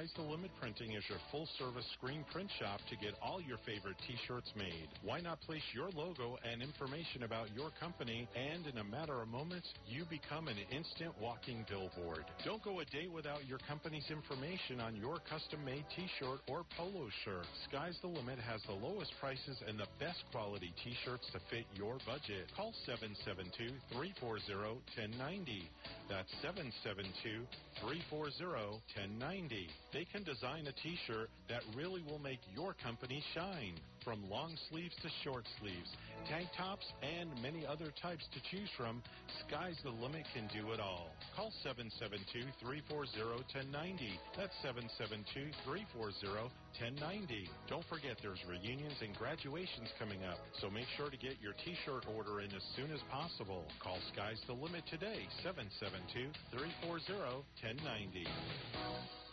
[0.05, 3.57] Sky's the Limit Printing is your full service screen print shop to get all your
[3.65, 4.89] favorite t shirts made.
[5.03, 9.29] Why not place your logo and information about your company, and in a matter of
[9.29, 12.25] moments, you become an instant walking billboard?
[12.45, 16.69] Don't go a day without your company's information on your custom made t shirt or
[16.77, 17.47] polo shirt.
[17.71, 21.65] Sky's the Limit has the lowest prices and the best quality t shirts to fit
[21.73, 22.53] your budget.
[22.53, 25.65] Call 772 340 1090.
[26.09, 27.47] That's 772
[27.81, 29.69] 340 1090.
[29.93, 33.75] They can design a t-shirt that really will make your company shine.
[34.05, 35.89] From long sleeves to short sleeves,
[36.29, 39.03] tank tops, and many other types to choose from,
[39.49, 41.09] Sky's the Limit can do it all.
[41.35, 44.21] Call 772-340-1090.
[44.37, 47.49] That's 772-340-1090.
[47.67, 52.05] Don't forget there's reunions and graduations coming up, so make sure to get your t-shirt
[52.15, 53.65] order in as soon as possible.
[53.83, 55.27] Call Sky's the Limit today,
[56.53, 59.24] 772-340-1090.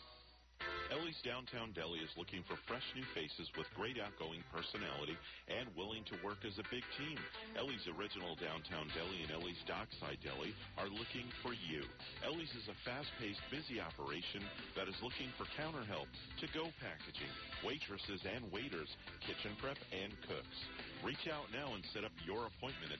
[0.91, 5.15] Ellie's Downtown Deli is looking for fresh new faces with great outgoing personality
[5.47, 7.15] and willing to work as a big team.
[7.55, 11.87] Ellie's Original Downtown Deli and Ellie's Dockside Deli are looking for you.
[12.27, 14.43] Ellie's is a fast-paced, busy operation
[14.75, 16.11] that is looking for counter help,
[16.43, 17.31] to-go packaging,
[17.63, 18.91] waitresses and waiters,
[19.23, 20.59] kitchen prep, and cooks.
[21.03, 22.99] Reach out now and set up your appointment at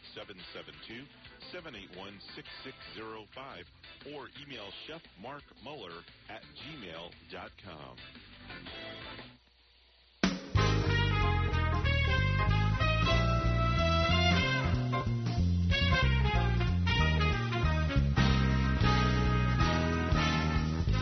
[1.54, 7.96] 772-781-6605 or email Chef Mark Muller at gmail.com.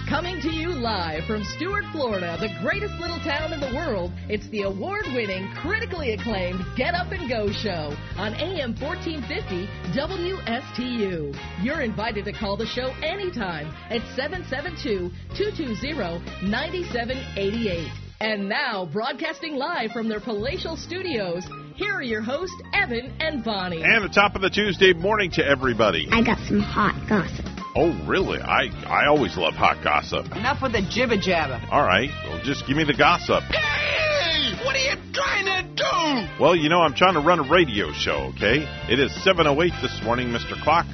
[0.09, 4.49] Coming to you live from Stuart, Florida, the greatest little town in the world, it's
[4.49, 11.63] the award winning, critically acclaimed Get Up and Go show on AM 1450 WSTU.
[11.63, 17.87] You're invited to call the show anytime at 772 220 9788.
[18.19, 21.45] And now, broadcasting live from their palatial studios,
[21.75, 23.83] here are your hosts, Evan and Bonnie.
[23.83, 26.07] And the top of the Tuesday morning to everybody.
[26.11, 27.58] I got some hot gossip.
[27.81, 28.41] Oh, really?
[28.41, 30.35] I, I always love hot gossip.
[30.35, 31.61] Enough with the jibber jabber.
[31.71, 33.41] All right, well, just give me the gossip.
[33.43, 34.51] Hey!
[34.65, 36.43] What are you trying to do?
[36.43, 38.67] Well, you know, I'm trying to run a radio show, okay?
[38.89, 40.61] It is 7.08 this morning, Mr.
[40.61, 40.87] Clock.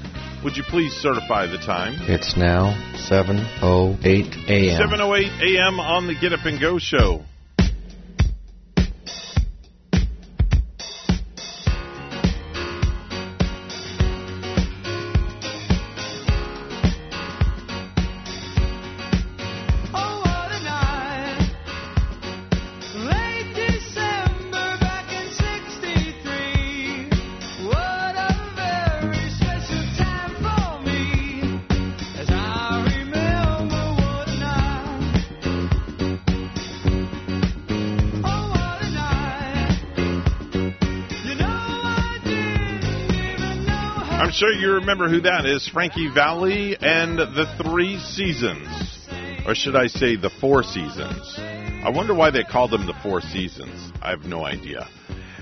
[0.43, 1.95] Would you please certify the time?
[2.01, 2.75] It's now
[3.09, 4.89] 7.08 a.m.
[4.89, 5.79] 7.08 a.m.
[5.79, 7.23] on the Get Up and Go show.
[44.35, 48.67] Sure you remember who that is Frankie Valli and the Three Seasons.
[49.47, 51.35] Or should I say the Four Seasons?
[51.39, 53.93] I wonder why they called them the Four Seasons.
[54.01, 54.89] I have no idea.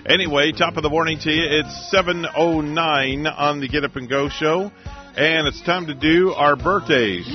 [0.06, 1.44] Anyway, top of the morning to you.
[1.44, 4.72] It's 7.09 on the Get Up and Go show.
[5.16, 7.26] And it's time to do our birthdays.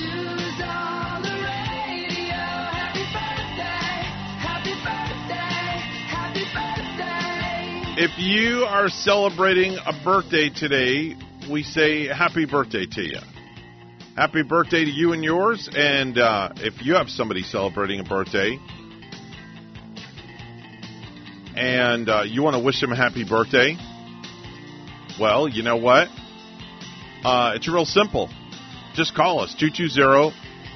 [8.01, 11.17] If you are celebrating a birthday today,
[11.51, 13.19] we say happy birthday to you.
[14.17, 15.69] Happy birthday to you and yours.
[15.75, 18.59] And uh, if you have somebody celebrating a birthday
[21.57, 23.77] and uh, you want to wish them a happy birthday,
[25.21, 26.09] well, you know what?
[27.25, 28.29] Uh, it's real simple.
[28.95, 30.35] Just call us 220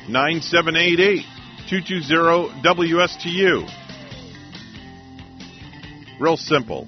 [0.09, 1.25] 9788
[1.69, 3.69] 220 WSTU.
[6.21, 6.87] Real simple.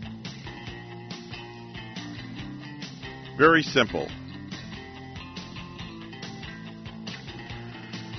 [3.36, 4.08] Very simple.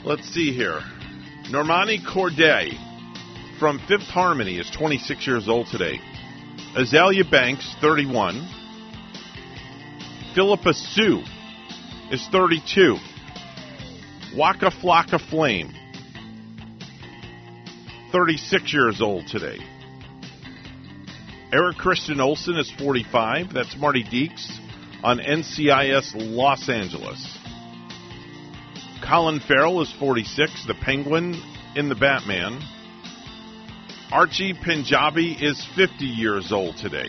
[0.03, 0.81] Let's see here.
[1.45, 2.77] Normani Kordei
[3.57, 6.01] from Fifth Harmony is 26 years old today.
[6.75, 8.45] Azealia Banks, 31.
[10.33, 11.23] Phillipa Soo
[12.11, 12.97] is 32.
[14.35, 15.73] Waka Flocka Flame,
[18.11, 19.59] 36 years old today.
[21.53, 23.53] Eric Christian Olsen is 45.
[23.53, 24.59] That's Marty Deeks
[25.05, 27.37] on NCIS Los Angeles.
[29.07, 31.39] Colin Farrell is 46, the Penguin
[31.75, 32.59] in the Batman.
[34.11, 37.05] Archie Panjabi is 50 years old today.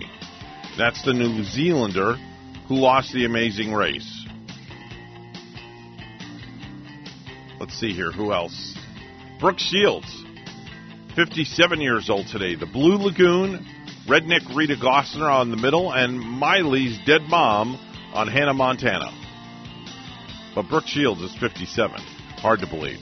[0.77, 2.17] That's the New Zealander
[2.69, 4.27] who lost the amazing race.
[7.59, 8.77] Let's see here, who else?
[9.41, 10.23] Brooke Shields,
[11.15, 12.57] 57 years old today.
[12.57, 13.67] The Blue Lagoon,
[14.07, 17.75] Redneck Rita Glossner on the middle, and Miley's dead mom
[18.15, 19.11] on Hannah Montana.
[20.55, 22.01] But Brooke Shields is 57.
[22.39, 23.01] Hard to believe.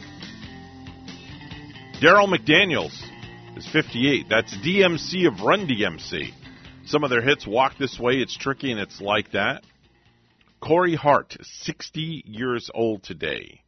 [2.01, 2.99] Darryl McDaniels
[3.57, 4.27] is 58.
[4.31, 6.33] That's DMC of Run DMC.
[6.87, 9.63] Some of their hits, Walk This Way, It's Tricky, and It's Like That.
[10.61, 13.61] Corey Hart, 60 years old today,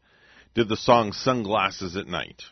[0.54, 2.42] did the song Sunglasses at Night.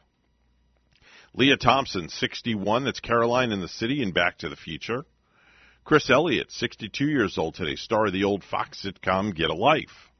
[1.36, 2.84] Lea Thompson, 61.
[2.84, 5.04] That's Caroline in the City and Back to the Future.
[5.82, 10.12] Chris Elliott, 62 years old today, star of the old Fox sitcom Get a Life.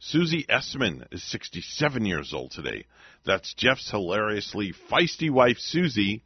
[0.00, 2.86] Susie Essman is 67 years old today.
[3.24, 6.24] That's Jeff's hilariously feisty wife, Susie,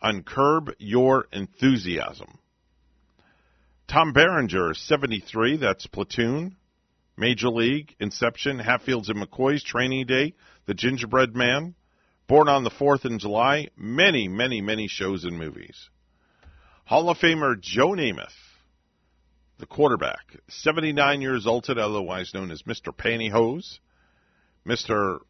[0.00, 2.38] on Curb Your Enthusiasm.
[3.86, 5.58] Tom Berenger is 73.
[5.58, 6.56] That's Platoon,
[7.18, 11.74] Major League, Inception, Hatfields and McCoys, Training Day, The Gingerbread Man,
[12.28, 15.88] Born on the 4th in July, many, many, many shows and movies.
[16.84, 18.28] Hall of Famer Joe Namath,
[19.58, 22.94] the quarterback, 79 years old today, otherwise known as Mr.
[22.94, 23.78] Pantyhose,
[24.66, 25.20] Mr.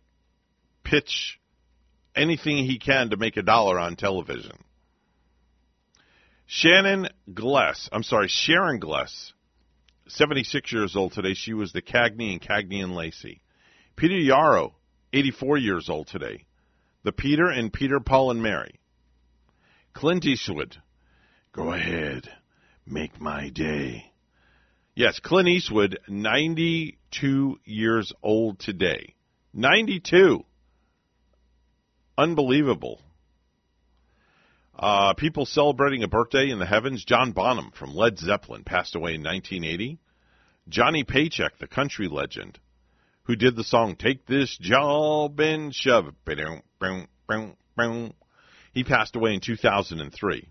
[0.83, 1.39] Pitch
[2.17, 4.59] anything he can to make a dollar on television.
[6.47, 9.33] Shannon Gless, I'm sorry, Sharon Gless,
[10.09, 11.35] 76 years old today.
[11.35, 13.41] She was the Cagney and Cagney and Lacey.
[13.95, 14.75] Peter Yarrow,
[15.13, 16.45] 84 years old today.
[17.05, 18.81] The Peter and Peter, Paul, and Mary.
[19.93, 20.77] Clint Eastwood,
[21.53, 22.29] go ahead,
[22.87, 24.13] make my day.
[24.95, 29.15] Yes, Clint Eastwood, 92 years old today.
[29.55, 30.45] 92.
[32.17, 33.01] Unbelievable.
[34.77, 37.05] Uh, people celebrating a birthday in the heavens.
[37.05, 39.99] John Bonham from Led Zeppelin passed away in 1980.
[40.69, 42.59] Johnny Paycheck, the country legend,
[43.29, 48.15] who did the song "Take This Job and Shove It,"
[48.73, 50.49] he passed away in 2003.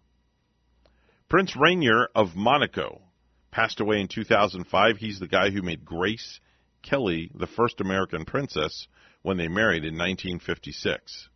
[1.28, 3.02] Prince Rainier of Monaco
[3.50, 4.98] passed away in 2005.
[4.98, 6.40] He's the guy who made Grace
[6.84, 8.88] Kelly the first American princess
[9.24, 11.30] when they married in 1956.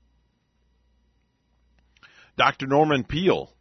[2.37, 2.67] Dr.
[2.67, 3.51] Norman Peale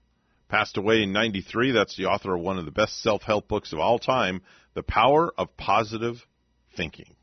[0.51, 1.73] passed away in 93.
[1.73, 4.43] That's the author of one of the best self help books of all time,
[4.75, 6.27] The Power of Positive
[6.77, 7.17] Thinking.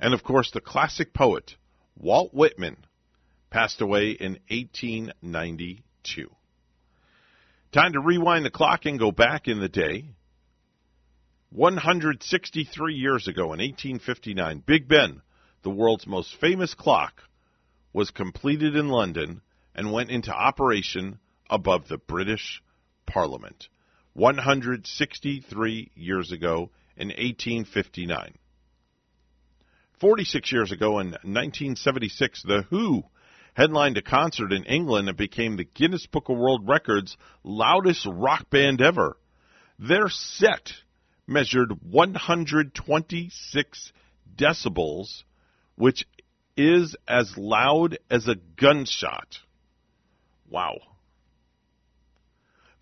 [0.00, 1.56] And of course, the classic poet,
[1.96, 2.76] Walt Whitman,
[3.50, 6.30] passed away in 1892.
[7.72, 10.04] Time to rewind the clock and go back in the day.
[11.50, 15.22] 163 years ago in 1859, Big Ben,
[15.62, 17.22] the world's most famous clock,
[17.92, 19.40] was completed in London
[19.74, 21.18] and went into operation
[21.50, 22.62] above the British
[23.06, 23.68] Parliament
[24.12, 28.34] 163 years ago in 1859.
[30.00, 33.02] 46 years ago in 1976, The Who
[33.54, 38.48] headlined a concert in England and became the Guinness Book of World Records loudest rock
[38.50, 39.16] band ever.
[39.78, 40.72] Their set
[41.26, 43.92] measured 126
[44.36, 45.24] decibels,
[45.74, 46.06] which
[46.56, 49.38] is as loud as a gunshot.
[50.48, 50.76] Wow.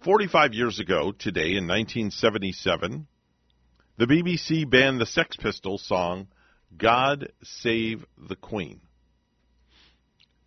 [0.05, 3.07] 45 years ago, today in 1977,
[3.97, 6.29] the BBC banned the Sex Pistols song
[6.77, 8.81] God Save the Queen.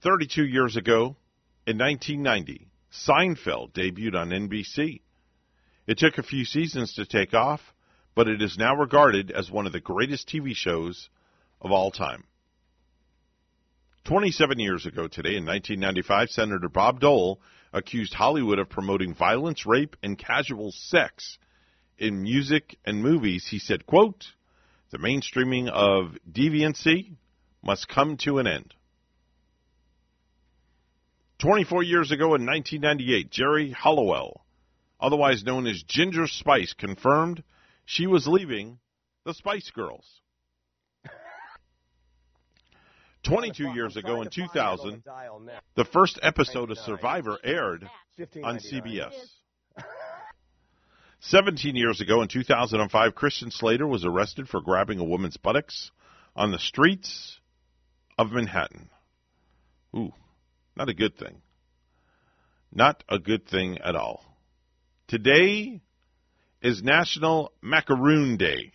[0.02, 1.16] 32 years ago,
[1.66, 5.02] in 1990, Seinfeld debuted on NBC.
[5.88, 7.62] It took a few seasons to take off,
[8.16, 11.10] but it is now regarded as one of the greatest TV shows
[11.62, 12.24] of all time.
[14.06, 17.40] 27 years ago today, in 1995, Senator Bob Dole
[17.74, 21.38] accused Hollywood of promoting violence, rape, and casual sex
[21.98, 23.48] in music and movies.
[23.48, 24.26] He said, quote,
[24.92, 27.14] the mainstreaming of deviancy
[27.62, 28.74] must come to an end.
[31.40, 34.46] 24 years ago in 1998, Geri Halliwell,
[35.00, 37.44] otherwise known as Ginger Spice, confirmed
[37.86, 38.80] she was leaving
[39.26, 40.06] the Spice Girls.
[43.24, 45.04] 22 years ago in 2000,
[45.76, 47.88] the first episode of Survivor aired
[48.44, 49.14] on CBS.
[51.22, 55.92] 17 years ago in 2005, Christian Slater was arrested for grabbing a woman's buttocks
[56.36, 57.40] on the streets
[58.18, 58.90] of Manhattan.
[59.96, 60.14] Ooh,
[60.78, 61.42] not a good thing.
[62.72, 64.24] Not a good thing at all.
[65.08, 65.82] Today
[66.62, 68.72] is National Macaroon Day.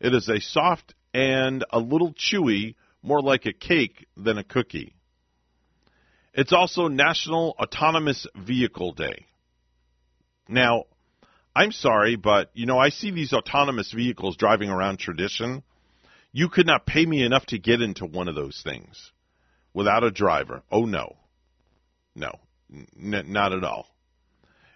[0.00, 4.94] It is a soft and a little chewy more like a cake than a cookie.
[6.32, 9.26] It's also National Autonomous Vehicle Day.
[10.48, 10.84] Now,
[11.56, 15.62] I'm sorry, but you know, I see these autonomous vehicles driving around tradition.
[16.32, 19.12] You could not pay me enough to get into one of those things
[19.72, 20.62] without a driver.
[20.70, 21.16] Oh no.
[22.14, 22.32] No.
[22.72, 23.86] N- not at all.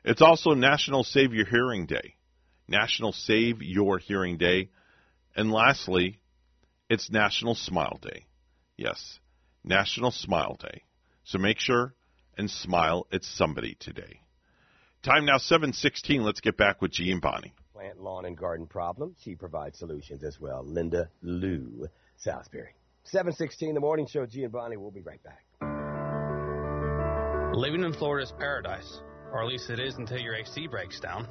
[0.05, 2.15] It's also National Save Your Hearing Day.
[2.69, 4.71] National Save Your Hearing Day.
[5.35, 6.21] And lastly,
[6.89, 8.27] it's National Smile Day.
[8.77, 9.19] Yes,
[9.65, 10.83] National Smile Day.
[11.25, 11.95] So make sure
[12.37, 14.21] and smile at somebody today.
[15.03, 16.25] Time now 7:16.
[16.25, 17.55] Let's get back with G and Bonnie.
[17.73, 19.16] Plant, lawn, and garden problems.
[19.23, 20.65] She provides solutions as well.
[20.65, 22.75] Linda Lou Salisbury.
[23.05, 23.75] 7:16.
[23.75, 24.27] The morning show.
[24.27, 24.77] G and Bonnie.
[24.77, 25.45] We'll be right back.
[27.55, 29.01] Living in Florida is paradise,
[29.33, 31.29] or at least it is until your AC breaks down.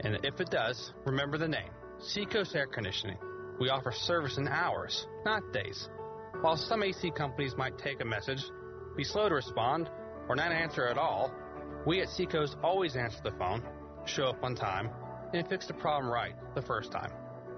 [0.00, 3.18] And if it does, remember the name Seacoast Air Conditioning.
[3.60, 5.88] We offer service in hours, not days.
[6.40, 8.42] While some AC companies might take a message,
[8.96, 9.90] be slow to respond,
[10.28, 11.30] or not answer at all,
[11.86, 13.62] we at Seacoast always answer the phone,
[14.04, 14.90] show up on time,
[15.32, 17.10] and fix the problem right the first time.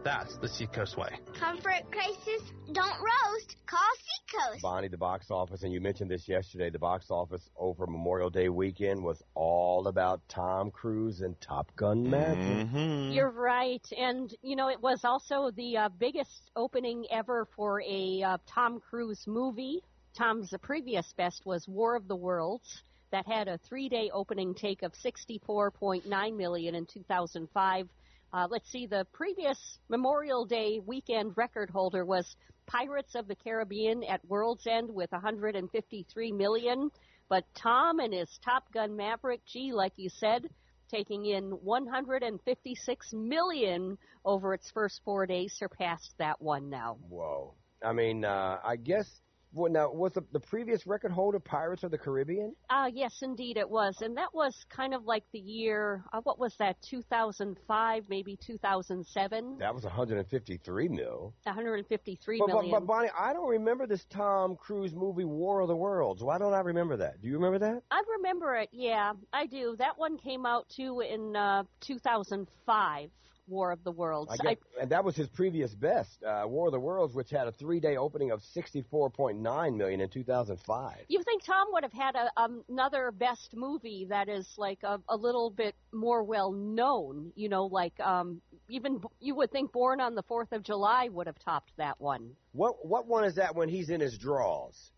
[0.05, 1.11] That's the Seacoast way.
[1.39, 2.43] Comfort crisis,
[2.73, 3.57] don't roast.
[3.67, 4.63] Call Seacoast.
[4.63, 8.49] Bonnie, the box office, and you mentioned this yesterday, the box office over Memorial Day
[8.49, 12.67] weekend was all about Tom Cruise and Top Gun Maverick.
[12.67, 13.13] Mm-hmm.
[13.13, 18.23] You're right, and you know it was also the uh, biggest opening ever for a
[18.23, 19.83] uh, Tom Cruise movie.
[20.19, 22.83] Tom's previous best was War of the Worlds,
[23.13, 27.89] that had a three-day opening take of 64.9 million in 2005.
[28.33, 32.35] Uh, let's see, the previous Memorial Day weekend record holder was
[32.67, 36.91] Pirates of the Caribbean at World's End with 153 million.
[37.29, 40.49] But Tom and his Top Gun Maverick, gee, like you said,
[40.91, 46.97] taking in 156 million over its first four days, surpassed that one now.
[47.09, 47.55] Whoa.
[47.85, 49.21] I mean, uh, I guess.
[49.55, 52.55] Well, now was the, the previous record holder Pirates of the Caribbean?
[52.71, 56.03] Uh, yes, indeed it was, and that was kind of like the year.
[56.13, 56.77] Uh, what was that?
[56.81, 59.59] 2005, maybe 2007.
[59.59, 61.35] That was 153 mil.
[61.45, 65.77] 153 But, but, but Bonnie, I don't remember this Tom Cruise movie War of the
[65.77, 66.23] Worlds.
[66.23, 67.21] Why don't I remember that?
[67.21, 67.83] Do you remember that?
[67.91, 68.71] I remember it.
[68.73, 69.77] Yeah, I do.
[69.79, 73.11] That one came out too in uh, 2005.
[73.53, 74.33] War of the Worlds.
[74.33, 77.47] I guess, and that was his previous best, uh, War of the Worlds, which had
[77.47, 80.97] a three-day opening of 64.9 million in 2005.
[81.09, 84.99] You think Tom would have had a, um, another best movie that is like a,
[85.09, 87.33] a little bit more well known?
[87.37, 91.27] You know, like um, even you would think Born on the Fourth of July would
[91.27, 92.31] have topped that one.
[92.53, 94.91] What what one is that when he's in his draws?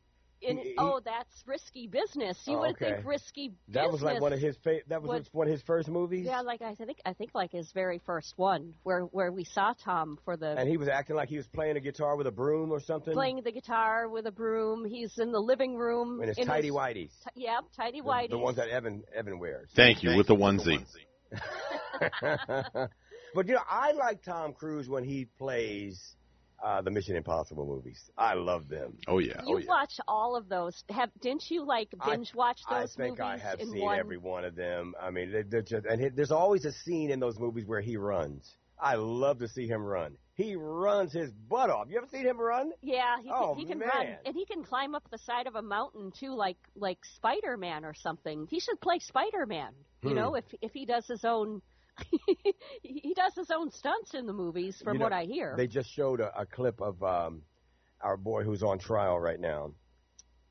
[0.44, 2.38] In, He- he- oh, that's risky business.
[2.46, 2.94] You Oh, would okay.
[2.96, 5.52] think risky Business That was like one of his fa- that was would- one of
[5.52, 6.26] his first movies.
[6.26, 9.72] Yeah, like I think I think like his very first one, where where we saw
[9.84, 12.30] Tom for the And he was acting like he was playing a guitar with a
[12.32, 13.12] broom or something.
[13.14, 14.84] playing the guitar with a broom.
[14.84, 17.10] He's in the living room in his in tidy whities.
[17.24, 18.30] T- yeah, tidy The- whities.
[18.30, 19.70] The ones that Evan Evan wears.
[19.74, 20.84] Thank you, with the onesie.
[23.34, 26.14] but you know, I like Tom Cruise when he plays
[26.62, 28.10] uh, the Mission Impossible movies.
[28.16, 28.96] I love them.
[29.06, 29.40] Oh yeah.
[29.46, 30.82] You watch all of those.
[30.90, 32.94] Have didn't you like binge watch those?
[32.94, 33.98] I think movies I have seen one?
[33.98, 34.94] every one of them.
[35.00, 37.80] I mean, they, they're just and he, there's always a scene in those movies where
[37.80, 38.50] he runs.
[38.80, 40.16] I love to see him run.
[40.34, 41.86] He runs his butt off.
[41.88, 42.72] You ever seen him run?
[42.82, 43.88] Yeah, he Oh, can, he can man.
[43.88, 47.56] run and he can climb up the side of a mountain too, like like Spider
[47.56, 48.46] Man or something.
[48.50, 49.72] He should play Spider Man.
[50.02, 50.16] You Hmm.
[50.16, 51.62] know, if if he does his own.
[52.82, 55.54] he does his own stunts in the movies, from You know, what I hear.
[55.56, 57.42] They just showed a, a clip of um,
[58.00, 59.72] our boy who's on trial right now.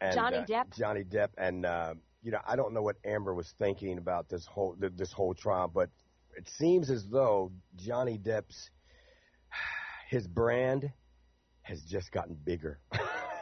[0.02, 0.78] And, Johnny uh, Depp?
[0.78, 4.46] Johnny Depp, and uh, you know, I don't know what Amber was thinking about this
[4.46, 5.90] whole th- this whole trial, but
[6.38, 8.70] it seems as though Johnny Depp's
[10.10, 10.92] his brand
[11.64, 12.80] has just gotten bigger.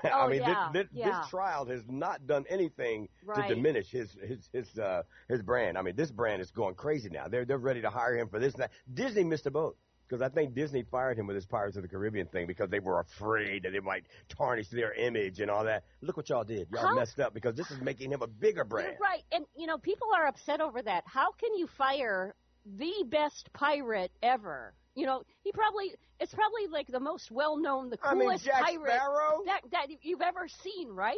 [0.03, 1.19] I Oh, mean, yeah, this, this, yeah.
[1.21, 3.47] this trial has not done anything Right.
[3.47, 5.77] to diminish his his his uh, his brand.
[5.77, 7.27] I mean, this brand is going crazy now.
[7.27, 8.71] They're they're ready to hire him for this and that.
[8.91, 9.77] Disney missed a boat
[10.07, 12.79] because I think Disney fired him with his Pirates of the Caribbean thing because they
[12.79, 15.83] were afraid that it might tarnish their image and all that.
[16.01, 16.67] Look what y'all did.
[16.71, 18.97] Y'all How- messed up because this is making him a bigger brand.
[18.99, 21.03] Right, and you know, people are upset over that.
[21.05, 22.33] How can you fire
[22.65, 24.73] the best pirate ever?
[24.95, 28.45] You know, he probably it's probably like the most well known, the I mean, coolest
[28.45, 29.41] Jack pirate Sparrow?
[29.45, 31.15] that that you've ever seen, right?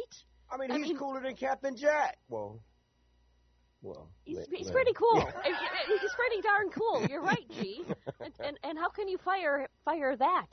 [0.50, 2.18] I mean, he's cooler than Captain Jack.
[2.28, 2.60] Well,
[3.82, 4.72] well, He's, wait, he's wait.
[4.74, 5.20] pretty cool.
[5.20, 7.04] he's pretty darn cool.
[7.08, 7.82] You're right, G.
[8.20, 10.46] And, and and how can you fire fire that?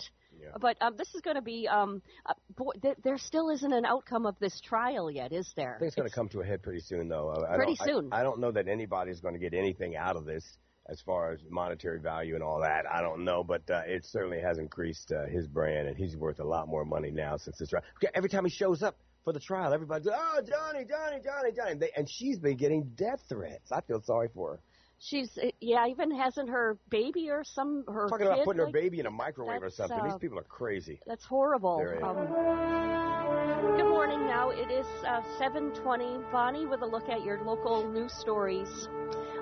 [0.60, 3.86] But um, this is going to be um, uh, boy, there, there still isn't an
[3.86, 5.76] outcome of this trial yet, is there?
[5.76, 7.30] I think it's going to come to a head pretty soon, though.
[7.30, 8.10] I- I Pretty don't- I- soon.
[8.14, 10.44] I, don't know that anybody's going to get anything out of this
[10.92, 12.86] as far as monetary value and all that.
[12.92, 16.40] I don't know, but uh, it certainly has increased uh, his brand, and he's worth
[16.40, 17.84] a lot more money now since this trial.
[18.14, 21.92] Every time he shows up for the trial, everybody's oh Johnny, Johnny, Johnny, Johnny, they,
[21.96, 23.72] and she's been getting death threats.
[23.72, 24.60] I feel sorry for her.
[25.00, 28.72] She's uh, yeah, even hasn't her baby or some her Talking kid, about putting her
[28.72, 29.98] baby in a microwave or something.
[29.98, 31.00] uh, These people are crazy.
[31.08, 31.78] That's horrible.
[31.78, 32.04] There it is.
[32.04, 34.20] Um, good morning.
[34.28, 36.32] Now it is uh, 7:20.
[36.32, 38.88] Bonnie with a look at your local news stories.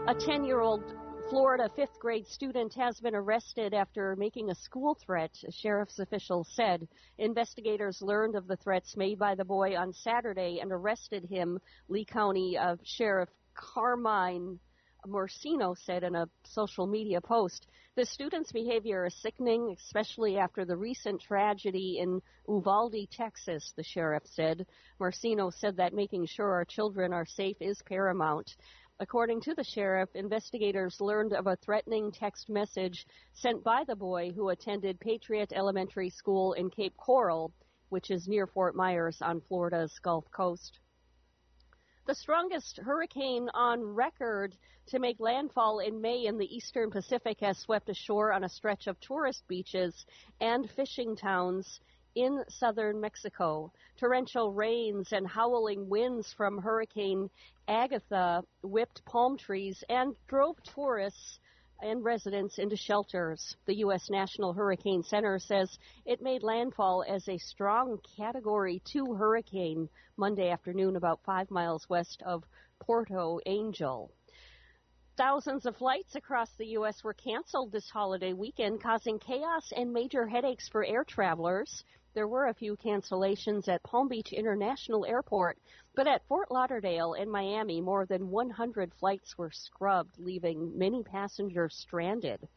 [0.08, 0.84] A 10-year-old
[1.30, 5.30] Florida fifth grade student has been arrested after making a school threat.
[5.48, 6.88] A sheriff's official said
[7.20, 11.60] investigators learned of the threats made by the boy on Saturday and arrested him.
[11.88, 14.60] Lee County uh, Sheriff Carmine
[15.08, 17.68] Marceno said in a social media post.
[17.96, 24.24] The students' behavior is sickening, especially after the recent tragedy in Uvalde, Texas, the sheriff
[24.26, 24.66] said.
[25.00, 28.56] Marceno said that making sure our children are safe is paramount.
[29.02, 34.32] According to the sheriff, investigators learned of a threatening text message sent by the boy
[34.32, 37.54] who attended Patriot Elementary School in Cape Coral,
[37.88, 40.80] which is near Fort Myers on Florida's Gulf Coast.
[42.08, 44.58] The strongest hurricane on record
[44.88, 48.88] to make landfall in May in the eastern Pacific has swept ashore on a stretch
[48.88, 50.06] of tourist beaches
[50.42, 51.80] and fishing towns
[52.20, 53.72] in southern Mexico.
[53.98, 57.30] Torrential rains and howling winds from Hurricane
[57.70, 61.40] Agatha whipped palm trees and drove tourists
[61.82, 63.56] and residents into shelters.
[63.68, 64.10] The U.S.
[64.10, 69.88] National Hurricane Center says it made landfall as a strong Category 2 hurricane
[70.18, 72.44] Monday afternoon about five miles west of
[72.82, 74.12] Puerto Angel.
[75.16, 77.04] Thousands of flights across the U.S.
[77.04, 81.84] were canceled this holiday weekend, causing chaos and major headaches for air travelers.
[82.16, 85.60] There were a few cancellations at Palm Beach International Airport,
[85.94, 91.76] but at Fort Lauderdale and Miami, more than 100 flights were scrubbed, leaving many passengers
[91.76, 92.48] stranded.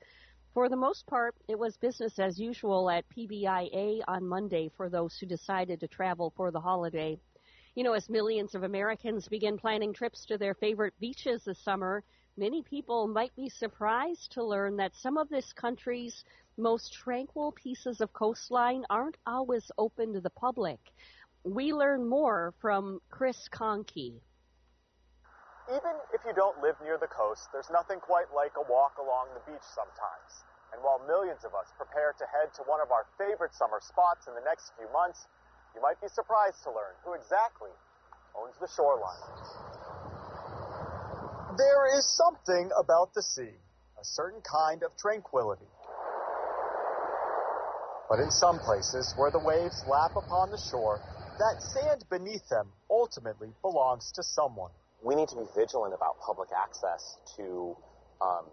[0.54, 5.18] For the most part, it was business as usual at PBIA on Monday for those
[5.18, 7.18] who decided to travel for the holiday.
[7.74, 12.04] You know, as millions of Americans begin planning trips to their favorite beaches this summer,
[12.36, 16.24] many people might be surprised to learn that some of this country's
[16.56, 20.78] most tranquil pieces of coastline aren't always open to the public.
[21.44, 24.20] We learn more from Chris Conkey.
[25.68, 29.28] Even if you don't live near the coast, there's nothing quite like a walk along
[29.34, 30.44] the beach sometimes.
[30.72, 34.26] And while millions of us prepare to head to one of our favorite summer spots
[34.26, 35.28] in the next few months,
[35.74, 37.70] you might be surprised to learn who exactly
[38.36, 40.11] owns the shoreline.
[41.58, 43.52] There is something about the sea,
[44.00, 45.66] a certain kind of tranquility.
[48.08, 51.00] But in some places where the waves lap upon the shore,
[51.38, 54.70] that sand beneath them ultimately belongs to someone.
[55.02, 57.76] We need to be vigilant about public access to
[58.20, 58.44] um,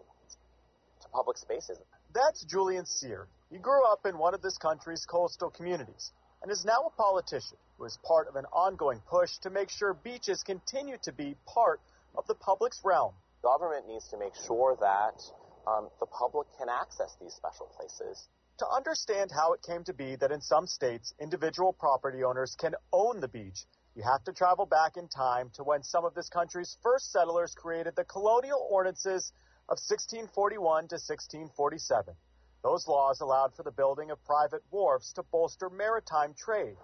[1.02, 1.78] to public spaces.
[2.14, 3.28] That's Julian Cyr.
[3.52, 6.12] He grew up in one of this country's coastal communities
[6.42, 9.94] and is now a politician who is part of an ongoing push to make sure
[9.94, 11.80] beaches continue to be part
[12.16, 13.14] of the public's realm.
[13.42, 15.22] Government needs to make sure that
[15.70, 18.28] um, the public can access these special places
[18.60, 22.76] to understand how it came to be that in some states, individual property owners can
[22.92, 23.66] own the beach,
[23.96, 27.56] you have to travel back in time to when some of this country's first settlers
[27.56, 29.32] created the colonial ordinances
[29.70, 32.14] of 1641 to 1647.
[32.62, 36.76] Those laws allowed for the building of private wharves to bolster maritime trade.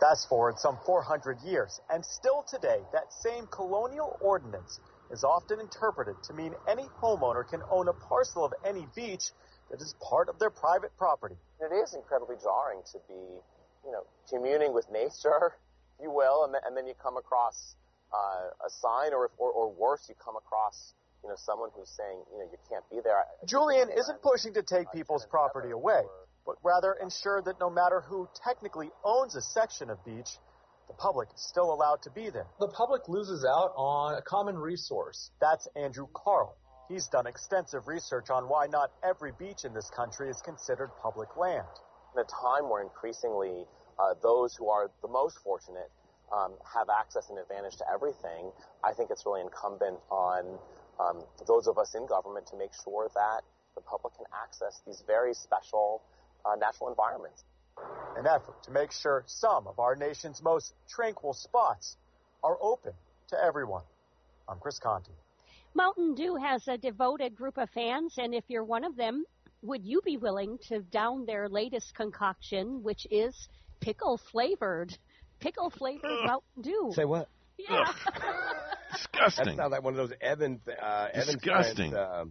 [0.00, 4.78] Fast forward some 400 years, and still today, that same colonial ordinance
[5.10, 9.32] is often interpreted to mean any homeowner can own a parcel of any beach
[9.70, 11.34] that is part of their private property.
[11.60, 13.18] It is incredibly jarring to be,
[13.84, 15.58] you know, communing with nature,
[15.98, 17.74] if you will, and, then, and then you come across
[18.14, 20.94] uh, a sign, or, if, or, or worse, you come across,
[21.24, 23.24] you know, someone who's saying, you know, you can't be there.
[23.46, 26.02] Julian isn't pushing to take people's property away,
[26.48, 30.40] but rather ensure that no matter who technically owns a section of beach,
[30.88, 32.46] the public is still allowed to be there.
[32.58, 35.30] The public loses out on a common resource.
[35.42, 36.56] That's Andrew Carl.
[36.88, 41.36] He's done extensive research on why not every beach in this country is considered public
[41.36, 41.68] land.
[42.16, 43.66] In a time where increasingly
[44.00, 45.92] uh, those who are the most fortunate
[46.32, 48.50] um, have access and advantage to everything,
[48.82, 50.56] I think it's really incumbent on
[50.96, 53.44] um, those of us in government to make sure that
[53.76, 56.00] the public can access these very special
[56.44, 57.44] uh, natural environments.
[58.16, 61.96] An effort to make sure some of our nation's most tranquil spots
[62.42, 62.92] are open
[63.28, 63.84] to everyone.
[64.48, 65.12] I'm Chris Conti.
[65.74, 69.24] Mountain Dew has a devoted group of fans, and if you're one of them,
[69.62, 73.48] would you be willing to down their latest concoction, which is
[73.80, 74.96] pickle flavored?
[75.40, 76.90] Pickle flavored Mountain Dew.
[76.94, 77.28] Say what?
[77.58, 77.92] Yeah.
[78.92, 79.44] Disgusting.
[79.44, 80.60] That sounds like one of those Evan.
[80.66, 81.92] Uh, Disgusting.
[81.92, 82.24] Evan uh,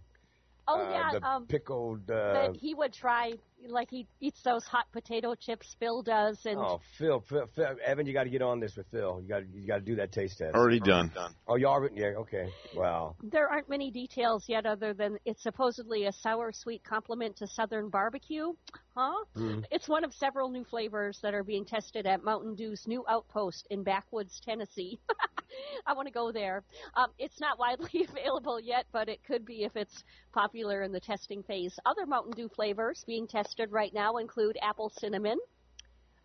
[0.66, 2.10] oh uh, yeah, the um, pickled.
[2.10, 3.32] Uh, that he would try
[3.66, 8.06] like he eats those hot potato chips Phil does, and oh Phil, Phil, Phil Evan,
[8.06, 9.20] you got to get on this with Phil.
[9.22, 10.54] You got you got to do that taste test.
[10.54, 11.10] Already done.
[11.46, 12.48] Oh, you already yeah okay.
[12.74, 13.16] Wow.
[13.22, 17.88] There aren't many details yet, other than it's supposedly a sour sweet complement to Southern
[17.88, 18.52] barbecue.
[18.96, 19.24] Huh?
[19.36, 19.64] Mm.
[19.70, 23.66] It's one of several new flavors that are being tested at Mountain Dew's new outpost
[23.70, 24.98] in Backwoods, Tennessee.
[25.86, 26.62] I want to go there.
[26.94, 31.00] Um, it's not widely available yet, but it could be if it's popular in the
[31.00, 31.78] testing phase.
[31.86, 35.38] Other Mountain Dew flavors being tested right now include apple cinnamon.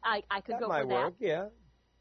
[0.04, 1.26] I, I could that go might for work, that.
[1.26, 1.46] yeah.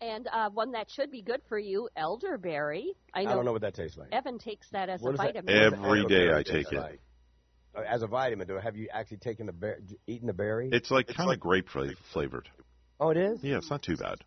[0.01, 2.94] And uh, one that should be good for you, elderberry.
[3.15, 4.09] I, know I don't know what that tastes like.
[4.12, 5.27] Evan takes that as What a is that?
[5.44, 5.74] vitamin.
[5.74, 6.77] Every day I take it.
[6.78, 7.01] Like,
[7.77, 9.78] uh, as a vitamin, do have you actually taken the bear,
[10.09, 10.70] eaten the berry?
[10.73, 12.49] It's like kind of like grape fla- flavored.
[12.99, 13.39] Oh, it is.
[13.43, 14.19] Yeah, it's not too bad.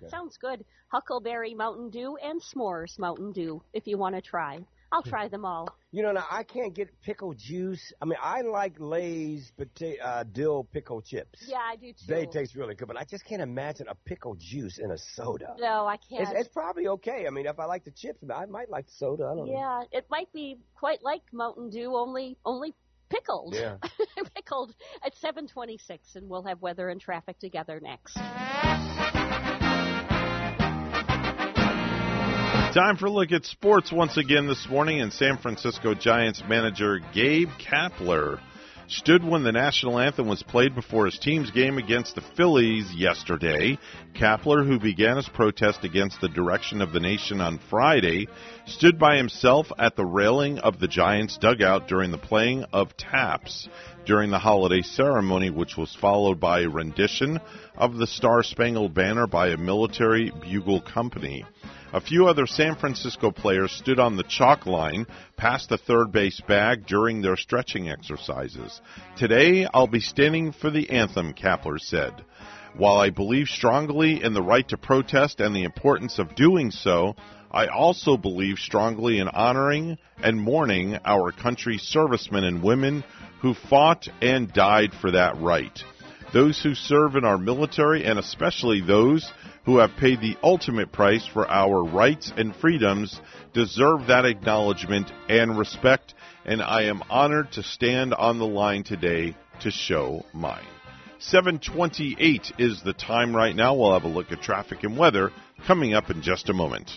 [0.00, 0.64] That sounds good.
[0.88, 4.58] Huckleberry Mountain Dew and S'mores Mountain Dew, if you want to try.
[4.90, 5.68] I'll try them all.
[5.90, 7.92] You know, now I can't get pickle juice.
[8.00, 11.44] I mean, I like Lay's pota- uh, dill pickle chips.
[11.46, 12.06] Yeah, I do too.
[12.06, 15.54] They taste really good, but I just can't imagine a pickle juice in a soda.
[15.58, 16.22] No, I can't.
[16.22, 17.26] It's, it's probably okay.
[17.26, 19.24] I mean, if I like the chips, I might like the soda.
[19.24, 19.52] I don't know.
[19.52, 22.74] yeah, it might be quite like Mountain Dew, only only
[23.10, 23.54] pickled.
[23.54, 23.76] Yeah.
[24.34, 24.74] pickled
[25.04, 28.18] at 7:26, and we'll have weather and traffic together next.
[32.78, 37.00] Time for a look at sports once again this morning, and San Francisco Giants manager
[37.12, 38.38] Gabe Kapler
[38.86, 43.76] stood when the national anthem was played before his team's game against the Phillies yesterday.
[44.14, 48.28] Kapler, who began his protest against the direction of the nation on Friday,
[48.66, 53.68] stood by himself at the railing of the Giants dugout during the playing of taps
[54.08, 57.38] during the holiday ceremony, which was followed by a rendition
[57.76, 61.44] of the Star Spangled Banner by a military bugle company.
[61.92, 65.06] A few other San Francisco players stood on the chalk line
[65.36, 68.80] past the third base bag during their stretching exercises.
[69.18, 72.24] Today, I'll be standing for the anthem, Kapler said.
[72.78, 77.14] While I believe strongly in the right to protest and the importance of doing so,
[77.50, 83.04] I also believe strongly in honoring and mourning our country's servicemen and women
[83.40, 85.82] who fought and died for that right.
[86.32, 89.32] Those who serve in our military and especially those
[89.64, 93.20] who have paid the ultimate price for our rights and freedoms
[93.54, 96.14] deserve that acknowledgement and respect,
[96.44, 100.66] and I am honored to stand on the line today to show mine.
[101.20, 103.74] 728 is the time right now.
[103.74, 105.32] We'll have a look at traffic and weather
[105.66, 106.90] coming up in just a moment.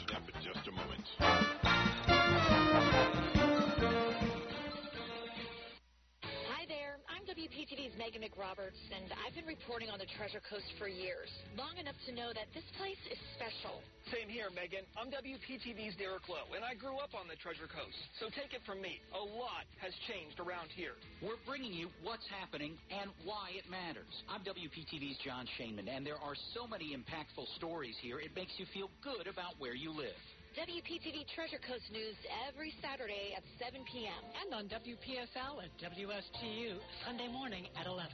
[8.71, 12.11] Megan McRoberts, and I've been reporting on the Treasure Coast for years, long enough to
[12.11, 13.81] know that this place is special.
[14.11, 14.83] Same here, Megan.
[14.97, 17.97] I'm WPTV's Derek Lowe, and I grew up on the Treasure Coast.
[18.19, 20.95] So take it from me, a lot has changed around here.
[21.21, 24.11] We're bringing you what's happening and why it matters.
[24.27, 28.65] I'm WPTV's John Shainman, and there are so many impactful stories here, it makes you
[28.73, 30.17] feel good about where you live.
[30.51, 34.19] WPTV Treasure Coast News every Saturday at 7 p.m.
[34.43, 36.75] And on WPSL at WSTU
[37.07, 38.11] Sunday morning at 11.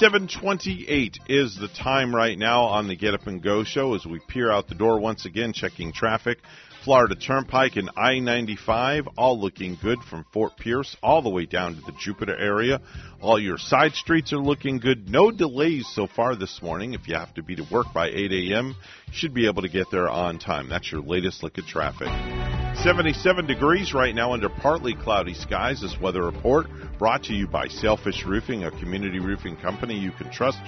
[0.00, 4.18] 728 is the time right now on the Get Up and Go show as we
[4.28, 6.38] peer out the door once again, checking traffic.
[6.82, 11.74] Florida Turnpike and I 95, all looking good from Fort Pierce all the way down
[11.74, 12.80] to the Jupiter area.
[13.20, 15.10] All your side streets are looking good.
[15.10, 16.94] No delays so far this morning.
[16.94, 18.76] If you have to be to work by 8 a.m.,
[19.08, 20.70] you should be able to get there on time.
[20.70, 22.59] That's your latest look at traffic.
[22.76, 25.82] 77 degrees right now under partly cloudy skies.
[25.82, 26.66] This weather report
[26.98, 30.60] brought to you by Sailfish Roofing, a community roofing company you can trust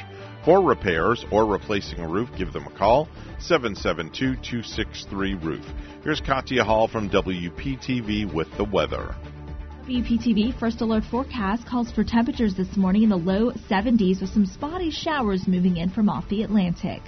[0.45, 2.29] for repairs or replacing a roof.
[2.37, 3.09] Give them a call,
[3.39, 5.65] 772 263 Roof.
[6.05, 9.15] Here's Katya Hall from WPTV with the weather.
[9.87, 14.47] WPTV First Alert forecast calls for temperatures this morning in the low 70s with some
[14.47, 17.03] spotty showers moving in from off the Atlantic.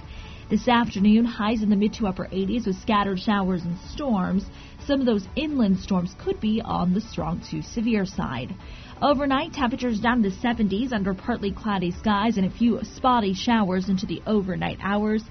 [0.47, 4.45] This afternoon, highs in the mid to upper 80s with scattered showers and storms.
[4.85, 8.55] Some of those inland storms could be on the strong to severe side.
[9.01, 13.89] Overnight, temperatures down to the 70s under partly cloudy skies and a few spotty showers
[13.89, 15.23] into the overnight hours.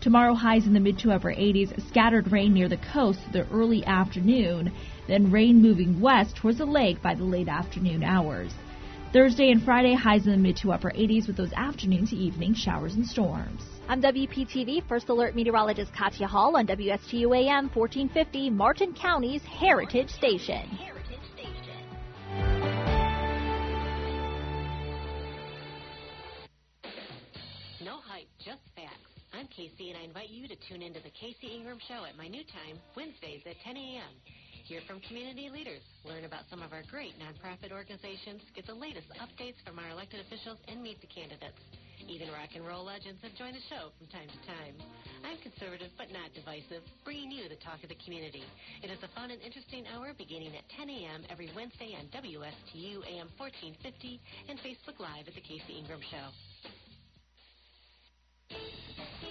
[0.00, 3.84] Tomorrow, highs in the mid to upper 80s, scattered rain near the coast the early
[3.84, 4.72] afternoon,
[5.06, 8.54] then rain moving west towards the lake by the late afternoon hours.
[9.12, 12.54] Thursday and Friday, highs in the mid to upper 80s with those afternoon to evening
[12.54, 13.71] showers and storms.
[13.92, 20.64] I'm WPTV First Alert Meteorologist Katya Hall on WSTU AM 1450, Martin County's Heritage Station.
[27.84, 28.96] No hype, just facts.
[29.34, 32.28] I'm Casey, and I invite you to tune into the Casey Ingram Show at my
[32.28, 34.08] new time, Wednesdays at 10 a.m.
[34.64, 39.08] Hear from community leaders, learn about some of our great nonprofit organizations, get the latest
[39.20, 41.60] updates from our elected officials, and meet the candidates.
[42.08, 44.74] Even rock and roll legends have joined the show from time to time.
[45.22, 48.42] I'm conservative but not divisive, bringing you the talk of the community.
[48.82, 51.22] It is a fun and interesting hour beginning at 10 a.m.
[51.30, 54.18] every Wednesday on WSTU AM 1450
[54.50, 56.26] and Facebook Live at The Casey Ingram Show.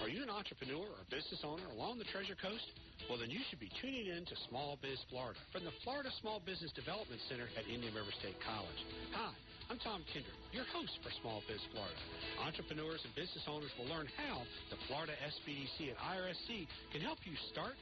[0.02, 2.66] Are you an entrepreneur or business owner along the Treasure Coast?
[3.06, 6.42] Well, then you should be tuning in to Small Biz Florida from the Florida Small
[6.42, 8.80] Business Development Center at Indian River State College.
[9.14, 9.30] Hi,
[9.70, 11.94] I'm Tom Kindred, your host for Small Biz Florida.
[12.42, 17.32] Entrepreneurs and business owners will learn how the Florida SBDC and IRSC can help you
[17.52, 17.74] start,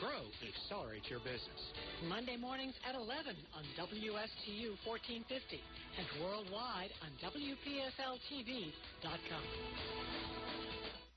[0.00, 1.60] grow, and accelerate your business.
[2.08, 5.60] Monday mornings at 11 on WSTU 1450
[5.98, 8.66] and worldwide on WPSLTV.com.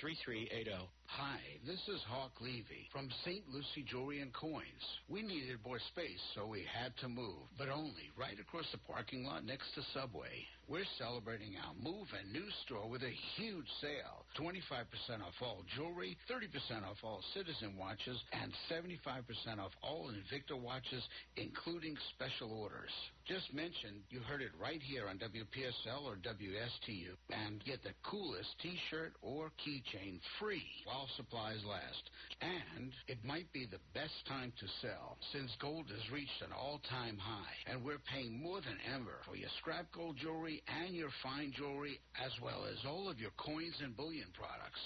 [0.00, 0.88] 3380.
[1.06, 3.42] Hi, this is Hawk Levy from St.
[3.50, 4.84] Lucie Jewelry and Coins.
[5.08, 9.24] We needed more space, so we had to move, but only right across the parking
[9.24, 10.46] lot next to Subway.
[10.68, 14.28] We're celebrating our move and new store with a huge sale.
[14.36, 19.24] 25% off all jewelry, 30% off all Citizen watches, and 75%
[19.64, 21.02] off all Invicta watches,
[21.36, 22.92] including special orders.
[23.24, 28.48] Just mention you heard it right here on WPSL or WSTU and get the coolest
[28.60, 32.10] t-shirt or keychain free while supplies last.
[32.40, 37.16] And it might be the best time to sell since gold has reached an all-time
[37.16, 41.52] high and we're paying more than ever for your scrap gold jewelry and your fine
[41.56, 44.80] jewelry as well as all of your coins and bullion products.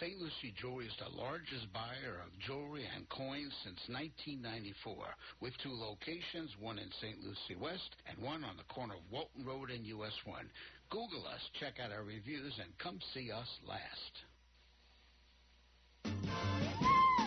[0.00, 0.18] St.
[0.18, 4.96] Lucie Jewelry is the largest buyer of jewelry and coins since 1994,
[5.40, 7.22] with two locations, one in St.
[7.22, 10.50] Lucie West and one on the corner of Walton Road and US 1.
[10.90, 14.26] Google us, check out our reviews, and come see us last.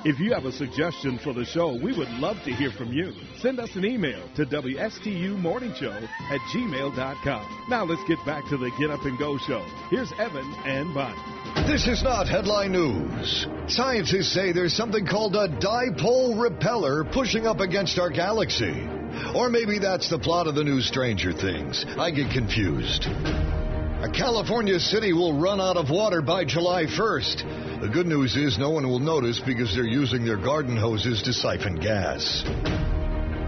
[0.05, 3.11] If you have a suggestion for the show, we would love to hear from you.
[3.41, 7.65] Send us an email to WSTUmorningshow at gmail.com.
[7.69, 9.61] Now let's get back to the Get Up and Go show.
[9.89, 11.67] Here's Evan and Bonnie.
[11.67, 13.45] This is not headline news.
[13.67, 18.87] Scientists say there's something called a dipole repeller pushing up against our galaxy.
[19.35, 21.85] Or maybe that's the plot of the new Stranger Things.
[21.97, 23.05] I get confused.
[23.05, 27.68] A California city will run out of water by July 1st.
[27.81, 31.31] The good news is no one will notice because they're using their garden hoses to
[31.31, 32.43] siphon gas.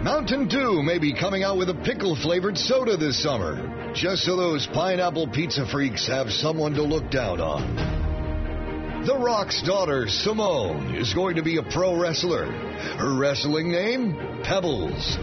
[0.03, 4.37] Mountain Dew may be coming out with a pickle flavored soda this summer, just so
[4.37, 9.03] those pineapple pizza freaks have someone to look down on.
[9.05, 12.45] The Rock's daughter, Simone, is going to be a pro wrestler.
[12.45, 14.15] Her wrestling name?
[14.43, 15.17] Pebbles.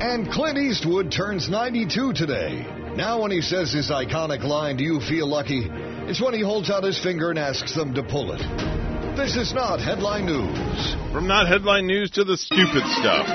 [0.00, 2.66] And Clint Eastwood turns 92 today.
[2.96, 5.70] Now, when he says his iconic line, Do you feel lucky?
[6.06, 8.40] It's when he holds out his finger and asks them to pull it.
[9.16, 10.96] This is not headline news.
[11.12, 13.26] From not headline news to the stupid stuff.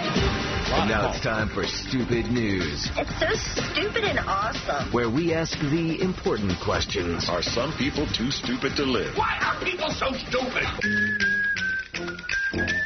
[0.72, 4.92] And now it's time for Stupid News, It's so stupid and awesome.
[4.92, 7.28] where we ask the important questions.
[7.28, 9.18] Are some people too stupid to live?
[9.18, 10.64] Why are people so stupid?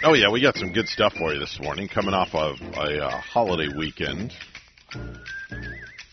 [0.05, 3.05] Oh, yeah, we got some good stuff for you this morning coming off of a
[3.05, 4.31] uh, holiday weekend.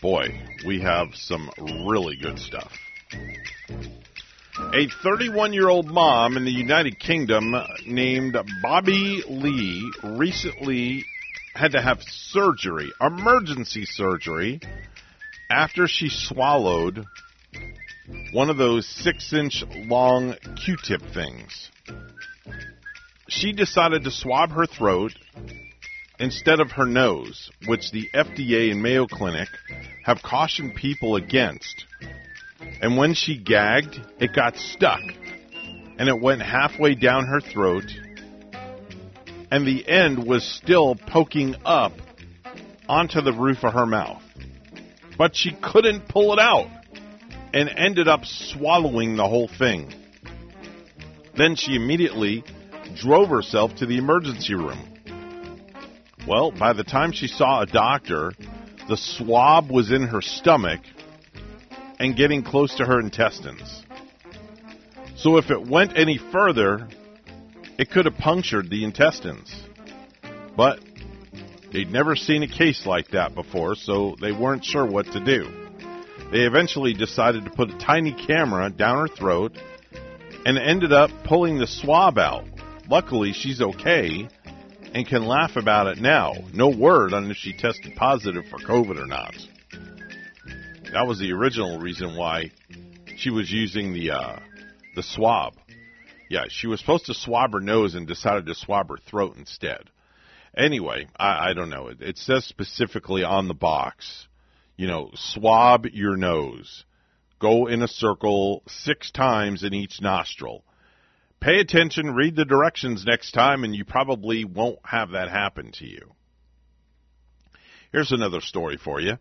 [0.01, 1.49] Boy, we have some
[1.87, 2.71] really good stuff.
[4.73, 7.55] A 31 year old mom in the United Kingdom
[7.85, 11.03] named Bobby Lee recently
[11.53, 14.61] had to have surgery, emergency surgery,
[15.49, 17.05] after she swallowed
[18.31, 21.69] one of those six inch long Q tip things.
[23.27, 25.13] She decided to swab her throat
[26.19, 29.49] instead of her nose, which the FDA and Mayo Clinic
[30.03, 31.85] have cautioned people against.
[32.81, 35.01] And when she gagged, it got stuck.
[35.97, 37.85] And it went halfway down her throat.
[39.51, 41.93] And the end was still poking up
[42.87, 44.23] onto the roof of her mouth.
[45.17, 46.69] But she couldn't pull it out
[47.53, 49.93] and ended up swallowing the whole thing.
[51.37, 52.43] Then she immediately
[52.95, 54.87] drove herself to the emergency room.
[56.27, 58.31] Well, by the time she saw a doctor,
[58.87, 60.81] the swab was in her stomach
[62.01, 63.83] and getting close to her intestines.
[65.15, 66.87] So if it went any further,
[67.77, 69.55] it could have punctured the intestines.
[70.57, 70.79] But
[71.71, 75.43] they'd never seen a case like that before, so they weren't sure what to do.
[76.31, 79.55] They eventually decided to put a tiny camera down her throat
[80.43, 82.45] and ended up pulling the swab out.
[82.89, 84.27] Luckily, she's okay
[84.95, 86.33] and can laugh about it now.
[86.51, 89.35] No word on if she tested positive for COVID or not.
[90.93, 92.51] That was the original reason why
[93.15, 94.39] she was using the uh,
[94.93, 95.53] the swab.
[96.29, 99.89] Yeah, she was supposed to swab her nose and decided to swab her throat instead.
[100.55, 101.87] Anyway, I, I don't know.
[101.87, 104.27] It, it says specifically on the box,
[104.75, 106.83] you know, swab your nose.
[107.39, 110.65] Go in a circle six times in each nostril.
[111.39, 115.85] Pay attention, read the directions next time, and you probably won't have that happen to
[115.85, 116.11] you.
[117.93, 119.17] Here's another story for you.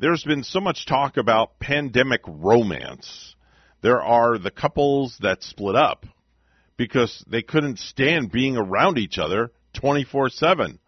[0.00, 3.34] There's been so much talk about pandemic romance.
[3.82, 6.06] There are the couples that split up
[6.76, 10.78] because they couldn't stand being around each other 24 7.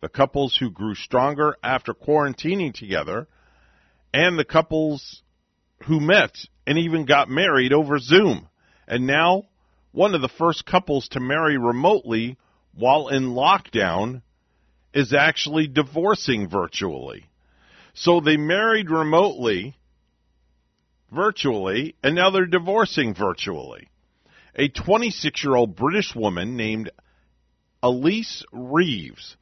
[0.00, 3.28] The couples who grew stronger after quarantining together,
[4.12, 5.22] and the couples
[5.84, 6.36] who met
[6.66, 8.48] and even got married over Zoom.
[8.88, 9.44] And now,
[9.92, 12.36] one of the first couples to marry remotely
[12.74, 14.22] while in lockdown
[14.92, 17.26] is actually divorcing virtually.
[17.98, 19.74] So they married remotely,
[21.10, 23.88] virtually, and now they're divorcing virtually.
[24.54, 26.90] A 26 year old British woman named
[27.82, 29.38] Elise Reeves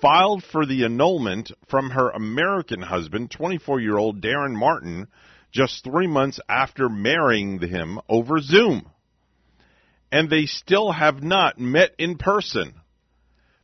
[0.00, 5.06] filed for the annulment from her American husband, 24 year old Darren Martin,
[5.52, 8.88] just three months after marrying him over Zoom.
[10.10, 12.80] And they still have not met in person.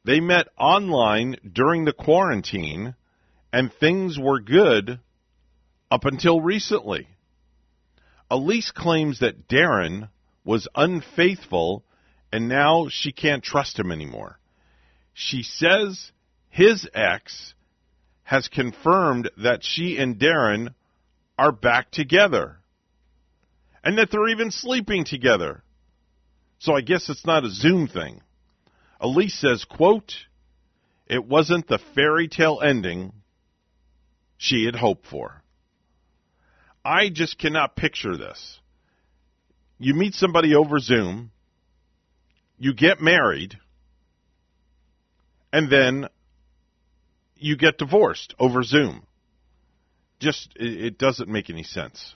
[0.04, 2.96] They met online during the quarantine,
[3.52, 5.00] and things were good
[5.90, 7.08] up until recently.
[8.30, 10.08] Elise claims that Darren
[10.44, 11.84] was unfaithful
[12.32, 14.38] and now she can't trust him anymore.
[15.12, 16.12] She says
[16.48, 17.54] his ex
[18.22, 20.74] has confirmed that she and Darren
[21.36, 22.58] are back together
[23.82, 25.64] and that they're even sleeping together.
[26.58, 28.20] So I guess it's not a Zoom thing.
[29.00, 30.12] Elise says, quote,
[31.08, 33.12] it wasn't the fairy tale ending
[34.40, 35.42] she had hoped for.
[36.82, 38.58] I just cannot picture this.
[39.78, 41.30] You meet somebody over Zoom,
[42.58, 43.58] you get married,
[45.52, 46.08] and then
[47.36, 49.06] you get divorced over Zoom.
[50.20, 52.14] Just, it doesn't make any sense.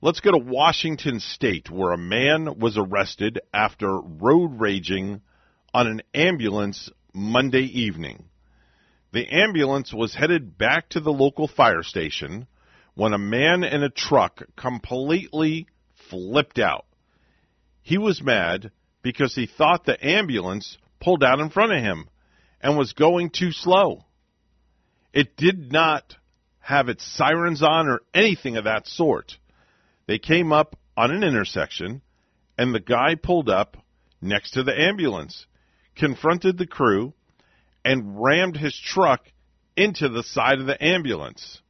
[0.00, 5.20] Let's go to Washington State, where a man was arrested after road raging
[5.72, 8.24] on an ambulance Monday evening.
[9.14, 12.48] The ambulance was headed back to the local fire station
[12.94, 15.68] when a man in a truck completely
[16.10, 16.84] flipped out.
[17.80, 18.72] He was mad
[19.02, 22.08] because he thought the ambulance pulled out in front of him
[22.60, 24.04] and was going too slow.
[25.12, 26.16] It did not
[26.58, 29.36] have its sirens on or anything of that sort.
[30.08, 32.02] They came up on an intersection,
[32.58, 33.76] and the guy pulled up
[34.20, 35.46] next to the ambulance,
[35.94, 37.14] confronted the crew,
[37.84, 39.26] and rammed his truck
[39.76, 41.60] into the side of the ambulance.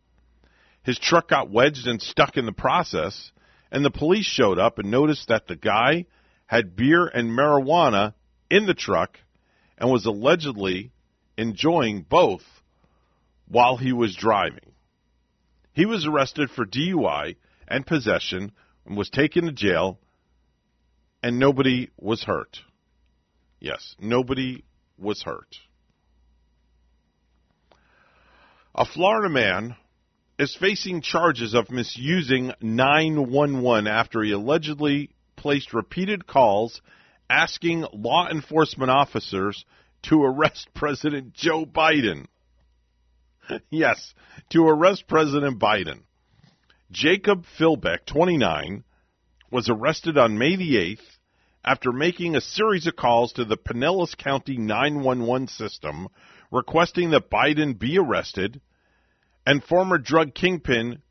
[0.82, 3.32] His truck got wedged and stuck in the process,
[3.72, 6.06] and the police showed up and noticed that the guy
[6.46, 8.14] had beer and marijuana
[8.50, 9.18] in the truck
[9.78, 10.92] and was allegedly
[11.36, 12.44] enjoying both
[13.48, 14.72] while he was driving.
[15.72, 17.36] He was arrested for DUI
[17.66, 18.52] and possession
[18.86, 19.98] and was taken to jail,
[21.22, 22.58] and nobody was hurt.
[23.58, 24.64] Yes, nobody
[24.98, 25.56] was hurt.
[28.76, 29.76] A Florida man
[30.36, 36.82] is facing charges of misusing 911 after he allegedly placed repeated calls
[37.30, 39.64] asking law enforcement officers
[40.02, 42.26] to arrest President Joe Biden.
[43.70, 44.12] yes,
[44.50, 46.00] to arrest President Biden.
[46.90, 48.82] Jacob Philbeck, 29,
[49.52, 51.18] was arrested on May the 8th
[51.64, 56.08] after making a series of calls to the Pinellas County 911 system
[56.50, 58.60] requesting that Biden be arrested
[59.46, 61.02] and former drug kingpin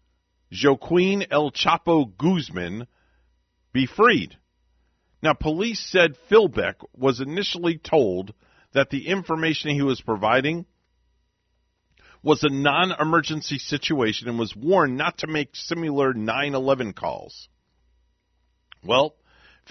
[0.51, 2.87] Joaquin El Chapo Guzman
[3.71, 4.37] be freed.
[5.21, 8.33] Now, police said Philbeck was initially told
[8.73, 10.65] that the information he was providing
[12.21, 17.47] was a non emergency situation and was warned not to make similar 9 11 calls.
[18.83, 19.15] Well,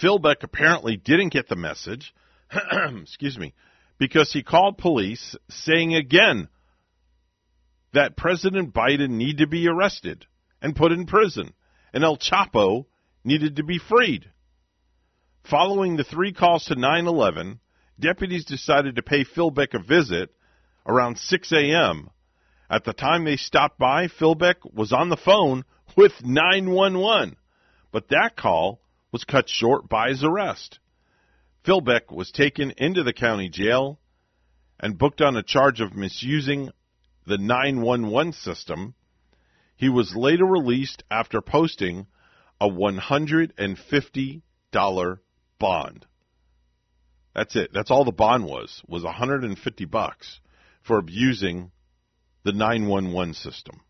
[0.01, 2.13] Philbeck apparently didn't get the message,
[3.01, 3.53] excuse me,
[3.97, 6.47] because he called police saying again
[7.93, 10.25] that President Biden needed to be arrested
[10.61, 11.53] and put in prison,
[11.93, 12.85] and El Chapo
[13.23, 14.29] needed to be freed.
[15.49, 17.59] Following the three calls to 9 11,
[17.99, 20.33] deputies decided to pay Philbeck a visit
[20.85, 22.09] around 6 a.m.
[22.69, 25.63] At the time they stopped by, Philbeck was on the phone
[25.95, 27.35] with 911,
[27.91, 30.79] but that call was cut short by his arrest.
[31.63, 33.99] Philbeck was taken into the county jail
[34.79, 36.71] and booked on a charge of misusing
[37.25, 38.95] the 911 system.
[39.75, 42.07] He was later released after posting
[42.59, 45.19] a $150
[45.59, 46.05] bond.
[47.33, 47.71] That's it.
[47.73, 50.39] That's all the bond was, was 150 bucks
[50.81, 51.71] for abusing
[52.43, 53.81] the 911 system.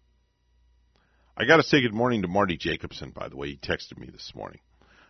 [1.36, 3.50] I got to say good morning to Marty Jacobson, by the way.
[3.50, 4.60] He texted me this morning.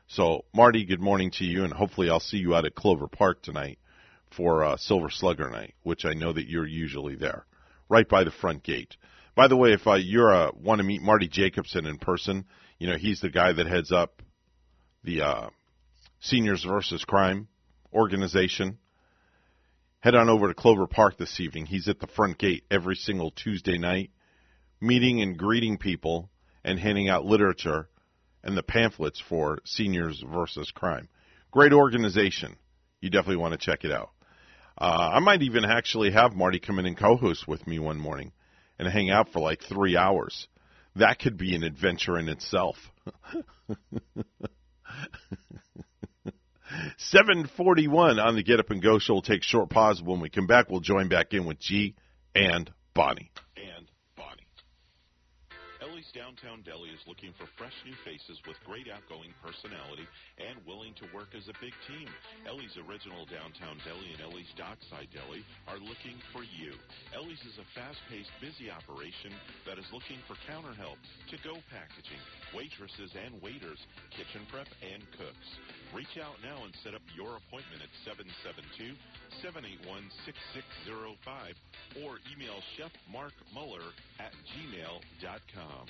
[0.07, 3.41] So, Marty, good morning to you, and hopefully I'll see you out at Clover Park
[3.41, 3.79] tonight
[4.35, 7.45] for uh, Silver Slugger Night, which I know that you're usually there,
[7.89, 8.95] right by the front gate.
[9.35, 12.45] By the way, if uh, you uh, want to meet Marty Jacobson in person,
[12.77, 14.21] you know he's the guy that heads up
[15.03, 15.49] the uh,
[16.19, 17.47] Seniors versus Crime
[17.91, 18.77] organization.
[20.01, 21.65] Head on over to Clover Park this evening.
[21.65, 24.11] He's at the front gate every single Tuesday night
[24.83, 26.29] meeting and greeting people
[26.63, 27.87] and handing out literature
[28.43, 31.07] and the pamphlets for Seniors versus Crime.
[31.51, 32.55] Great organization.
[33.01, 34.09] You definitely want to check it out.
[34.77, 38.31] Uh, I might even actually have Marty come in and co-host with me one morning
[38.79, 40.47] and hang out for like three hours.
[40.95, 42.75] That could be an adventure in itself.
[46.97, 49.13] 741 on the Get Up and Go show.
[49.13, 50.01] We'll take short pause.
[50.01, 51.95] When we come back, we'll join back in with G
[52.35, 53.31] and Bonnie.
[56.13, 60.05] Downtown Deli is looking for fresh new faces with great outgoing personality
[60.37, 62.05] and willing to work as a big team.
[62.45, 66.77] Ellie's Original Downtown Deli and Ellie's Dockside Deli are looking for you.
[67.17, 69.33] Ellie's is a fast-paced, busy operation
[69.65, 71.01] that is looking for counter help,
[71.33, 72.21] to-go packaging,
[72.53, 73.81] waitresses and waiters,
[74.13, 75.49] kitchen prep, and cooks.
[75.97, 77.89] Reach out now and set up your appointment at
[79.41, 85.89] 772-781-6605 or email Chef Mark Muller at gmail.com.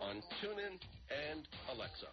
[0.00, 0.78] on TuneIn
[1.10, 2.06] and Alexa.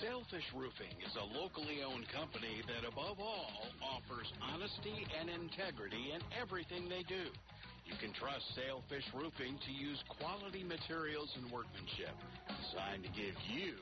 [0.00, 6.22] Sailfish Roofing is a locally owned company that, above all, offers honesty and integrity in
[6.38, 7.26] everything they do.
[7.82, 12.14] You can trust Sailfish Roofing to use quality materials and workmanship
[12.46, 13.74] designed to give you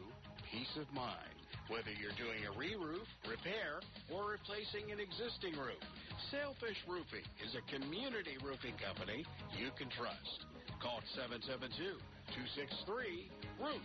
[0.49, 1.37] peace of mind.
[1.69, 5.83] Whether you're doing a re-roof, repair, or replacing an existing roof,
[6.31, 9.23] Sailfish Roofing is a community roofing company
[9.59, 10.47] you can trust.
[10.81, 13.83] Call 772-263-ROOF.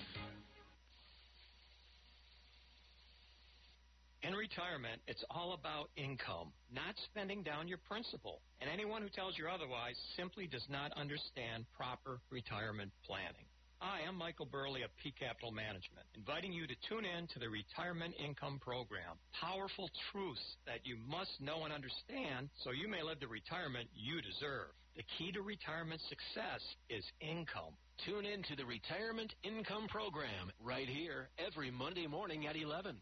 [4.24, 8.40] In retirement, it's all about income, not spending down your principal.
[8.62, 13.51] And anyone who tells you otherwise simply does not understand proper retirement planning.
[13.82, 17.50] Hi, I'm Michael Burley of P Capital Management, inviting you to tune in to the
[17.50, 19.18] Retirement Income Program.
[19.34, 24.22] Powerful truths that you must know and understand so you may live the retirement you
[24.22, 24.70] deserve.
[24.94, 26.62] The key to retirement success
[26.94, 27.74] is income.
[28.06, 33.02] Tune in to the Retirement Income Program right here every Monday morning at 11.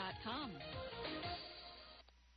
[0.00, 0.50] europeansink.com.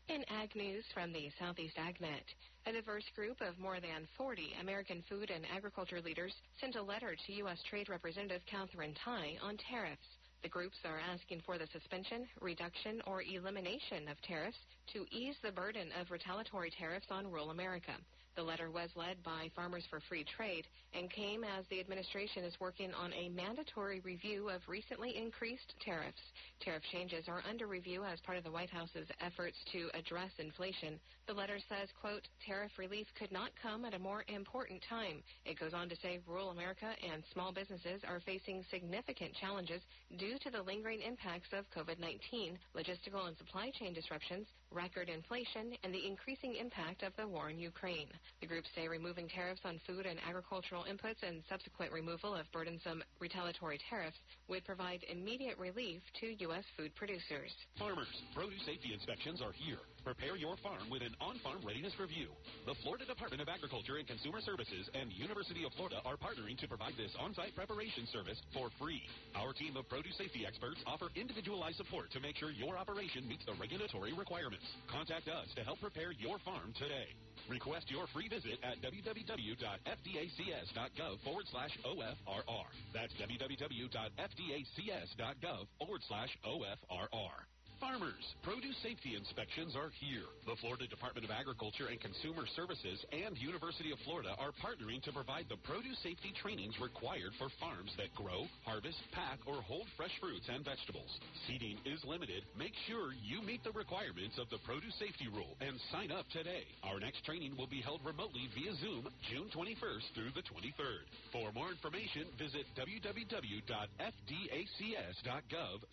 [0.10, 2.28] In Ag News from the Southeast AgNet,
[2.66, 7.16] A diverse group of more than 40 American food and agriculture leaders sent a letter
[7.16, 7.60] to U.S.
[7.70, 10.08] Trade Representative Katherine Tai on tariffs.
[10.44, 14.58] The groups are asking for the suspension, reduction, or elimination of tariffs
[14.94, 17.96] to ease the burden of retaliatory tariffs on rural America.
[18.36, 22.60] The letter was led by Farmers for Free Trade and came as the administration is
[22.60, 26.22] working on a mandatory review of recently increased tariffs.
[26.60, 31.00] Tariff changes are under review as part of the White House's efforts to address inflation.
[31.28, 35.22] The letter says, quote, tariff relief could not come at a more important time.
[35.46, 39.82] It goes on to say rural America and small businesses are facing significant challenges
[40.18, 45.94] due to the lingering impacts of COVID-19, logistical and supply chain disruptions, record inflation, and
[45.94, 48.10] the increasing impact of the war in Ukraine.
[48.42, 53.04] The groups say removing tariffs on food and agricultural inputs and subsequent removal of burdensome
[53.20, 54.18] retaliatory tariffs
[54.50, 56.66] would provide immediate relief to U.S.
[56.76, 57.52] food producers.
[57.80, 59.80] Farmers, produce safety inspections are here.
[60.04, 62.28] Prepare your farm with an on-farm readiness review.
[62.66, 66.68] The Florida Department of Agriculture and Consumer Services and University of Florida are partnering to
[66.68, 69.04] provide this on-site preparation service for free.
[69.36, 73.46] Our team of produce safety experts offer individualized support to make sure your operation meets
[73.46, 74.66] the regulatory requirements.
[74.92, 77.08] Contact us to help prepare your farm today.
[77.50, 82.66] Request your free visit at www.fdacs.gov forward slash OFRR.
[82.94, 87.46] That's www.fdacs.gov forward slash OFRR.
[87.84, 90.24] Farmers, produce safety inspections are here.
[90.48, 95.12] The Florida Department of Agriculture and Consumer Services and University of Florida are partnering to
[95.12, 100.16] provide the produce safety trainings required for farms that grow, harvest, pack, or hold fresh
[100.24, 101.12] fruits and vegetables.
[101.44, 102.48] Seating is limited.
[102.56, 106.64] Make sure you meet the requirements of the produce safety rule and sign up today.
[106.88, 111.04] Our next training will be held remotely via Zoom June 21st through the 23rd.
[111.36, 113.68] For more information, visit www.fdacs.gov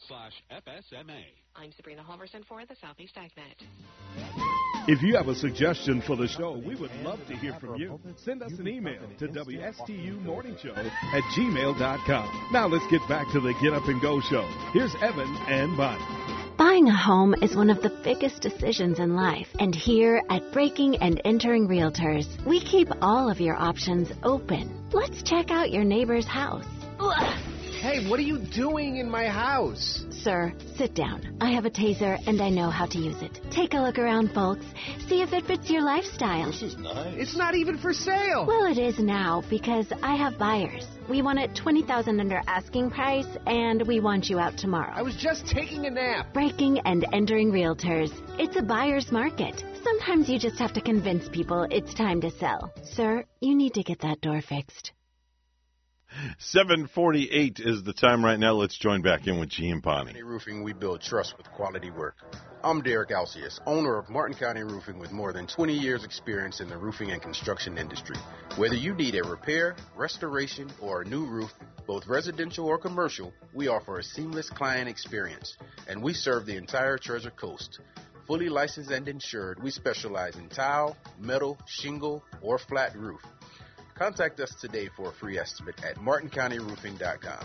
[0.06, 1.34] slash FSMA.
[1.56, 3.66] I'm Sabrina Halverson for the Southeast AgNet.
[4.88, 8.00] If you have a suggestion for the show, we would love to hear from you.
[8.16, 12.48] Send us an email to WSTUmorningshow at gmail.com.
[12.52, 14.48] Now let's get back to the Get Up and Go show.
[14.72, 16.56] Here's Evan and Bonnie.
[16.56, 20.96] Buying a home is one of the biggest decisions in life, and here at Breaking
[20.96, 24.88] and Entering Realtors, we keep all of your options open.
[24.92, 26.66] Let's check out your neighbor's house.
[27.80, 30.04] Hey, what are you doing in my house?
[30.10, 31.38] Sir, sit down.
[31.40, 33.40] I have a taser and I know how to use it.
[33.50, 34.66] Take a look around, folks.
[35.08, 36.52] See if it fits your lifestyle.
[36.52, 37.14] This is nice.
[37.16, 38.44] It's not even for sale.
[38.46, 40.86] Well, it is now because I have buyers.
[41.08, 44.92] We want it 20000 under asking price and we want you out tomorrow.
[44.94, 46.34] I was just taking a nap.
[46.34, 48.12] Breaking and entering realtors.
[48.38, 49.64] It's a buyer's market.
[49.82, 52.74] Sometimes you just have to convince people it's time to sell.
[52.84, 54.92] Sir, you need to get that door fixed.
[56.38, 58.52] 748 is the time right now.
[58.52, 60.12] Let's join back in with G and Bonnie.
[60.12, 62.16] County Roofing, we build trust with quality work.
[62.64, 66.68] I'm Derek Alcius, owner of Martin County Roofing with more than 20 years experience in
[66.68, 68.16] the roofing and construction industry.
[68.56, 71.54] Whether you need a repair, restoration, or a new roof,
[71.86, 75.56] both residential or commercial, we offer a seamless client experience,
[75.88, 77.80] and we serve the entire Treasure Coast.
[78.26, 83.20] Fully licensed and insured, we specialize in tile, metal, shingle, or flat roof.
[84.00, 87.44] Contact us today for a free estimate at martincountyroofing.com.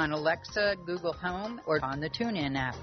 [0.09, 2.75] Alexa, Google Home, or on the TuneIn app.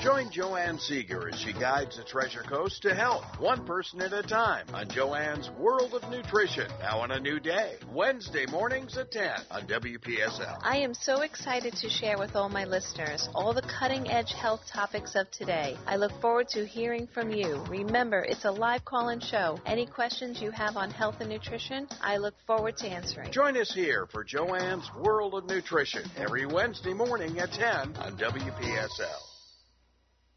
[0.00, 4.22] Join Joanne Seeger as she guides the Treasure Coast to health, one person at a
[4.22, 6.68] time, on Joanne's World of Nutrition.
[6.80, 10.60] Now on a new day, Wednesday mornings at 10 on WPSL.
[10.62, 14.62] I am so excited to share with all my listeners all the cutting edge health
[14.72, 15.76] topics of today.
[15.86, 17.64] I look forward to hearing from you.
[17.68, 19.58] Remember, it's a live call in show.
[19.66, 23.32] Any questions you have on health and nutrition, I look forward to answering.
[23.32, 29.27] Join us here for Joanne's World of Nutrition every Wednesday morning at 10 on WPSL.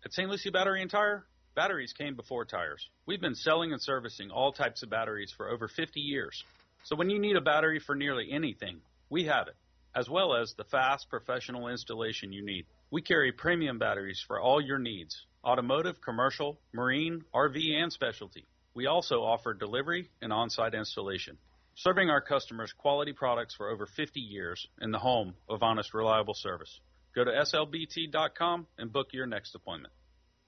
[0.04, 0.28] At St.
[0.28, 2.90] Lucie Battery and Tire, batteries came before tires.
[3.06, 6.44] We've been selling and servicing all types of batteries for over 50 years.
[6.84, 9.56] So when you need a battery for nearly anything, we have it,
[9.94, 12.66] as well as the fast professional installation you need.
[12.90, 18.48] We carry premium batteries for all your needs automotive, commercial, marine, RV, and specialty.
[18.74, 21.38] We also offer delivery and on site installation,
[21.76, 26.34] serving our customers quality products for over 50 years in the home of honest, reliable
[26.34, 26.80] service.
[27.14, 29.94] Go to slbt.com and book your next appointment.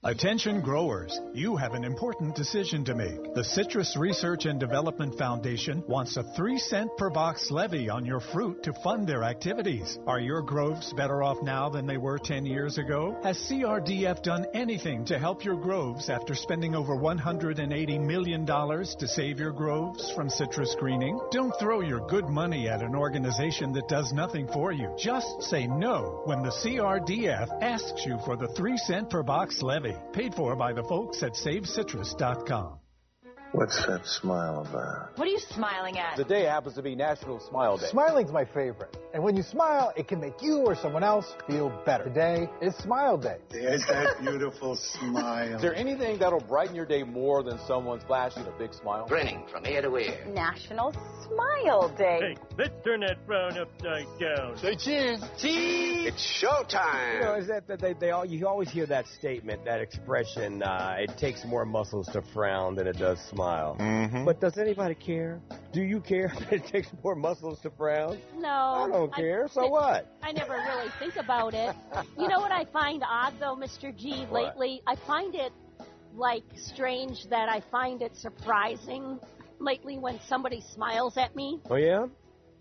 [0.05, 3.34] Attention growers, you have an important decision to make.
[3.35, 8.19] The Citrus Research and Development Foundation wants a 3 cent per box levy on your
[8.19, 9.97] fruit to fund their activities.
[10.05, 13.17] Are your groves better off now than they were 10 years ago?
[13.23, 19.39] Has CRDF done anything to help your groves after spending over $180 million to save
[19.39, 21.17] your groves from citrus greening?
[21.31, 24.93] Don't throw your good money at an organization that does nothing for you.
[24.99, 29.93] Just say no when the CRDF asks you for the 3 cent per box levy.
[30.11, 32.82] Paid for by the folks at SaveCitrus.com.
[33.53, 35.15] What's that smile about?
[35.15, 36.17] What are you smiling at?
[36.17, 37.85] The day happens to be National Smile Day.
[37.91, 38.97] Smiling's my favorite.
[39.13, 42.05] And when you smile, it can make you or someone else feel better.
[42.05, 43.38] Today is Smile Day.
[43.51, 45.55] There's that beautiful smile.
[45.57, 49.05] Is there anything that'll brighten your day more than someone flashing a big smile?
[49.07, 50.25] Grinning from ear to ear.
[50.34, 50.91] National
[51.27, 52.19] Smile Day.
[52.21, 54.57] Hey, let's turn that frown upside down.
[54.57, 55.21] Say cheers.
[55.39, 56.07] Cheese.
[56.07, 57.19] It's showtime.
[57.19, 60.63] You know, is that, that they, they all, you always hear that statement, that expression,
[60.63, 63.43] uh, it takes more muscles to frown than it does smile.
[63.44, 64.26] Mm-hmm.
[64.26, 65.40] But does anybody care?
[65.72, 68.20] Do you care that it takes more muscles to frown?
[68.38, 68.48] No.
[68.49, 69.48] I don't care.
[69.52, 70.07] so what?
[70.22, 71.76] I never really think about it.
[72.18, 73.95] You know what I find odd, though, Mr.
[73.95, 74.44] G, What?
[74.57, 74.82] lately?
[74.88, 75.52] I find it,
[76.15, 79.20] like, strange that I find it surprising
[79.60, 81.60] lately when somebody smiles at me.
[81.70, 82.06] Oh, yeah?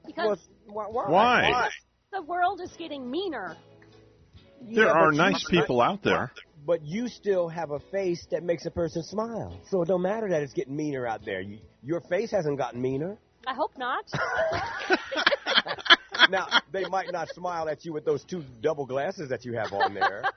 [0.07, 0.87] Because Why?
[0.89, 1.11] Why?
[1.11, 1.69] Why?
[2.13, 3.57] the world is getting meaner.
[4.63, 6.33] There Yeah, are but nice you- people out there.
[6.65, 9.59] But you still have a face that makes a person smile.
[9.69, 11.41] So it don't matter that it's getting meaner out there.
[11.41, 13.19] You, your face hasn't gotten meaner.
[13.47, 14.05] I hope not.
[16.31, 19.73] now, they might not smile at you with those two double glasses that you have
[19.73, 20.23] on there.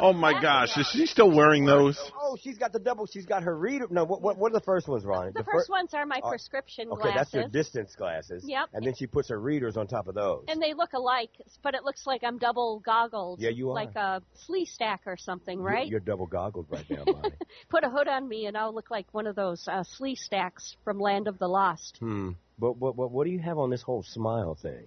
[0.00, 1.98] Oh my gosh, is she still wearing those?
[2.20, 3.06] Oh, she's got the double.
[3.06, 3.86] She's got her reader.
[3.90, 5.32] No, what, what, what are the first ones, Ronnie?
[5.34, 7.14] The fir- first ones are my Oh, prescription Okay, glasses.
[7.16, 8.44] that's your distance glasses.
[8.46, 8.68] Yep.
[8.72, 10.44] And then she puts her readers on top of those.
[10.48, 11.30] And they look alike,
[11.62, 13.40] but it looks like I'm double goggled.
[13.40, 13.74] Yeah, you are.
[13.74, 15.88] Like a Sleestak or something, You're- right?
[15.88, 17.34] You're, double goggled right now, Bonnie.
[17.68, 20.98] Put a hood on me and I'll look like one of those uh, Sleestaks from
[20.98, 21.96] Land of the Lost.
[22.00, 22.30] hmm.
[22.58, 24.86] But what, what, what do you have on this whole smile thing?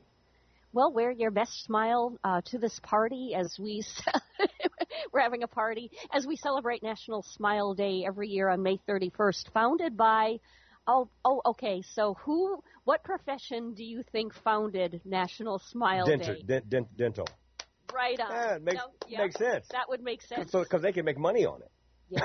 [0.74, 3.84] Well, wear your best smile uh, to this party as we
[5.14, 9.52] we're having a party as we celebrate National Smile Day every year on May 31st.
[9.54, 10.40] Founded by
[10.88, 11.84] oh oh okay.
[11.94, 16.42] So who what profession do you think founded National Smile Dental, Day?
[16.42, 17.28] dent, dent, dental.
[17.94, 18.32] Right on.
[18.32, 19.68] Yeah, makes- No, yeah, makes sense.
[19.72, 20.52] That would make sense.
[20.52, 21.72] So, because they can make money on it.
[22.10, 22.22] Yep.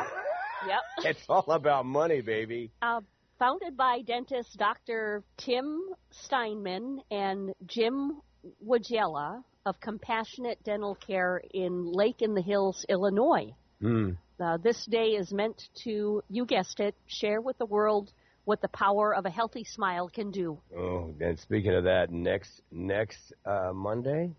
[0.66, 0.80] Yep.
[1.04, 2.72] It's all about money, baby.
[2.80, 3.02] Uh,
[3.38, 5.22] founded by dentist Dr.
[5.36, 5.80] Tim
[6.10, 8.20] Steinman and Jim
[8.66, 13.54] Wojela of Compassionate Dental Care in Lake in the Hills, Illinois.
[13.80, 14.12] Hmm.
[14.40, 18.12] Uh, this day is meant to, you guessed it, share with the world
[18.44, 20.58] what the power of a healthy smile can do.
[20.74, 24.30] Oh, and speaking of that, next next uh, Monday,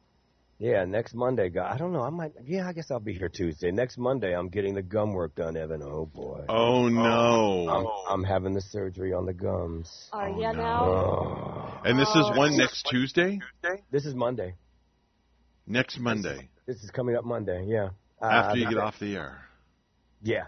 [0.59, 1.71] yeah, next Monday, guy.
[1.73, 2.01] I don't know.
[2.01, 2.33] I might.
[2.45, 3.71] Yeah, I guess I'll be here Tuesday.
[3.71, 5.81] Next Monday, I'm getting the gum work done, Evan.
[5.81, 6.45] Oh boy.
[6.49, 7.69] Oh no.
[7.69, 7.87] I'm,
[8.19, 10.09] I'm having the surgery on the gums.
[10.11, 10.83] Are you now?
[10.85, 11.79] Oh.
[11.85, 13.39] And this is when next Tuesday?
[13.89, 14.55] This is Monday.
[15.65, 16.49] Next Monday.
[16.67, 17.65] This is coming up Monday.
[17.67, 17.89] Yeah.
[18.21, 19.39] Uh, After you I- get off the air.
[20.21, 20.43] Yeah.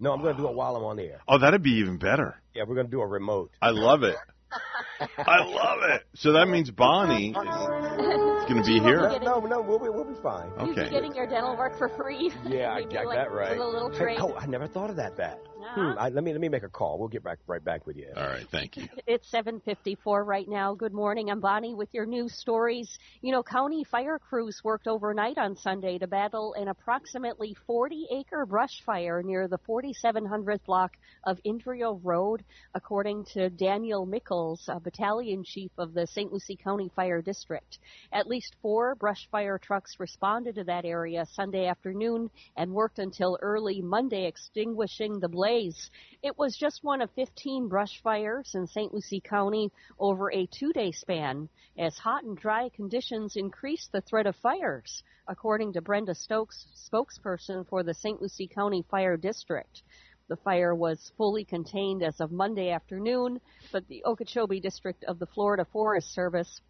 [0.00, 1.20] No, I'm going to do it while I'm on the air.
[1.26, 2.34] Oh, that'd be even better.
[2.54, 3.52] Yeah, we're going to do a remote.
[3.62, 4.16] I love it.
[5.18, 6.02] I love it.
[6.16, 7.34] So that means Bonnie is
[8.48, 9.00] going to be here.
[9.00, 10.50] No, no, no, we'll be, we'll be fine.
[10.60, 10.90] You'd be Okay.
[10.90, 12.32] getting your dental work for free.
[12.44, 13.50] Yeah, I Maybe got like that right.
[13.50, 15.16] With a little Hey, oh, I never thought of that.
[15.16, 15.40] That.
[15.64, 15.92] Uh-huh.
[15.92, 16.98] Hmm, I, let me let me make a call.
[16.98, 18.08] We'll get back right back with you.
[18.16, 18.86] All right, thank you.
[19.06, 20.74] It's 7:54 right now.
[20.74, 21.30] Good morning.
[21.30, 22.98] I'm Bonnie with your news stories.
[23.22, 28.82] You know, county fire crews worked overnight on Sunday to battle an approximately 40-acre brush
[28.84, 30.92] fire near the 4700th block
[31.24, 32.44] of Indrio Road,
[32.74, 36.30] according to Daniel Mickles, a battalion chief of the St.
[36.32, 37.78] Lucie County Fire District.
[38.12, 43.38] At least four brush fire trucks responded to that area Sunday afternoon and worked until
[43.40, 45.90] early Monday, extinguishing the blaze.
[46.22, 48.92] It was just one of 15 brush fires in St.
[48.92, 51.48] Lucie County over a two day span,
[51.78, 57.68] as hot and dry conditions increased the threat of fires, according to Brenda Stokes, spokesperson
[57.68, 58.20] for the St.
[58.20, 59.82] Lucie County Fire District.
[60.26, 63.40] The fire was fully contained as of Monday afternoon,
[63.70, 66.60] but the Okeechobee District of the Florida Forest Service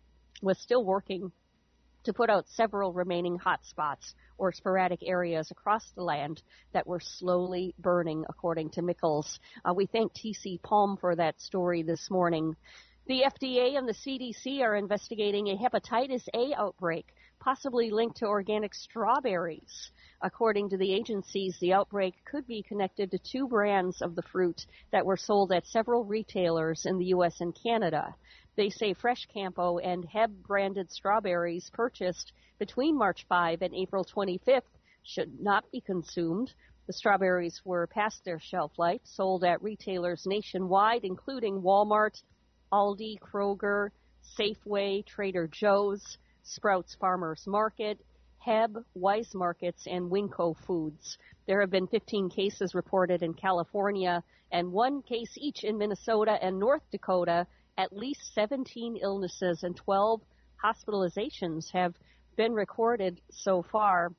[0.43, 1.33] was still working
[2.05, 7.01] to put out several remaining hot spots or sporadic areas across the land that were
[7.01, 9.39] slowly burning, according to Mickles.
[9.65, 12.55] Uh, we thank TC Palm for that story this morning.
[13.07, 17.07] The FDA and the CDC are investigating a hepatitis A outbreak,
[17.39, 19.91] possibly linked to organic strawberries.
[20.23, 24.65] According to the agencies, the outbreak could be connected to two brands of the fruit
[24.91, 27.43] that were sold at several retailers in the U.S.
[27.43, 28.15] and Canada.
[28.57, 34.63] They say FreshKampo and Heb branded strawberries purchased between March 5 and April 25th
[35.03, 36.55] should not be consumed.
[36.87, 42.23] The strawberries were past their shelf life, sold at retailers nationwide, including Walmart,
[42.73, 43.91] Aldi, Kroger,
[44.39, 47.99] Safeway, Trader Joe's, Sprouts Farmers Market,
[48.39, 51.19] Heb, Weis Markets, and Winco Foods.
[51.47, 54.23] There have been 15 cases reported in California
[54.53, 57.47] and one case each in Minnesota and North Dakota.
[57.77, 60.21] At least 17 illnesses and 12
[60.65, 61.95] hospitalizations have
[62.37, 64.13] been recorded so far.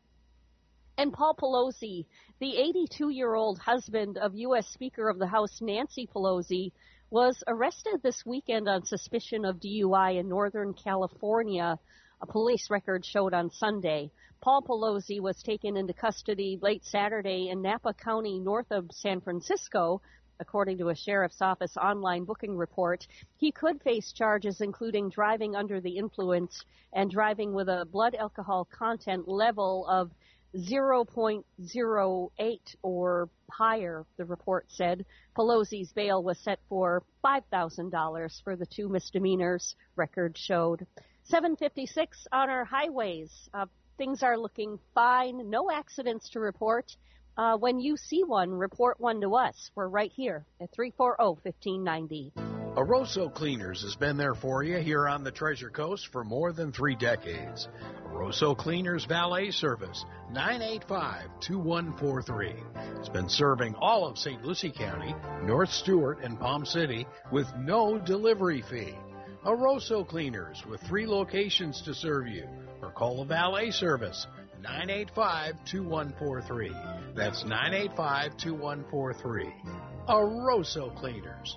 [0.98, 2.06] And Paul Pelosi,
[2.40, 4.68] the 82 year old husband of U.S.
[4.68, 6.72] Speaker of the House Nancy Pelosi,
[7.10, 11.78] was arrested this weekend on suspicion of DUI in Northern California.
[12.22, 14.12] A police record showed on Sunday.
[14.42, 20.02] Paul Pelosi was taken into custody late Saturday in Napa County, north of San Francisco.
[20.40, 23.08] According to a sheriff's office online booking report,
[23.38, 26.64] he could face charges including driving under the influence
[26.94, 30.12] and driving with a blood alcohol content level of
[30.56, 35.06] 0.08 or higher, the report said.
[35.38, 40.88] Pelosi's bail was set for $5,000 for the two misdemeanors, record showed.
[41.24, 43.50] 756 on our highways.
[43.54, 43.66] Uh,
[43.98, 45.50] things are looking fine.
[45.50, 46.96] No accidents to report.
[47.38, 49.70] Uh, when you see one, report one to us.
[49.76, 52.32] We're right here at 340 1590.
[52.78, 56.72] Aroso Cleaners has been there for you here on the Treasure Coast for more than
[56.72, 57.68] three decades.
[58.08, 62.54] Aroso Cleaners Valet Service, 985 2143.
[63.00, 64.44] It's been serving all of St.
[64.44, 65.14] Lucie County,
[65.44, 68.96] North Stuart, and Palm City with no delivery fee.
[69.46, 72.48] Aroso Cleaners with three locations to serve you,
[72.82, 74.26] or call the valet service
[74.66, 76.72] 985 2143.
[77.16, 79.54] That's 985 2143.
[80.10, 81.56] Aroso Cleaners.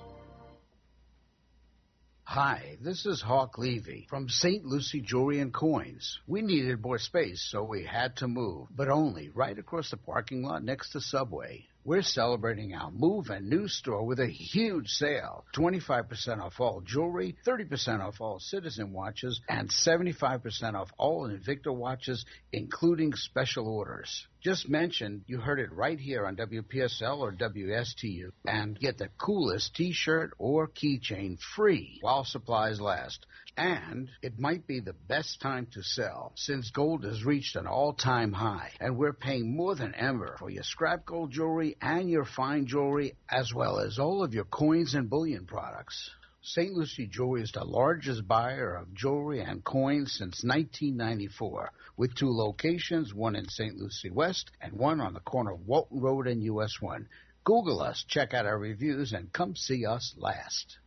[2.24, 4.62] Hi, this is Hawk Levy from St.
[4.62, 6.18] Lucie Jewelry and Coins.
[6.26, 10.42] We needed more space, so we had to move, but only right across the parking
[10.42, 11.67] lot next to Subway.
[11.84, 17.36] We're celebrating our move and new store with a huge sale 25% off all jewelry,
[17.46, 24.26] 30% off all Citizen watches, and 75% off all Invicta watches, including special orders.
[24.48, 29.76] Just mentioned, you heard it right here on WPSL or WSTU and get the coolest
[29.76, 33.26] t shirt or keychain free while supplies last.
[33.58, 37.92] And it might be the best time to sell since gold has reached an all
[37.92, 42.24] time high and we're paying more than ever for your scrap gold jewelry and your
[42.24, 46.10] fine jewelry as well as all of your coins and bullion products.
[46.50, 46.72] St.
[46.72, 53.12] Lucie Jewelry is the largest buyer of jewelry and coins since 1994, with two locations,
[53.12, 53.76] one in St.
[53.76, 57.06] Lucie West and one on the corner of Walton Road and US 1.
[57.44, 60.78] Google us, check out our reviews, and come see us last.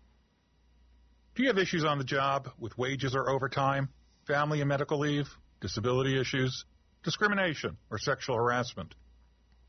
[1.36, 3.90] Do you have issues on the job with wages or overtime,
[4.26, 5.30] family and medical leave,
[5.60, 6.66] disability issues,
[7.04, 8.96] discrimination, or sexual harassment?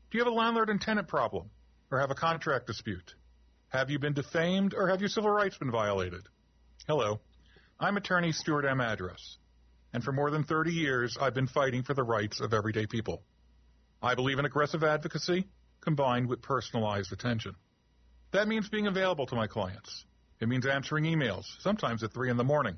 [0.09, 1.51] Do you have a landlord and tenant problem
[1.91, 3.13] or have a contract dispute?
[3.73, 6.21] Have you been defamed or have your civil rights been violated?
[6.85, 7.19] Hello,
[7.79, 8.79] I'm attorney Stuart M.
[8.79, 9.37] Address,
[9.91, 13.23] and for more than 30 years I've been fighting for the rights of everyday people.
[13.99, 15.47] I believe in aggressive advocacy
[15.81, 17.55] combined with personalized attention.
[18.29, 20.05] That means being available to my clients.
[20.39, 22.77] It means answering emails, sometimes at 3 in the morning,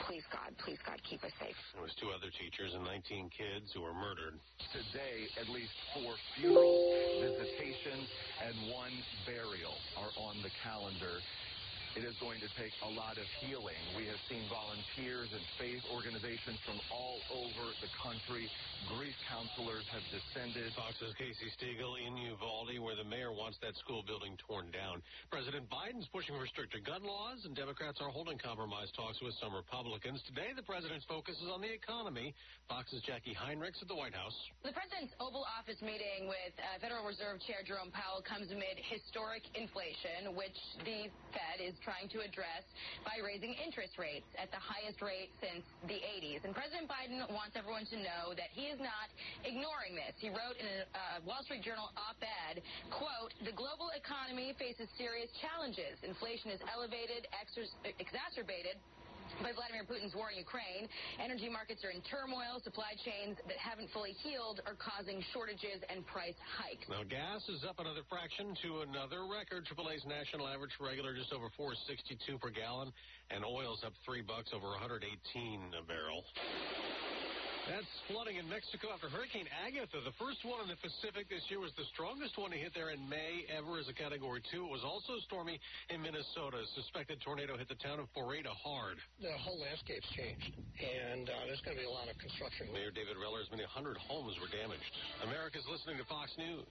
[0.06, 1.59] please God, please God, keep us safe.
[1.74, 4.38] There was two other teachers and 19 kids who were murdered.
[4.70, 8.06] Today, at least four funerals, visitations,
[8.38, 8.94] and one
[9.26, 11.18] burial are on the calendar.
[11.97, 13.81] It is going to take a lot of healing.
[13.97, 18.52] We have seen volunteers and faith organizations from all over the country.
[18.93, 20.77] Grief counselors have descended.
[20.77, 25.01] Fox's Casey Stegall in Uvalde, where the mayor wants that school building torn down.
[25.32, 29.56] President Biden's pushing for stricter gun laws, and Democrats are holding compromise talks with some
[29.56, 30.20] Republicans.
[30.28, 32.36] Today, the president's focus is on the economy.
[32.68, 34.36] Fox's Jackie Heinrichs at the White House.
[34.60, 39.48] The president's Oval Office meeting with uh, Federal Reserve Chair Jerome Powell comes amid historic
[39.56, 42.66] inflation, which the Fed is trying to address
[43.06, 46.42] by raising interest rates at the highest rate since the 80s.
[46.42, 49.06] And President Biden wants everyone to know that he is not
[49.46, 50.10] ignoring this.
[50.18, 52.58] He wrote in a uh, Wall Street Journal op-ed,
[52.90, 55.94] quote, the global economy faces serious challenges.
[56.02, 57.30] Inflation is elevated,
[58.02, 58.82] exacerbated
[59.42, 60.88] by Vladimir Putin's war in Ukraine.
[61.20, 62.60] Energy markets are in turmoil.
[62.64, 66.88] Supply chains that haven't fully healed are causing shortages and price hikes.
[66.88, 69.68] Now, gas is up another fraction to another record.
[69.68, 72.92] AAA's national average regular just over 462 per gallon,
[73.30, 76.24] and oil's up three bucks over 118 a barrel.
[77.66, 79.98] That's flooding in Mexico after Hurricane Agatha.
[79.98, 82.94] The first one in the Pacific this year was the strongest one to hit there
[82.94, 84.70] in May ever as a Category 2.
[84.70, 85.59] It was also stormy
[85.90, 86.62] in Minnesota.
[86.62, 89.02] A suspected tornado hit the town of Florida hard.
[89.18, 92.70] The whole landscape's changed, and uh, there's going to be a lot of construction.
[92.70, 94.86] Mayor David Reller, as many 100 homes were damaged.
[95.26, 96.70] America's listening to Fox News.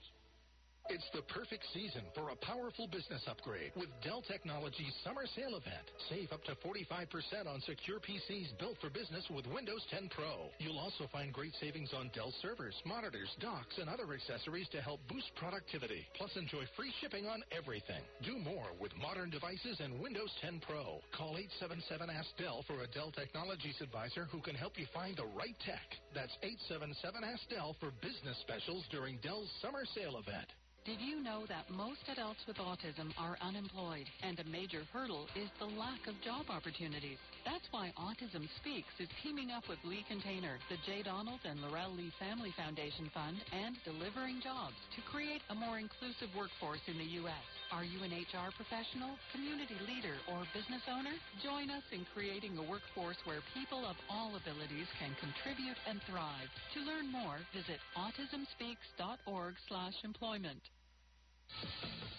[0.88, 5.86] It's the perfect season for a powerful business upgrade with Dell Technologies Summer Sale Event.
[6.08, 10.46] Save up to 45% on secure PCs built for business with Windows 10 Pro.
[10.62, 15.00] You'll also find great savings on Dell servers, monitors, docks, and other accessories to help
[15.10, 16.06] boost productivity.
[16.14, 18.06] Plus, enjoy free shipping on everything.
[18.22, 21.02] Do more with modern devices and Windows 10 Pro.
[21.10, 25.26] Call 877 Ask Dell for a Dell Technologies advisor who can help you find the
[25.34, 25.98] right tech.
[26.14, 30.46] That's 877 Ask Dell for business specials during Dell's Summer Sale Event.
[30.86, 35.50] Did you know that most adults with autism are unemployed and a major hurdle is
[35.58, 37.18] the lack of job opportunities?
[37.42, 41.02] That's why Autism Speaks is teaming up with Lee Container, the J.
[41.02, 46.30] Donald and Laurel Lee Family Foundation Fund, and Delivering Jobs to create a more inclusive
[46.38, 47.46] workforce in the U.S.
[47.74, 51.18] Are you an HR professional, community leader, or business owner?
[51.42, 56.46] Join us in creating a workforce where people of all abilities can contribute and thrive.
[56.78, 60.62] To learn more, visit autismspeaks.org slash employment.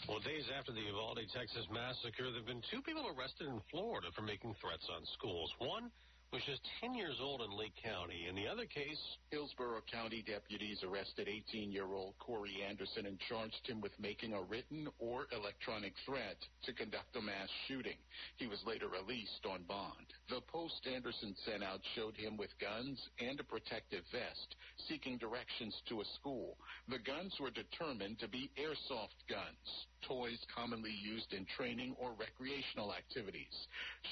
[0.08, 4.08] Well, days after the Uvalde, Texas massacre, there have been two people arrested in Florida
[4.16, 5.52] for making threats on schools.
[5.60, 5.92] One
[6.34, 8.28] was just 10 years old in Lake County.
[8.28, 9.00] In the other case,
[9.32, 15.28] Hillsborough County deputies arrested 18-year-old Corey Anderson and charged him with making a written or
[15.32, 16.36] electronic threat
[16.66, 17.96] to conduct a mass shooting.
[18.36, 20.12] He was later released on bond.
[20.28, 24.56] The post Anderson sent out showed him with guns and a protective vest,
[24.90, 26.58] seeking directions to a school.
[26.90, 29.68] The guns were determined to be airsoft guns,
[30.02, 33.68] toys commonly used in training or recreational activities.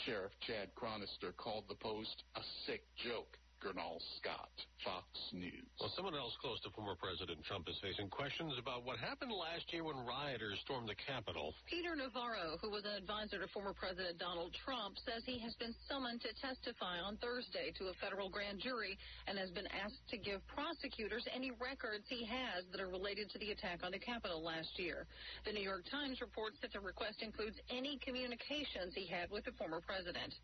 [0.06, 3.38] Sheriff Chad Chronister called the post a sick joke.
[3.66, 4.54] Gurnal Scott,
[4.86, 5.66] Fox News.
[5.82, 9.66] Well, someone else close to former President Trump is facing questions about what happened last
[9.74, 11.50] year when rioters stormed the Capitol.
[11.66, 15.74] Peter Navarro, who was an advisor to former President Donald Trump, says he has been
[15.90, 20.22] summoned to testify on Thursday to a federal grand jury and has been asked to
[20.22, 24.46] give prosecutors any records he has that are related to the attack on the Capitol
[24.46, 25.10] last year.
[25.42, 29.58] The New York Times reports that the request includes any communications he had with the
[29.58, 30.38] former president.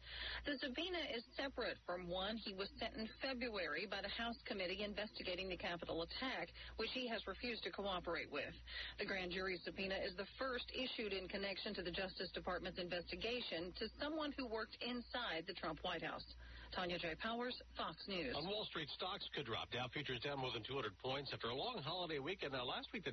[0.49, 5.49] The subpoena is separate from one he was sent February by the House committee investigating
[5.49, 8.55] the Capitol attack, which he has refused to cooperate with.
[8.99, 13.73] The grand jury subpoena is the first issued in connection to the Justice Department's investigation
[13.79, 16.25] to someone who worked inside the Trump White House.
[16.71, 17.15] Tanya J.
[17.19, 18.33] Powers, Fox News.
[18.35, 19.71] On Wall Street, stocks could drop.
[19.71, 22.53] Dow futures down more than 200 points after a long holiday weekend.
[22.53, 23.11] Now, last week, the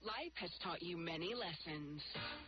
[0.00, 2.00] Life has taught you many lessons.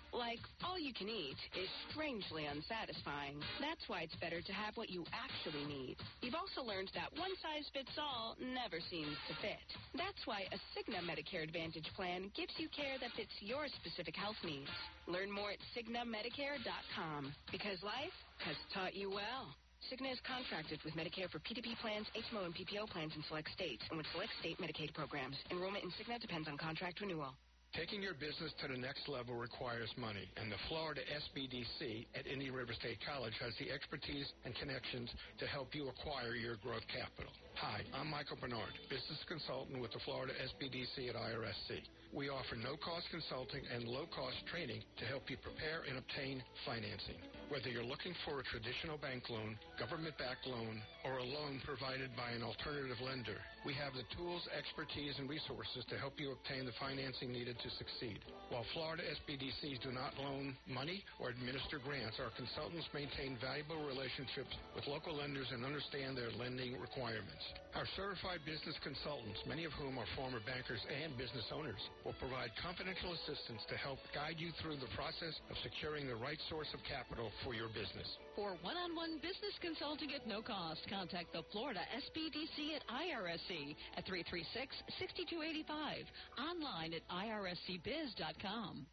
[0.08, 3.36] Like, all you can eat is strangely unsatisfying.
[3.60, 5.96] That's why it's better to have what you actually need.
[6.24, 9.68] You've also learned that one size fits all never seems to fit.
[9.92, 14.40] That's why a Cigna Medicare Advantage plan gives you care that fits your specific health
[14.44, 14.72] needs.
[15.06, 18.16] Learn more at CignaMedicare.com because life
[18.48, 19.52] has taught you well.
[19.90, 23.82] Cigna is contracted with Medicare for PDP plans, HMO, and PPO plans in select states
[23.90, 25.34] and with select state Medicaid programs.
[25.50, 27.34] Enrollment in Cigna depends on contract renewal.
[27.74, 32.52] Taking your business to the next level requires money, and the Florida SBDC at Indian
[32.52, 35.08] River State College has the expertise and connections
[35.40, 37.32] to help you acquire your growth capital.
[37.56, 41.80] Hi, I'm Michael Bernard, business consultant with the Florida SBDC at IRSC.
[42.12, 47.16] We offer no-cost consulting and low-cost training to help you prepare and obtain financing.
[47.48, 50.76] Whether you're looking for a traditional bank loan, government-backed loan,
[51.08, 55.86] or a loan provided by an alternative lender, we have the tools, expertise, and resources
[55.86, 58.18] to help you obtain the financing needed to succeed.
[58.50, 64.50] While Florida SBDCs do not loan money or administer grants, our consultants maintain valuable relationships
[64.74, 67.42] with local lenders and understand their lending requirements.
[67.78, 72.50] Our certified business consultants, many of whom are former bankers and business owners, will provide
[72.58, 76.82] confidential assistance to help guide you through the process of securing the right source of
[76.82, 78.18] capital for your business.
[78.34, 81.80] For one-on-one business consulting at no cost, contact the Florida
[82.10, 83.51] SBDC at IRSC
[83.96, 86.04] at 336-6285.
[86.38, 88.86] Online at irscbiz.com.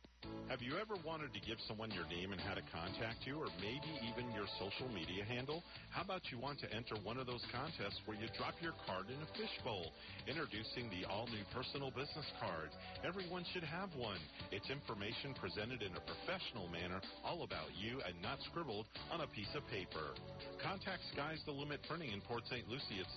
[0.49, 3.53] Have you ever wanted to give someone your name and how to contact you, or
[3.61, 5.61] maybe even your social media handle?
[5.93, 9.13] How about you want to enter one of those contests where you drop your card
[9.13, 9.93] in a fishbowl?
[10.25, 12.73] Introducing the all-new personal business card.
[13.05, 14.17] Everyone should have one.
[14.49, 19.29] It's information presented in a professional manner, all about you and not scribbled on a
[19.29, 20.17] piece of paper.
[20.65, 22.65] Contact Sky's the Limit Printing in Port St.
[22.65, 23.09] Lucie at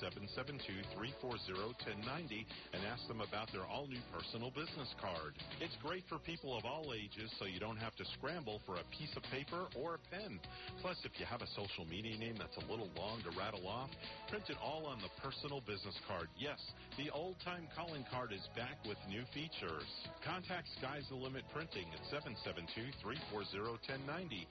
[1.00, 2.44] 772-340-1090
[2.76, 5.32] and ask them about their all-new personal business card.
[5.64, 8.84] It's great for people of all ages, so you don't have to scramble for a
[8.90, 10.40] piece of paper or a pen.
[10.80, 13.90] Plus, if you have a social media name that's a little long to rattle off,
[14.30, 16.28] print it all on the personal business card.
[16.38, 16.58] Yes,
[16.96, 20.08] the old-time calling card is back with new features.
[20.24, 24.46] Contact Sky's the Limit Printing at 772-340-1090.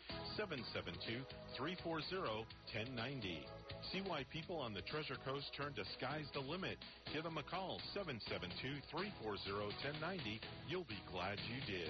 [1.57, 3.45] 772-340-1090.
[3.91, 6.77] See why people on the Treasure Coast turn to Sky's the Limit.
[7.13, 10.39] Give them a call, 772-340-1090.
[10.69, 11.89] You'll be glad you did.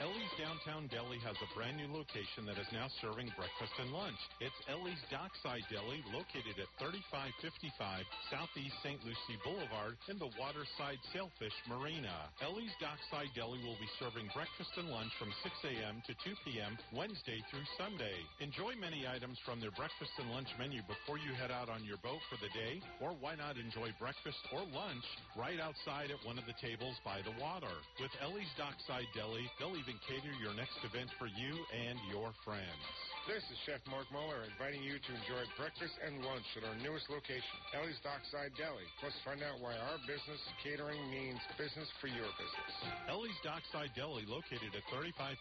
[0.00, 4.16] Ellie's Downtown Deli has a brand new location that is now serving breakfast and lunch.
[4.40, 8.96] It's Ellie's Dockside Deli, located at 3555 Southeast St.
[9.04, 12.32] Lucie Boulevard in the Waterside Sailfish Marina.
[12.40, 16.00] Ellie's Dockside Deli will be serving breakfast and lunch from 6 a.m.
[16.08, 16.80] to 2 p.m.
[16.96, 18.24] Wednesday through Sunday.
[18.40, 22.00] Enjoy many items from their breakfast and lunch menu before you head out on your
[22.00, 25.04] boat for the day, or why not enjoy breakfast or lunch
[25.36, 27.84] right outside at one of the tables by the water.
[28.00, 32.84] With Ellie's Dockside Deli, they'll even cater your next event for you and your friends.
[33.28, 37.04] This is Chef Mark Muller inviting you to enjoy breakfast and lunch at our newest
[37.12, 38.88] location, Ellie's Dockside Deli.
[38.96, 42.72] Plus, find out why our business catering means business for your business.
[43.12, 45.36] Ellie's Dockside Deli, located at 3555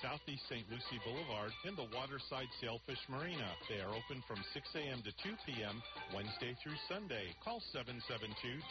[0.00, 0.64] Southeast St.
[0.72, 3.60] Lucie Boulevard in the Waterside Sailfish Marina.
[3.68, 5.04] They are open from 6 a.m.
[5.04, 5.84] to 2 p.m.
[6.16, 7.28] Wednesday through Sunday.
[7.44, 7.60] Call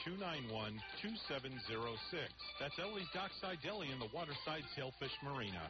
[0.10, 2.26] 772-291-2706.
[2.58, 5.70] That's Ellie's Dockside Deli in the Waterside Sailfish Marina.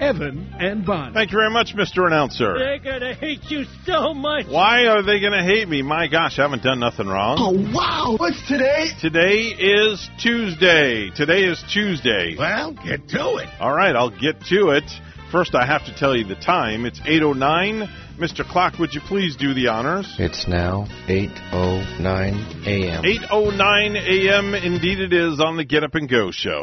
[0.00, 1.14] Evan and Bonnie.
[1.14, 2.06] Thank you very much, Mr.
[2.06, 2.58] Announcer.
[2.58, 4.46] They're gonna hate you so much.
[4.46, 5.82] Why are they going to hate me?
[5.82, 7.36] My gosh, I haven't done nothing wrong.
[7.40, 8.16] Oh wow!
[8.18, 8.88] What's today?
[9.00, 11.10] Today is Tuesday.
[11.10, 12.36] Today is Tuesday.
[12.38, 13.48] Well, get to it.
[13.60, 14.84] All right, I'll get to it.
[15.32, 16.86] First, I have to tell you the time.
[16.86, 17.88] It's 8.09.
[18.16, 18.48] Mr.
[18.48, 20.14] Clock, would you please do the honors?
[20.18, 23.02] It's now 8.09 a.m.
[23.02, 24.54] 8.09 a.m.
[24.54, 26.62] Indeed it is on the Get Up and Go show.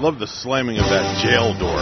[0.00, 1.76] Love the slamming of that jail door.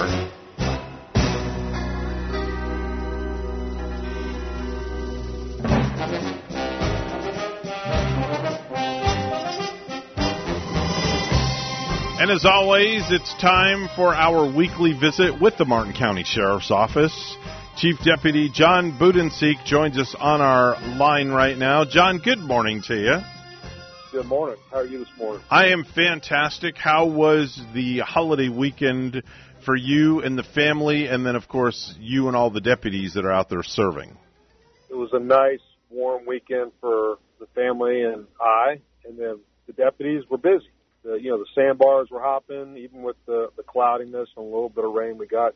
[12.21, 17.37] And as always, it's time for our weekly visit with the Martin County Sheriff's Office.
[17.77, 21.85] Chief Deputy John Budensiek joins us on our line right now.
[21.85, 23.38] John, good morning to you.
[24.11, 24.57] Good morning.
[24.71, 25.43] How are you this morning?
[25.51, 26.79] I am fantastic.
[26.79, 29.23] How was the holiday weekend
[29.67, 33.27] for you and the family, and then, of course, you and all the deputies that
[33.27, 34.17] are out there serving?
[34.89, 35.61] It was a nice,
[35.91, 40.71] warm weekend for the family and I, and then the deputies were busy.
[41.05, 44.71] The, you know, the sandbars were hopping, even with the, the cloudiness and a little
[44.71, 45.19] bit of rain.
[45.19, 45.53] We got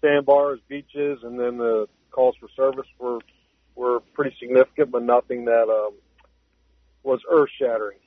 [0.00, 3.18] sandbars, beaches, and then the calls for service were
[3.74, 5.94] were pretty significant, but nothing that um,
[7.02, 7.98] was earth shattering.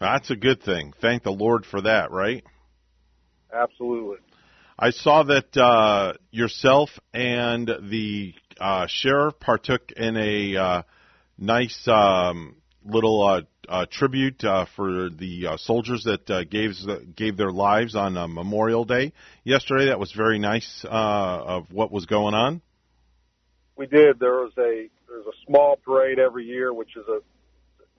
[0.00, 0.94] That's a good thing.
[1.00, 2.44] Thank the Lord for that, right?
[3.52, 4.16] Absolutely.
[4.78, 10.82] I saw that uh, yourself and the uh, sheriff partook in a uh,
[11.38, 16.72] nice um, little uh, uh, tribute uh, for the uh, soldiers that uh, gave
[17.14, 19.12] gave their lives on uh, Memorial Day
[19.44, 19.86] yesterday.
[19.86, 22.60] That was very nice uh, of what was going on.
[23.76, 24.18] We did.
[24.18, 27.20] There was a there's a small parade every year, which is a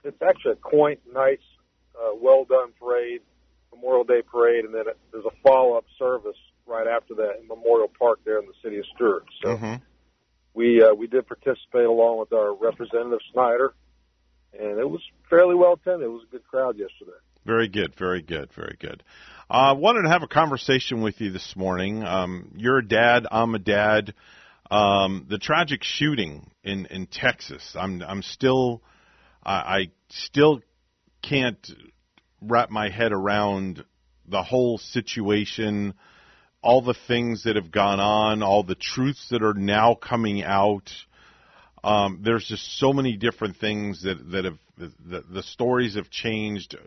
[0.04, 1.38] it's actually a quaint, nice,
[1.96, 3.22] uh, well done parade,
[3.74, 7.48] Memorial Day parade, and then it, there's a follow up service right after that in
[7.48, 9.26] Memorial Park there in the city of Stuart.
[9.42, 9.76] So Mm-hmm.
[10.54, 13.74] we uh, we did participate along with our representative Snyder,
[14.58, 16.06] and it was fairly well attended.
[16.06, 17.18] It was a good crowd yesterday.
[17.46, 19.04] Very good, very good, very good.
[19.50, 22.04] I uh, wanted to have a conversation with you this morning.
[22.04, 23.28] Um, you're a dad.
[23.30, 24.14] I'm a dad.
[24.72, 27.76] Um, the tragic shooting in in Texas.
[27.78, 28.82] I'm I'm still
[29.46, 30.62] I, I still
[31.22, 31.66] can't
[32.42, 33.84] wrap my head around
[34.28, 35.94] the whole situation,
[36.62, 40.92] all the things that have gone on, all the truths that are now coming out.
[41.84, 46.78] Um, there's just so many different things that that have the, the stories have changed.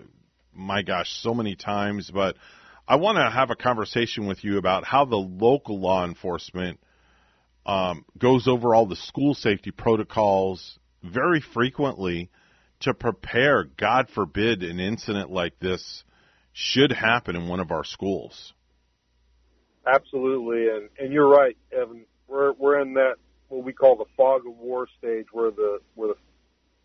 [0.55, 2.11] My gosh, so many times.
[2.11, 2.37] But
[2.89, 6.81] I want to have a conversation with you about how the local law enforcement
[7.67, 12.31] um, goes over all the school safety protocols very frequently
[12.81, 13.65] to prepare.
[13.65, 16.05] God forbid an incident like this
[16.53, 18.53] should happen in one of our schools.
[19.87, 22.07] Absolutely, and and you're right, Evan.
[22.27, 23.17] We're we're in that
[23.49, 26.17] what we call the fog of war stage, where the where the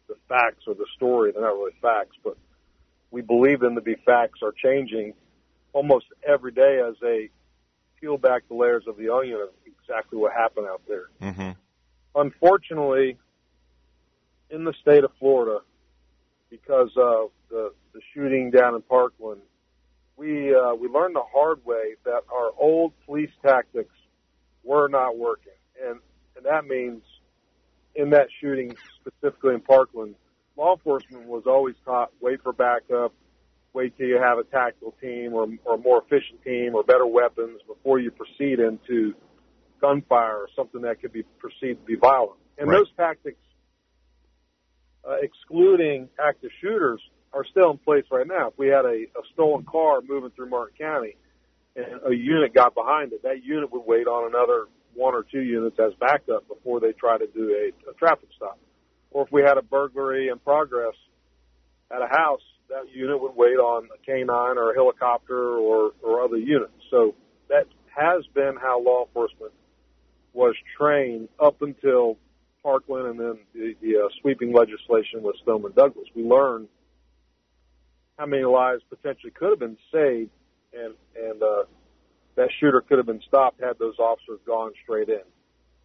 [0.08, 2.38] the facts or the story they're not really facts, but
[3.10, 5.14] we believe them to be facts are changing
[5.74, 7.30] almost every day as they
[8.00, 11.06] peel back the layers of the onion of exactly what happened out there.
[11.22, 11.52] Mm-hmm.
[12.16, 13.18] Unfortunately,
[14.50, 15.60] in the state of Florida,
[16.52, 19.42] because of the the shooting down in Parkland,
[20.18, 23.96] we uh, we learned the hard way that our old police tactics
[24.64, 25.54] were not working,
[25.84, 26.00] and
[26.36, 27.02] and that means
[27.96, 30.16] in that shooting specifically in Parkland,
[30.56, 33.14] law enforcement was always taught wait for backup,
[33.74, 37.06] wait till you have a tactical team or, or a more efficient team or better
[37.06, 39.14] weapons before you proceed into
[39.80, 42.40] gunfire or something that could be perceived to be violent.
[42.58, 42.78] And Right.
[42.78, 43.40] those tactics,
[45.08, 47.02] uh, excluding active shooters,
[47.34, 48.50] are still in place right now.
[48.50, 51.16] If we had a, a stolen car moving through Martin County
[51.76, 55.42] and a unit got behind it, that unit would wait on another one or two
[55.42, 58.60] units as backup before they try to do a, a traffic stop.
[59.12, 60.96] Or if we had a burglary in progress
[61.90, 66.24] at a house, that unit would wait on a canine or a helicopter or, or
[66.24, 66.74] other units.
[66.90, 67.16] So
[67.50, 69.54] that has been how law enforcement
[70.34, 72.18] was trained up until
[72.64, 76.08] Parkland and then the, the uh, sweeping legislation with Stoneman Douglas.
[76.16, 76.68] We learned
[78.18, 80.32] how many lives potentially could have been saved
[80.74, 81.64] and, and, uh,
[82.36, 85.22] that shooter could have been stopped had those officers gone straight in.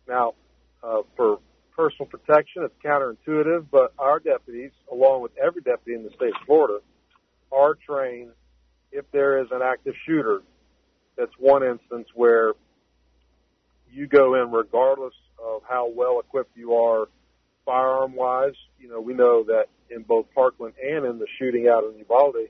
[0.09, 0.35] Now,
[0.83, 1.41] uh, for
[1.77, 6.47] personal protection, it's counterintuitive, but our deputies, along with every deputy in the state of
[6.47, 6.79] Florida,
[7.53, 8.31] are trained
[8.93, 10.43] if there is an active shooter.
[11.17, 12.53] That's one instance where
[13.91, 17.09] you go in regardless of how well equipped you are
[17.65, 18.55] firearm wise.
[18.79, 22.49] You know, we know that in both Parkland and in the shooting out in Uvalde,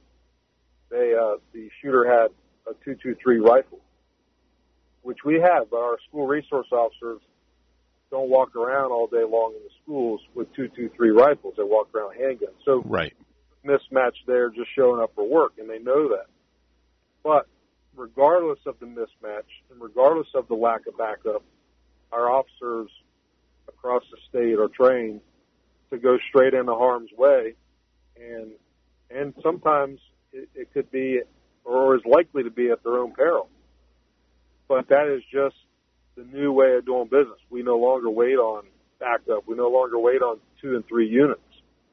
[0.90, 2.30] they, uh, the shooter had
[2.66, 3.80] a 223 rifle,
[5.02, 7.20] which we have, but our school resource officers
[8.10, 11.54] don't walk around all day long in the schools with 223 rifles.
[11.56, 12.54] They walk around handguns.
[12.64, 13.14] So Right.
[13.64, 16.26] mismatch there just showing up for work, and they know that.
[17.24, 17.48] But
[17.96, 21.42] regardless of the mismatch and regardless of the lack of backup,
[22.12, 22.90] our officers
[23.68, 25.20] across the state are trained
[25.90, 27.54] to go straight into harm's way,
[28.20, 28.52] and
[29.10, 30.00] and sometimes
[30.32, 31.20] it, it could be
[31.64, 33.48] or is likely to be at their own peril.
[34.68, 35.56] But that is just
[36.16, 37.38] the new way of doing business.
[37.50, 38.64] We no longer wait on
[38.98, 39.46] backup.
[39.46, 41.40] We no longer wait on two and three units.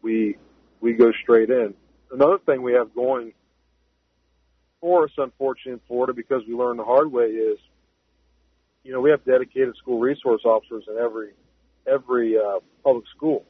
[0.02, 0.38] We
[0.82, 1.74] we go straight in.
[2.12, 3.34] Another thing we have going
[4.80, 7.58] for us, unfortunately, in Florida, because we learned the hard way, is
[8.84, 11.32] you know we have dedicated school resource officers in every
[11.88, 13.46] every uh, public school,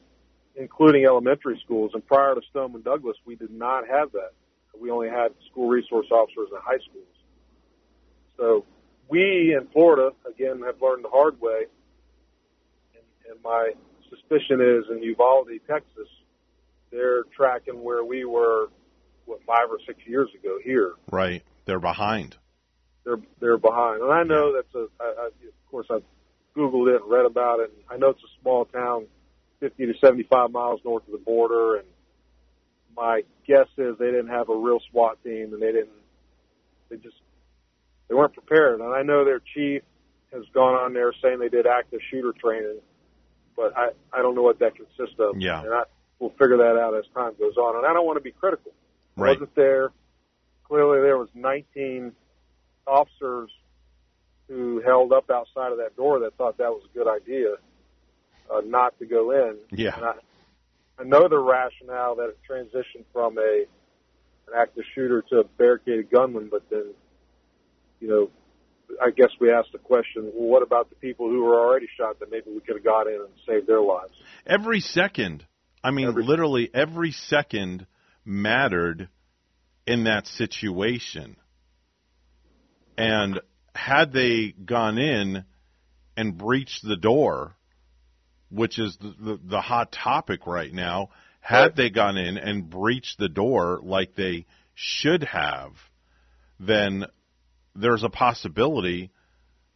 [0.56, 1.92] including elementary schools.
[1.94, 4.32] And prior to Stoneman Douglas, we did not have that.
[4.78, 7.06] We only had school resource officers in high schools.
[8.36, 8.64] So
[9.08, 11.66] we in Florida, again, have learned the hard way.
[12.94, 13.72] And, and my
[14.10, 16.08] suspicion is in Uvalde, Texas,
[16.90, 18.68] they're tracking where we were,
[19.26, 20.94] what, five or six years ago here.
[21.10, 21.42] Right.
[21.64, 22.36] They're behind.
[23.04, 24.86] They're they're behind, and I know that's a.
[25.00, 26.02] I, I, of course, I've
[26.56, 27.70] Googled it and read about it.
[27.70, 29.06] And I know it's a small town,
[29.60, 31.86] 50 to 75 miles north of the border, and
[32.96, 35.90] my guess is they didn't have a real SWAT team, and they didn't.
[36.88, 37.16] They just
[38.08, 38.80] they weren't prepared.
[38.80, 39.82] And I know their chief
[40.32, 42.80] has gone on there saying they did active shooter training,
[43.56, 45.40] but I I don't know what that consists of.
[45.40, 45.62] Yeah.
[45.62, 45.82] and I
[46.18, 47.76] we'll figure that out as time goes on.
[47.76, 48.72] And I don't want to be critical.
[49.16, 49.90] I wasn't there.
[50.64, 52.12] Clearly, there was 19
[52.86, 53.50] officers
[54.48, 57.54] who held up outside of that door that thought that was a good idea
[58.52, 59.56] uh, not to go in.
[59.70, 59.96] Yeah.
[59.96, 60.12] And I,
[60.98, 63.64] I know the rationale that it transitioned from a
[64.46, 66.92] an active shooter to a barricaded gunman, but then,
[67.98, 68.30] you know,
[69.02, 72.20] I guess we asked the question: Well, what about the people who were already shot
[72.20, 74.12] that maybe we could have got in and saved their lives?
[74.46, 75.46] Every second.
[75.82, 77.86] I mean, literally every second
[78.24, 79.08] mattered
[79.86, 81.36] in that situation.
[82.96, 83.40] And
[83.74, 85.44] had they gone in
[86.16, 87.56] and breached the door,
[88.50, 91.10] which is the, the, the hot topic right now,
[91.40, 95.72] had they gone in and breached the door like they should have,
[96.58, 97.04] then
[97.74, 99.10] there's a possibility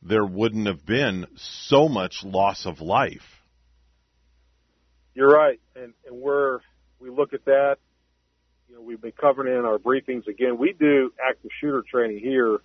[0.02, 3.42] there wouldn't have been so much loss of life.
[5.14, 6.60] You're right, and and we're
[7.00, 7.76] we look at that.
[8.68, 10.28] You know, we've been covering it in our briefings.
[10.28, 12.60] Again, we do active shooter training here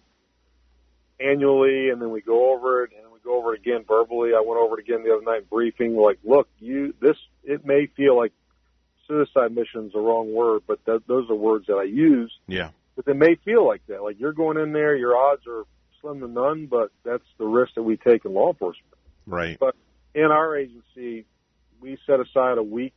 [1.23, 4.31] annually, and then we go over it, and we go over it again verbally.
[4.35, 5.95] I went over it again the other night in briefing.
[5.95, 8.33] Like, look, you this it may feel like
[9.07, 12.31] suicide mission is the wrong word, but th- those are words that I use.
[12.47, 12.69] Yeah.
[12.95, 14.03] But they may feel like that.
[14.03, 15.63] Like you're going in there, your odds are
[16.01, 18.93] slim to none, but that's the risk that we take in law enforcement.
[19.25, 19.57] Right.
[19.59, 19.75] But
[20.13, 21.25] in our agency,
[21.79, 22.95] we set aside a week,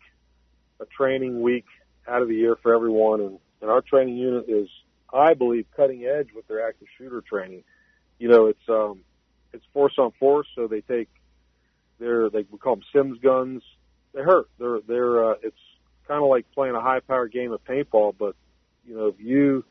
[0.80, 1.66] a training week
[2.06, 4.68] out of the year for everyone, and, and our training unit is,
[5.12, 7.64] I believe, cutting edge with their active shooter training.
[8.18, 9.01] You know, it's um,
[9.52, 11.09] it's force on force, so they take
[11.98, 13.62] their they we call them Sims guns.
[14.14, 14.48] They hurt.
[14.59, 15.56] They're they're uh, it's
[16.09, 18.36] kind of like playing a high power game of paintball, but
[18.86, 19.64] you know, if you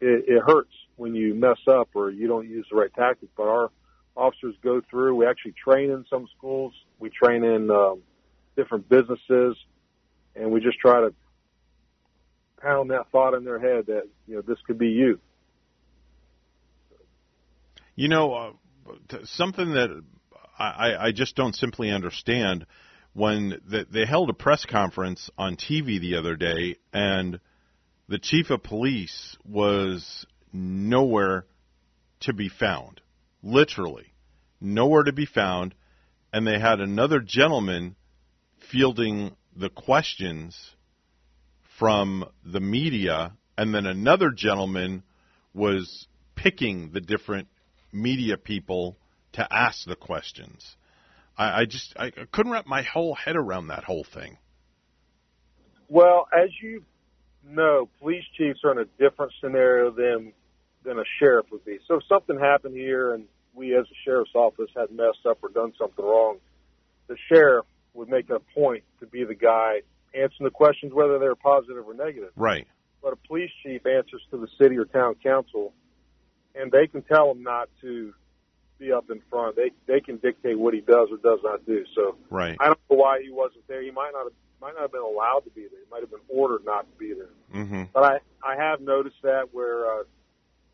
[0.00, 3.30] it, it hurts when you mess up or you don't use the right tactic.
[3.36, 3.70] But our
[4.16, 5.16] officers go through.
[5.16, 6.72] We actually train in some schools.
[6.98, 8.02] We train in um,
[8.56, 9.56] different businesses,
[10.36, 11.14] and we just try to
[12.60, 15.18] pound that thought in their head that you know this could be you.
[17.96, 18.52] You know, uh,
[19.24, 20.02] something that
[20.58, 22.66] I, I- just don't simply understand
[23.12, 27.38] when the, they held a press conference on TV the other day, and
[28.08, 31.46] the chief of police was nowhere
[32.20, 33.00] to be found,
[33.42, 34.12] literally
[34.60, 35.74] nowhere to be found,
[36.32, 37.94] and they had another gentleman
[38.70, 40.70] fielding the questions
[41.78, 45.02] from the media, and then another gentleman
[45.52, 47.46] was picking the different
[47.94, 48.96] media people
[49.32, 50.76] to ask the questions.
[51.36, 54.38] I, I just I couldn't wrap my whole head around that whole thing.
[55.88, 56.84] Well, as you
[57.46, 60.32] know, police chiefs are in a different scenario than
[60.84, 61.78] than a sheriff would be.
[61.88, 65.48] So if something happened here and we as a sheriff's office had messed up or
[65.48, 66.38] done something wrong,
[67.06, 67.64] the sheriff
[67.94, 69.80] would make it a point to be the guy
[70.14, 72.30] answering the questions whether they're positive or negative.
[72.36, 72.66] Right.
[73.02, 75.72] But a police chief answers to the city or town council
[76.54, 78.12] and they can tell him not to
[78.78, 79.56] be up in front.
[79.56, 81.84] They they can dictate what he does or does not do.
[81.94, 82.56] So Right.
[82.60, 83.82] I don't know why he wasn't there.
[83.82, 85.80] He might not have might not have been allowed to be there.
[85.80, 87.62] He might have been ordered not to be there.
[87.62, 87.82] Mm-hmm.
[87.92, 90.02] But I I have noticed that where uh,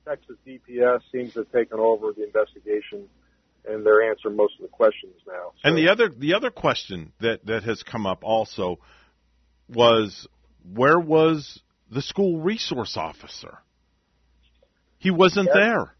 [0.06, 3.08] Texas DPS seems to have taken over the investigation,
[3.66, 5.52] and they're answering most of the questions now.
[5.62, 8.78] And the other the other question that that has come up also
[9.68, 10.26] was
[10.74, 13.58] where was the school resource officer?
[15.00, 15.94] He wasn't there.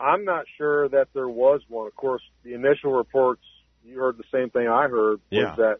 [0.00, 1.86] I'm not sure that there was one.
[1.86, 3.42] Of course, the initial reports
[3.84, 5.54] you heard the same thing I heard was Yeah.
[5.56, 5.76] that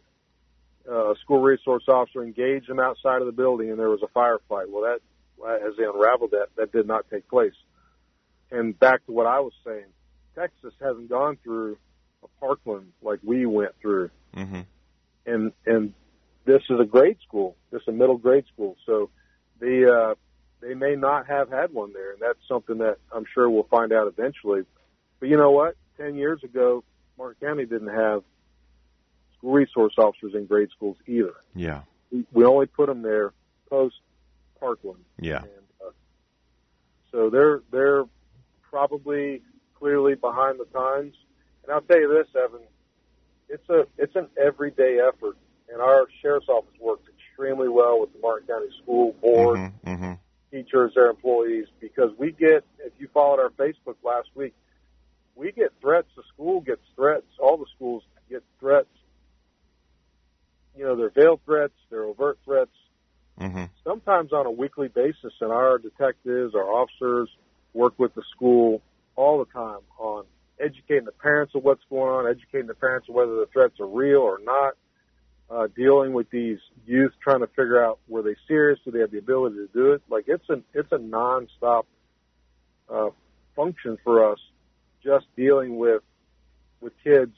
[0.89, 4.07] uh, a school resource officer engaged them outside of the building, and there was a
[4.07, 4.69] firefight.
[4.69, 5.01] Well, that
[5.67, 7.53] as they unraveled that, that did not take place.
[8.49, 9.85] And back to what I was saying,
[10.35, 11.77] Texas hasn't gone through
[12.23, 14.61] a Parkland like we went through, Mm-hmm.
[15.25, 15.93] and and
[16.45, 19.09] this is a grade school, this is a middle grade school, so
[19.59, 20.15] the uh,
[20.61, 23.91] they may not have had one there, and that's something that I'm sure we'll find
[23.93, 24.63] out eventually.
[25.19, 25.75] But you know what?
[25.97, 26.83] Ten years ago,
[27.17, 28.23] Martin County didn't have
[29.37, 31.33] school resource officers in grade schools either.
[31.55, 31.81] Yeah.
[32.11, 33.33] We, we only put them there
[33.69, 33.95] post
[34.59, 35.03] Parkland.
[35.19, 35.43] Yeah.
[35.85, 35.91] Uh,
[37.11, 38.05] so they're they're
[38.69, 39.41] probably
[39.79, 41.15] clearly behind the times.
[41.63, 42.61] And I'll tell you this, Evan,
[43.49, 45.37] it's a it's an everyday effort,
[45.71, 50.13] and our sheriff's office works extremely well with the Martin County School Board, Mm-hmm
[50.51, 54.53] teachers, their employees, because we get, if you followed our Facebook last week,
[55.35, 56.07] we get threats.
[56.15, 57.27] The school gets threats.
[57.39, 58.87] All the schools get threats.
[60.75, 62.71] You know, they're veiled threats, they're overt threats.
[63.39, 63.65] Mm-hmm.
[63.83, 67.29] Sometimes on a weekly basis, and our detectives, our officers
[67.73, 68.81] work with the school
[69.15, 70.25] all the time on
[70.59, 73.87] educating the parents of what's going on, educating the parents of whether the threats are
[73.87, 74.73] real or not,
[75.49, 79.11] uh, dealing with these youth, trying to figure out were they serious, do they have
[79.11, 80.01] the ability to do it.
[80.09, 81.83] Like it's an it's a nonstop
[82.89, 83.09] uh,
[83.55, 84.39] function for us,
[85.03, 86.03] just dealing with
[86.81, 87.33] with kids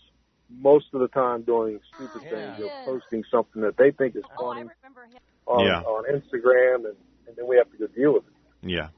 [0.50, 4.24] most of the time doing stupid things, you know, posting something that they think is
[4.40, 4.64] funny
[5.46, 5.82] on, Yeah.
[5.82, 6.96] on Instagram, and,
[7.28, 8.70] and then we have to go deal with it.
[8.70, 8.90] Yeah.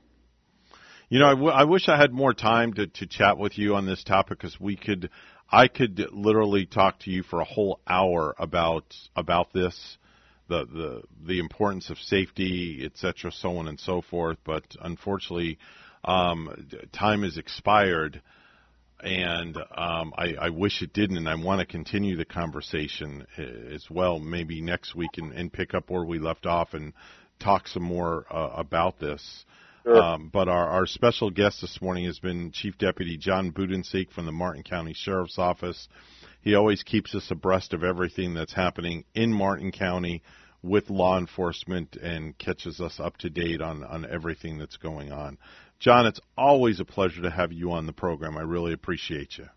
[1.09, 3.75] You know, I, w- I wish I had more time to, to chat with you
[3.75, 5.09] on this topic because we could,
[5.51, 9.97] I could literally talk to you for a whole hour about about this,
[10.47, 14.37] the the the importance of safety, et cetera, so on and so forth.
[14.45, 15.57] But unfortunately,
[16.05, 18.21] um, time has expired,
[19.03, 21.17] and um, I, I wish it didn't.
[21.17, 23.41] And I want to continue the conversation uh,
[23.75, 26.93] as well, maybe next week, and, and pick up where we left off and
[27.39, 29.45] talk some more uh, about this.
[29.85, 34.25] Um, but our, our special guest this morning has been Chief Deputy John Budensiek from
[34.25, 35.87] the Martin County Sheriff's Office.
[36.41, 40.23] He always keeps us abreast of everything that's happening in Martin County
[40.63, 45.37] with law enforcement and catches us up to date on, on everything that's going on.
[45.79, 48.37] John, it's always a pleasure to have you on the program.
[48.37, 49.47] I really appreciate you.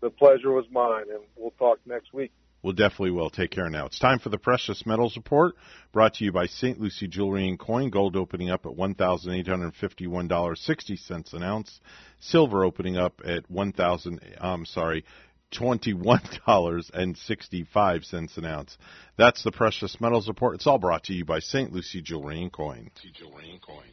[0.00, 2.32] The pleasure was mine, and we'll talk next week.
[2.62, 3.30] We'll definitely will.
[3.30, 3.86] Take care now.
[3.86, 5.54] It's time for the Precious Metals Report,
[5.92, 6.78] brought to you by St.
[6.78, 7.88] Lucie Jewelry and Coin.
[7.90, 11.80] Gold opening up at one thousand eight hundred fifty-one dollars sixty cents an ounce.
[12.20, 14.20] Silver opening up at one thousand.
[14.40, 15.04] I'm sorry,
[15.50, 18.76] twenty-one dollars and sixty-five cents an ounce.
[19.16, 20.56] That's the Precious Metals Report.
[20.56, 21.72] It's all brought to you by St.
[21.72, 22.90] Lucie Jewelry and Coin.
[23.14, 23.84] Jewelry and Coin.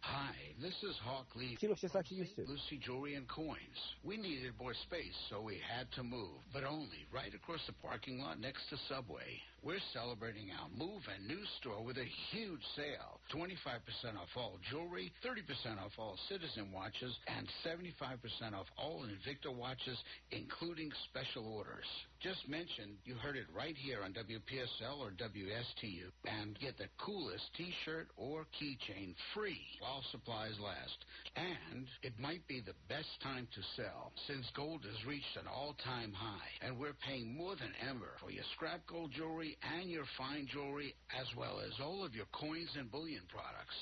[0.00, 1.56] Hi, this is Hawk Lee.
[1.60, 2.42] She looks just like she used to.
[2.42, 3.80] Lucy Jewelry and Coins.
[4.04, 8.20] We needed more space, so we had to move, but only right across the parking
[8.20, 9.42] lot next to Subway.
[9.62, 13.22] We're celebrating our move and new store with a huge sale.
[13.34, 19.98] 25% off all jewelry, 30% off all Citizen watches, and 75% off all Invicta watches,
[20.32, 21.86] including special orders.
[22.18, 27.46] Just mention you heard it right here on WPSL or WSTU and get the coolest
[27.56, 30.98] t-shirt or keychain free while supplies last.
[31.36, 36.12] And it might be the best time to sell since gold has reached an all-time
[36.12, 40.46] high and we're paying more than ever for your scrap gold jewelry and your fine
[40.52, 43.76] jewelry as well as all of your coins and bullion products.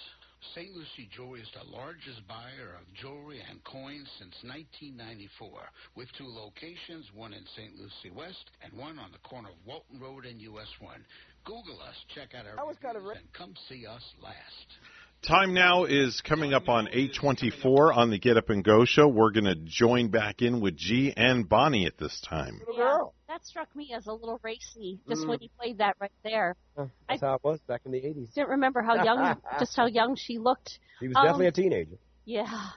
[0.55, 0.73] St.
[0.75, 5.53] Lucie Jewelry is the largest buyer of jewelry and coins since 1994,
[5.97, 7.77] with two locations, one in St.
[7.77, 11.05] Lucie West and one on the corner of Walton Road and US 1.
[11.45, 12.81] Google us, check out our reviews,
[13.21, 14.69] and come see us last.
[15.23, 19.07] Time now is coming up on 824 on the Get Up and Go show.
[19.07, 22.63] We're going to join back in with G and Bonnie at this time.
[22.75, 25.29] Yeah, that struck me as a little racy, just Mm.
[25.29, 26.57] when you played that right there.
[26.75, 28.32] Huh, That's how it was back in the 80s.
[28.32, 30.79] Didn't remember how young, just how young she looked.
[31.01, 31.99] She was Um, definitely a teenager.
[32.24, 32.69] Yeah.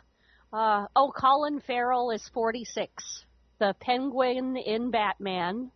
[0.51, 3.25] Uh, oh, Colin Farrell is 46.
[3.59, 5.71] The Penguin in Batman.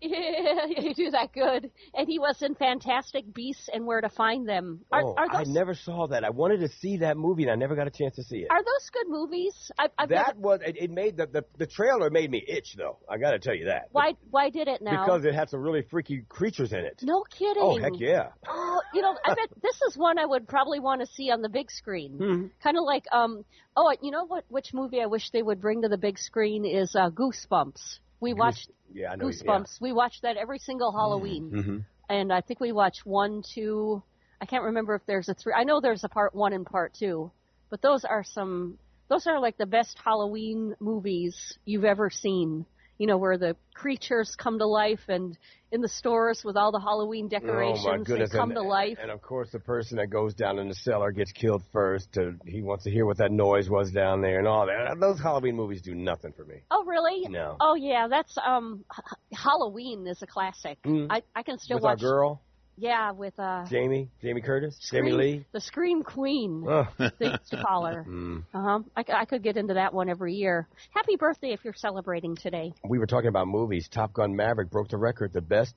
[0.00, 1.70] Yeah, you do that good.
[1.94, 4.80] And he was in Fantastic Beasts and Where to Find Them.
[4.90, 6.24] Are, oh, are those, I never saw that.
[6.24, 8.48] I wanted to see that movie, and I never got a chance to see it.
[8.50, 9.70] Are those good movies?
[9.78, 10.40] I, I've that never...
[10.40, 10.90] was it, it.
[10.90, 12.98] Made the, the the trailer made me itch though.
[13.08, 13.88] I got to tell you that.
[13.92, 15.04] Why why did it now?
[15.04, 17.00] Because it had some really freaky creatures in it.
[17.02, 17.62] No kidding.
[17.62, 18.30] Oh heck yeah.
[18.48, 21.42] Oh, you know, I bet this is one I would probably want to see on
[21.42, 22.18] the big screen.
[22.18, 22.46] Mm-hmm.
[22.62, 23.44] Kind of like um,
[23.78, 24.44] oh, you know what?
[24.48, 28.00] Which movie I wish they would bring to the big screen is uh, Goosebumps.
[28.20, 29.26] We Goose- watched yeah, I know.
[29.26, 29.80] Goosebumps.
[29.80, 31.62] We watched that every single Halloween, Yeah.
[31.62, 31.76] hmm
[32.10, 34.02] and I think we watched one, two.
[34.40, 35.52] I can't remember if there's a three.
[35.54, 37.30] I know there's a part one and part two,
[37.70, 38.78] but those are some.
[39.08, 42.66] Those are like the best Halloween movies you've ever seen.
[42.98, 45.38] You know, where the creatures come to life and
[45.70, 48.30] in the stores with all the Halloween decorations, oh my goodness!
[48.30, 48.98] they come and, to life.
[49.00, 52.12] And of course, the person that goes down in the cellar gets killed first.
[52.14, 54.98] To, he wants to hear what that noise was down there and all that.
[54.98, 56.56] Those Halloween movies do nothing for me.
[56.70, 57.28] Oh, really?
[57.28, 57.56] No.
[57.60, 58.08] Oh, yeah.
[58.08, 60.78] That's um, H- Halloween is a classic.
[60.82, 61.06] Mm.
[61.10, 62.02] I I can still With watch.
[62.02, 62.42] our girl,
[62.80, 65.44] Yeah, with uh, Jamie, Jamie Curtis, Scream- Jamie Lee.
[65.52, 66.64] the Scream Queen.
[66.68, 66.86] Oh.
[67.18, 68.04] They used to call her.
[68.08, 68.44] Mm.
[68.54, 68.78] Uh huh.
[68.96, 70.68] I, I could get into that one every year.
[70.94, 72.72] Happy birthday if you're celebrating today.
[72.88, 73.88] we were talking about movies.
[73.90, 75.74] Top Gun Maverick broke the record, the best,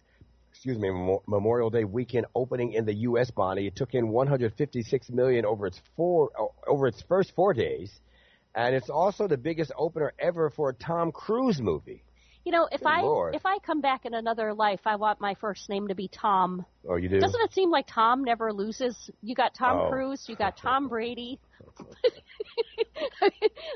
[0.52, 0.90] excuse me,
[1.28, 3.32] Memorial Day weekend opening in the U.S.
[3.32, 3.68] Bonnie.
[3.68, 7.92] It took in 156 million over its four o- over its first four days,
[8.54, 12.04] and it's also the biggest opener ever for a Tom Cruise movie.
[12.44, 13.36] You know, if Good I Lord.
[13.36, 16.66] if I come back in another life, I want my first name to be Tom.
[16.90, 17.20] Oh, you do?
[17.20, 19.12] Doesn't it seem like Tom never loses?
[19.22, 19.90] You got Tom Oh.
[19.90, 21.40] Cruise, you got Tom Brady.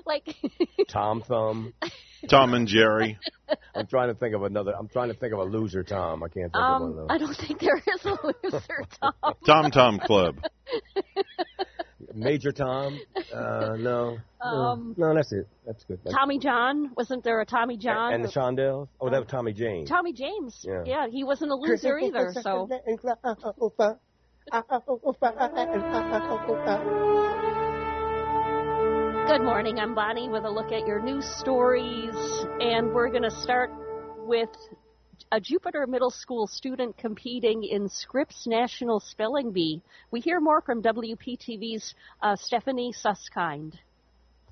[0.06, 0.36] like
[0.88, 1.74] Tom Thumb.
[2.28, 3.20] Tom and Jerry.
[3.76, 4.74] I'm trying to think of another.
[4.78, 6.24] I'm trying to think of a loser Tom.
[6.24, 7.08] I can't think of one of um, those.
[7.10, 9.14] I don't think there is a loser, Tom.
[9.46, 10.40] Tom Tom Club.
[12.16, 13.00] Major Tom?
[13.34, 14.18] Uh, no.
[14.42, 15.48] Um, no, no, that's it.
[15.66, 16.00] That's good.
[16.04, 18.14] That's Tommy John wasn't there a Tommy John?
[18.14, 18.88] And the Shondells?
[19.02, 19.90] Oh, that was Tommy James.
[19.90, 20.66] Tommy James.
[20.86, 21.08] Yeah.
[21.08, 22.32] he wasn't a loser either.
[22.42, 22.68] So
[29.28, 29.80] Good morning.
[29.80, 32.14] I'm Bonnie with a look at your news stories,
[32.62, 33.72] and we're going to start
[34.20, 34.50] with
[35.32, 39.82] a Jupiter Middle School student competing in Scripps National Spelling Bee.
[40.12, 43.78] We hear more from WPTV's uh, Stephanie Susskind.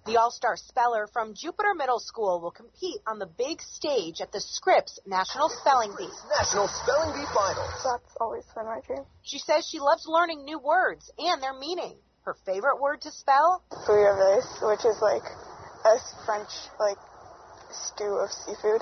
[0.05, 4.41] The all-star speller from Jupiter Middle School will compete on the big stage at the
[4.41, 6.09] Scripps National Spelling Bee.
[6.37, 7.83] National Spelling Bee Finals.
[7.83, 9.05] That's always been my dream.
[9.21, 11.95] She says she loves learning new words and their meaning.
[12.23, 13.63] Her favorite word to spell?
[13.71, 15.23] Bouillabaisse, which is like
[15.85, 16.97] a French like
[17.71, 18.81] stew of seafood.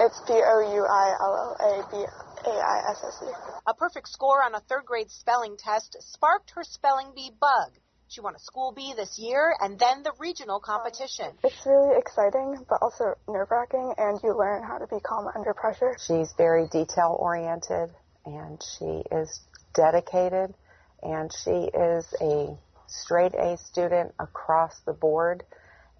[0.00, 2.04] It's B O U I L L A B
[2.50, 3.32] A I S S E.
[3.66, 7.72] A perfect score on a third grade spelling test sparked her spelling bee bug.
[8.08, 11.26] She won a school bee this year and then the regional competition.
[11.42, 15.54] It's really exciting, but also nerve wracking, and you learn how to be calm under
[15.54, 15.96] pressure.
[16.06, 17.90] She's very detail oriented
[18.26, 19.40] and she is
[19.74, 20.54] dedicated
[21.02, 22.56] and she is a
[22.86, 25.44] straight A student across the board.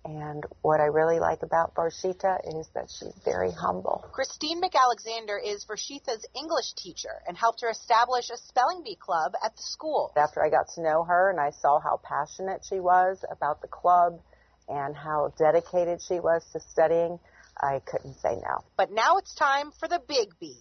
[0.05, 4.05] And what I really like about Varshita is that she's very humble.
[4.13, 9.57] Christine McAlexander is Varshita's English teacher and helped her establish a spelling bee club at
[9.57, 10.13] the school.
[10.17, 13.69] After I got to know her and I saw how passionate she was about the
[13.69, 14.21] club
[14.69, 17.19] and how dedicated she was to studying,
[17.61, 18.65] I couldn't say no.
[18.77, 20.55] But now it's time for the big B.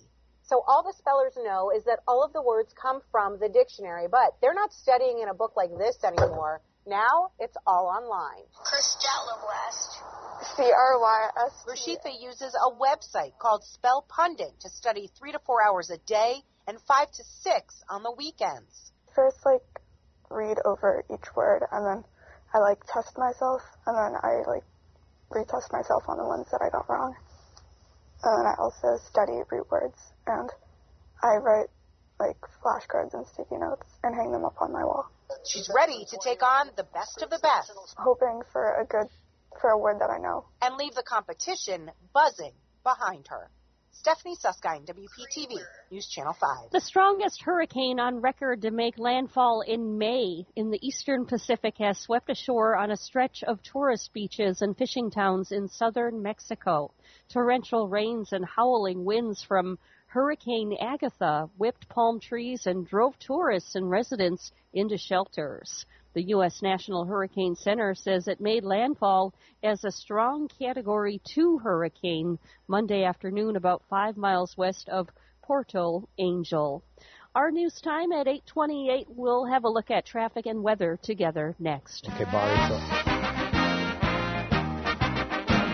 [0.44, 4.08] So all the spellers know is that all of the words come from the dictionary,
[4.10, 6.62] but they're not studying in a book like this anymore.
[6.86, 8.44] Now it's all online.
[8.60, 10.04] Christella West.
[10.58, 11.64] C R Y S.
[11.66, 16.78] Rashitha uses a website called SpellPundit to study three to four hours a day and
[16.82, 18.92] five to six on the weekends.
[19.16, 19.62] First, like,
[20.30, 22.04] read over each word, and then
[22.54, 24.64] I, like, test myself, and then I, like,
[25.32, 27.16] retest myself on the ones that I got wrong.
[28.24, 30.50] And then I also study root words, and
[31.22, 31.70] I write,
[32.20, 35.10] like, flashcards and sticky notes and hang them up on my wall.
[35.46, 39.08] She's ready to take on the best of the best Hoping for a good,
[39.60, 40.46] for a word that I know.
[40.62, 42.54] and leave the competition buzzing
[42.84, 43.50] behind her.
[43.96, 45.56] Stephanie Susskind, WPTV,
[45.92, 46.72] News Channel 5.
[46.72, 52.00] The strongest hurricane on record to make landfall in May in the eastern Pacific has
[52.00, 56.92] swept ashore on a stretch of tourist beaches and fishing towns in southern Mexico.
[57.30, 59.78] Torrential rains and howling winds from
[60.14, 65.88] Hurricane Agatha whipped palm trees and drove tourists and residents into shelters.
[66.14, 66.62] The U.S.
[66.62, 69.34] National Hurricane Center says it made landfall
[69.64, 75.10] as a strong Category 2 hurricane Monday afternoon about five miles west of
[75.42, 76.84] Puerto Angel.
[77.34, 79.08] Our news time at 8:28.
[79.10, 82.08] We'll have a look at traffic and weather together next.
[82.08, 83.13] Okay, Bonnie.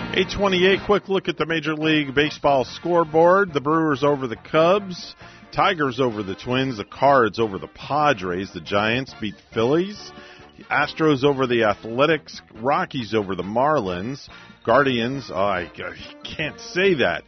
[0.10, 3.54] So 828, quick look at the Major League Baseball scoreboard.
[3.54, 5.16] The Brewers over the Cubs,
[5.52, 10.12] Tigers over the Twins, the Cards over the Padres, the Giants beat the Phillies,
[10.58, 14.28] the Astros over the Athletics, Rockies over the Marlins,
[14.66, 17.24] Guardians, oh, I, I can't say that.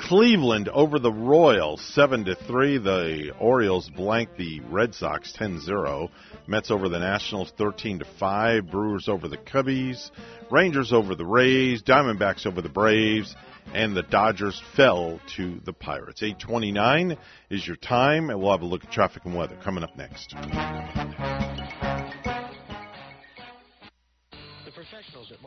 [0.00, 2.78] Cleveland over the Royals, 7 to 3.
[2.78, 6.10] The Orioles blank the Red Sox 10-0.
[6.46, 8.70] Mets over the Nationals 13 to 5.
[8.70, 10.10] Brewers over the Cubbies.
[10.50, 13.36] Rangers over the Rays, Diamondbacks over the Braves,
[13.72, 16.22] and the Dodgers fell to the Pirates.
[16.22, 17.16] 8:29
[17.50, 20.34] is your time, and we'll have a look at traffic and weather coming up next.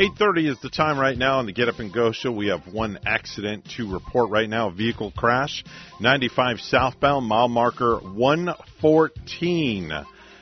[0.00, 2.32] Eight thirty is the time right now on the Get Up and Go show.
[2.32, 5.62] We have one accident to report right now: a vehicle crash,
[6.00, 9.92] 95 southbound, mile marker 114.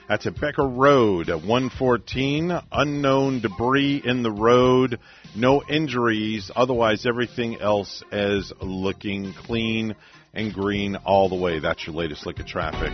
[0.08, 2.52] That's at Becker Road, at 114.
[2.70, 5.00] Unknown debris in the road.
[5.34, 6.52] No injuries.
[6.54, 9.96] Otherwise, everything else is looking clean
[10.34, 11.58] and green all the way.
[11.58, 12.92] That's your latest look at traffic.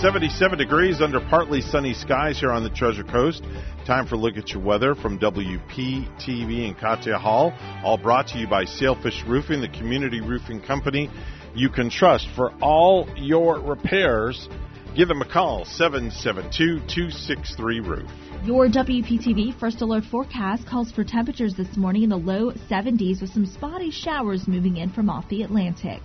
[0.00, 3.44] 77 degrees under partly sunny skies here on the Treasure Coast.
[3.86, 7.52] Time for a look at your weather from WPTV and Katia Hall.
[7.84, 11.10] All brought to you by Sailfish Roofing, the community roofing company
[11.54, 14.48] you can trust for all your repairs.
[14.96, 18.10] Give them a call, 772 263 Roof.
[18.44, 23.30] Your WPTV First Alert forecast calls for temperatures this morning in the low 70s with
[23.30, 26.02] some spotty showers moving in from off the Atlantic.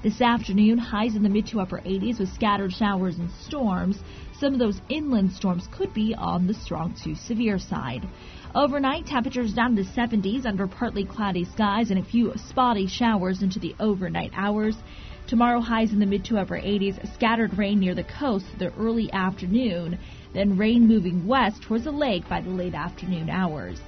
[0.00, 3.98] This afternoon, highs in the mid to upper 80s with scattered showers and storms.
[4.38, 8.06] Some of those inland storms could be on the strong to severe side.
[8.54, 13.58] Overnight, temperatures down to 70s under partly cloudy skies and a few spotty showers into
[13.58, 14.76] the overnight hours.
[15.26, 19.12] Tomorrow, highs in the mid to upper 80s, scattered rain near the coast the early
[19.12, 19.98] afternoon,
[20.32, 23.80] then rain moving west towards the lake by the late afternoon hours.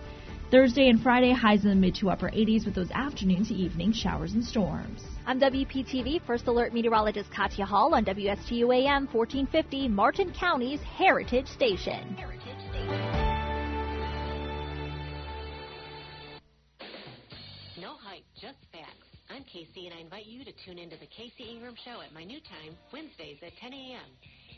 [0.50, 3.92] Thursday and Friday, highs in the mid to upper 80s with those afternoon to evening
[3.92, 5.04] showers and storms.
[5.26, 12.16] I'm WPTV First Alert Meteorologist Katya Hall on WSTU AM 1450, Martin County's Heritage Station.
[17.78, 19.06] No hype, just facts.
[19.28, 22.24] I'm Casey, and I invite you to tune into the Casey Ingram Show at my
[22.24, 24.00] new time, Wednesdays at 10 a.m.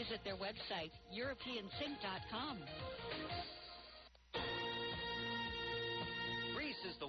[0.00, 2.56] Visit their website, EuropeanSink.com.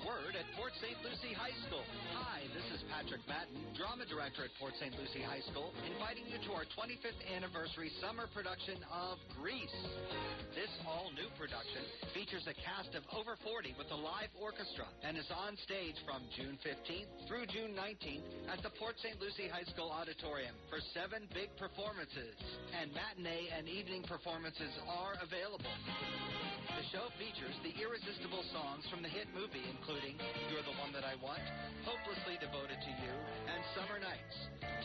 [0.06, 0.98] word at Port St.
[1.06, 1.86] Lucie High School.
[2.18, 4.94] Hi, this is Patrick Madden, drama director at Port St.
[4.98, 9.78] Lucie High School, inviting you to our 25th anniversary summer production of Grease.
[10.58, 11.86] This all-new production
[12.18, 16.26] features a cast of over 40 with a live orchestra and is on stage from
[16.34, 19.22] June 15th through June 19th at the Port St.
[19.22, 22.34] Lucie High School Auditorium for seven big performances.
[22.74, 25.72] And matinee and evening performances are available.
[26.62, 30.18] The show features the irresistible songs from the hit movie, including
[30.54, 31.42] You're the One That I Want,
[31.82, 33.14] Hopelessly Devoted to You,
[33.50, 34.36] and Summer Nights.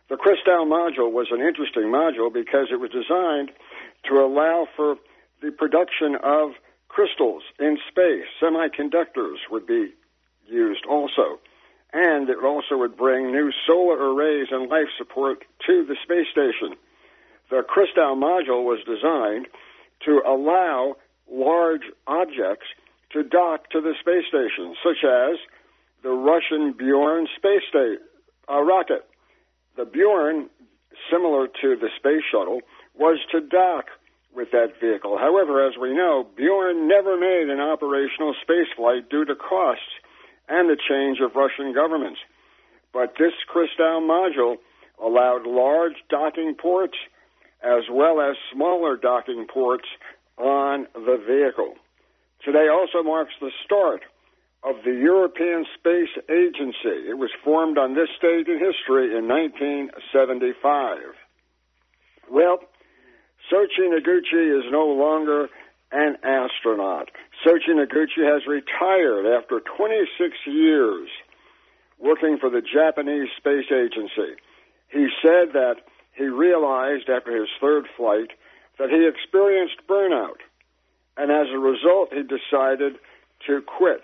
[0.10, 3.52] The Kristall module was an interesting module because it was designed
[4.08, 4.98] to allow for
[5.42, 6.52] the production of
[6.88, 8.26] crystals in space.
[8.42, 9.94] Semiconductors would be
[10.48, 11.40] used also.
[11.94, 16.78] And it also would bring new solar arrays and life support to the space station.
[17.50, 19.48] The Kristall module was designed
[20.06, 20.98] to allow
[21.30, 22.68] large objects
[23.12, 25.38] to dock to the space station, such as
[26.04, 28.00] the Russian Buran space state,
[28.50, 29.08] uh, rocket.
[29.76, 30.48] The Buran,
[31.12, 32.62] similar to the space shuttle,
[32.98, 33.86] was to dock
[34.36, 35.18] with that vehicle.
[35.18, 39.84] However, as we know, Buran never made an operational spaceflight due to costs
[40.48, 42.20] and the change of Russian governments.
[42.94, 44.58] But this Kristall module
[45.04, 46.98] allowed large docking ports
[47.64, 49.88] as well as smaller docking ports
[50.38, 51.76] on the vehicle.
[52.46, 54.04] Today also marks the start
[54.64, 57.10] of the European Space Agency.
[57.10, 60.98] It was formed on this date in history in 1975.
[62.30, 62.60] Well,
[63.52, 65.50] Soichi Noguchi is no longer
[65.92, 67.10] an astronaut.
[67.44, 71.10] Soichi Noguchi has retired after 26 years
[71.98, 74.38] working for the Japanese Space Agency.
[74.90, 75.78] He said that
[76.14, 78.30] he realized after his third flight
[78.78, 80.45] that he experienced burnout,
[81.18, 82.96] and as a result, he decided
[83.48, 84.02] to quit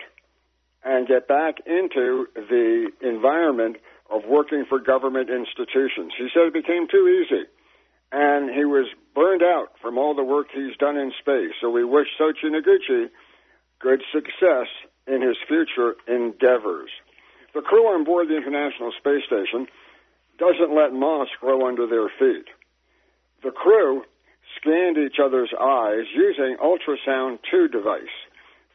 [0.84, 3.76] and get back into the environment
[4.10, 6.12] of working for government institutions.
[6.18, 7.44] He said it became too easy,
[8.10, 11.52] and he was burned out from all the work he's done in space.
[11.60, 13.08] So we wish Soichi Noguchi
[13.78, 14.68] good success
[15.06, 16.90] in his future endeavors.
[17.54, 19.66] The crew on board the International Space Station
[20.38, 22.46] doesn't let moss grow under their feet.
[23.42, 24.02] The crew
[24.60, 28.16] scanned each other's eyes using ultrasound 2 device.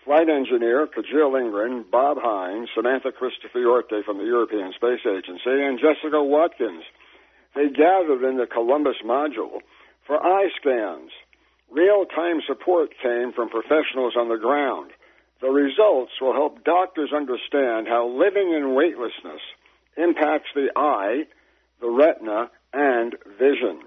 [0.03, 6.23] Flight engineer Kjell Lindgren, Bob Hines, Samantha Cristoforetti from the European Space Agency, and Jessica
[6.23, 6.83] Watkins.
[7.55, 9.59] They gathered in the Columbus module
[10.05, 11.11] for eye scans.
[11.69, 14.91] Real-time support came from professionals on the ground.
[15.41, 19.41] The results will help doctors understand how living in weightlessness
[19.97, 21.25] impacts the eye,
[21.81, 23.81] the retina, and vision.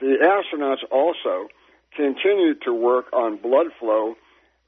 [0.00, 1.48] The astronauts also
[1.96, 4.14] continued to work on blood flow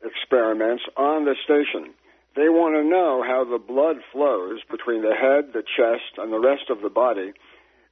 [0.03, 1.95] experiments on the station.
[2.37, 6.41] They want to know how the blood flows between the head, the chest, and the
[6.41, 7.33] rest of the body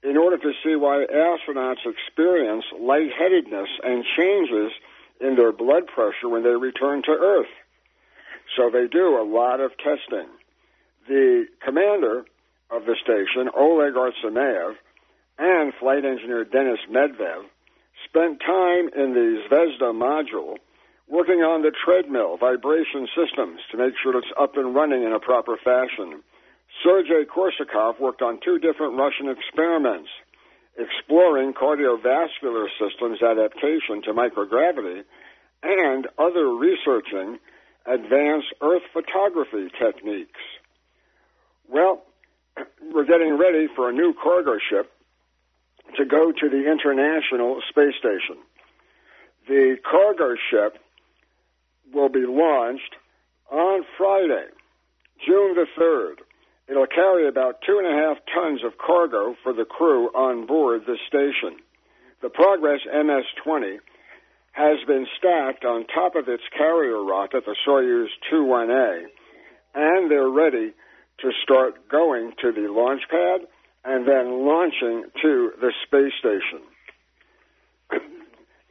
[0.03, 4.73] in order to see why astronauts experience lightheadedness and changes
[5.21, 7.51] in their blood pressure when they return to Earth.
[8.57, 10.29] So they do a lot of testing.
[11.09, 12.25] The commander
[12.71, 14.75] of the station, Oleg Artemyev,
[15.39, 17.45] and flight engineer Denis Matveev
[18.05, 20.57] spent time in the Zvezda module
[21.09, 25.21] working on the treadmill vibration systems to make sure it's up and running in a
[25.21, 26.23] proper fashion.
[26.83, 30.11] Sergei Korsakov worked on two different Russian experiments
[30.77, 35.03] exploring cardiovascular systems adaptation to microgravity
[35.63, 37.39] and other researching
[37.87, 40.41] advanced Earth photography techniques.
[41.69, 42.03] Well,
[42.93, 44.93] we're getting ready for a new cargo ship
[45.97, 48.43] to go to the International Space Station.
[49.49, 50.79] The cargo ship
[51.93, 52.95] will be launched
[53.51, 54.49] on Friday,
[55.27, 56.17] June the 3rd.
[56.69, 60.83] It'll carry about two and a half tons of cargo for the crew on board
[60.87, 61.59] the station.
[62.21, 63.79] The Progress MS 20
[64.53, 69.05] has been stacked on top of its carrier rocket, the Soyuz 21A,
[69.75, 70.73] and they're ready
[71.21, 73.47] to start going to the launch pad
[73.85, 76.63] and then launching to the space station.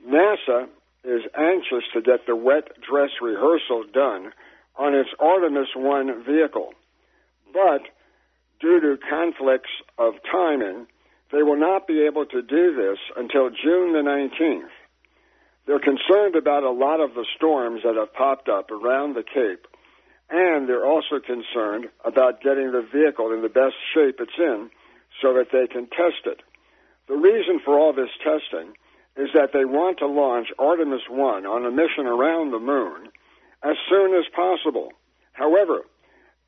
[0.07, 0.67] NASA
[1.03, 4.31] is anxious to get the wet dress rehearsal done
[4.75, 6.73] on its Artemis 1 vehicle.
[7.53, 7.81] But
[8.59, 10.87] due to conflicts of timing,
[11.31, 14.69] they will not be able to do this until June the 19th.
[15.65, 19.67] They're concerned about a lot of the storms that have popped up around the Cape,
[20.29, 24.69] and they're also concerned about getting the vehicle in the best shape it's in
[25.21, 26.41] so that they can test it.
[27.07, 28.73] The reason for all this testing
[29.15, 33.09] is that they want to launch Artemis 1 on a mission around the moon
[33.63, 34.91] as soon as possible.
[35.33, 35.81] However,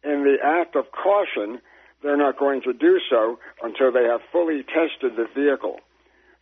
[0.03, 1.61] in the act of caution,
[2.03, 5.79] they're not going to do so until they have fully tested the vehicle.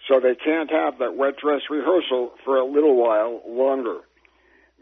[0.08, 4.02] So they can't have that wet dress rehearsal for a little while longer.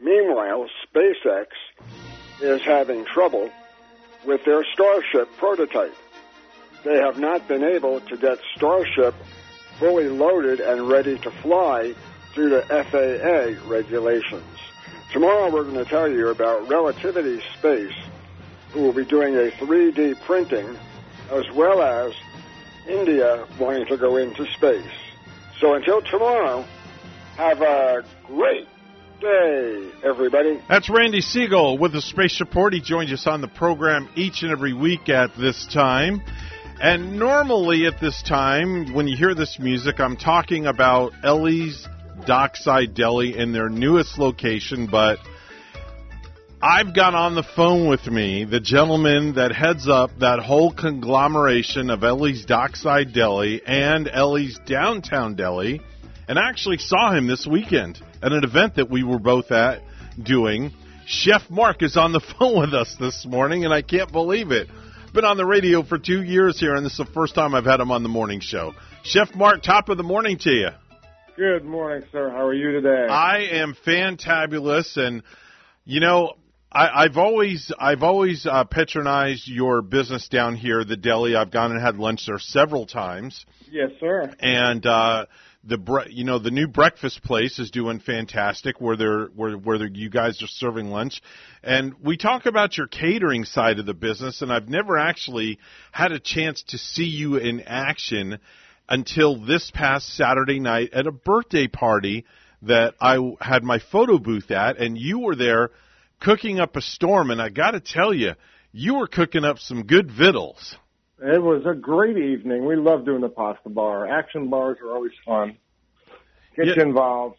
[0.02, 1.48] Meanwhile, SpaceX
[2.42, 3.50] is having trouble
[4.26, 5.96] with their Starship prototype.
[6.86, 9.16] They have not been able to get Starship
[9.80, 11.96] fully loaded and ready to fly
[12.36, 14.44] due to FAA regulations.
[15.12, 17.96] Tomorrow we're going to tell you about Relativity Space,
[18.72, 20.78] who will be doing a 3D printing,
[21.32, 22.14] as well as
[22.88, 24.86] India wanting to go into space.
[25.60, 26.66] So until tomorrow,
[27.38, 28.68] have a great
[29.20, 30.62] day, everybody.
[30.70, 32.74] That's Randy Segal with the Space Report.
[32.74, 36.22] He joins us on the program each and every week at this time.
[36.82, 41.88] And normally at this time, when you hear this music, I'm talking about Ellie's
[42.26, 45.18] Dockside Deli in their newest location, but
[46.62, 51.90] I've got on the phone with me the gentleman that heads up that whole conglomeration
[51.90, 55.80] of Ellie's Dockside Deli and Ellie's Downtown Deli,
[56.28, 59.82] and I actually saw him this weekend at an event that we were both at
[60.22, 60.74] doing.
[61.06, 64.68] Chef Mark is on the phone with us this morning, and I can't believe it.
[65.16, 67.64] Been on the radio for two years here, and this is the first time I've
[67.64, 68.74] had him on the morning show.
[69.04, 70.68] Chef Mark, top of the morning to you.
[71.38, 72.30] Good morning, sir.
[72.32, 73.08] How are you today?
[73.10, 75.24] I am fantabulous, and
[75.86, 76.34] you know,
[76.70, 81.34] I, I've always I've always uh, patronized your business down here, the deli.
[81.34, 84.34] I've gone and had lunch there several times, Yes, sir.
[84.42, 85.28] and uh,
[85.66, 89.78] the bre- you know the new breakfast place is doing fantastic, where they're where where
[89.78, 91.22] they're, you guys are serving lunch,
[91.64, 95.60] and we talk about your catering side of the business, and I've never actually
[95.92, 98.40] had a chance to see you in action
[98.88, 102.26] until this past Saturday night at a birthday party
[102.62, 105.72] that I had my photo booth at, and you were there
[106.20, 107.32] cooking up a storm.
[107.32, 108.34] And I got to tell you,
[108.72, 110.76] you were cooking up some good victuals.
[111.22, 112.66] It was a great evening.
[112.66, 114.08] We love doing the pasta bar.
[114.08, 115.58] Action bars are always fun.
[116.56, 117.38] Get you involved.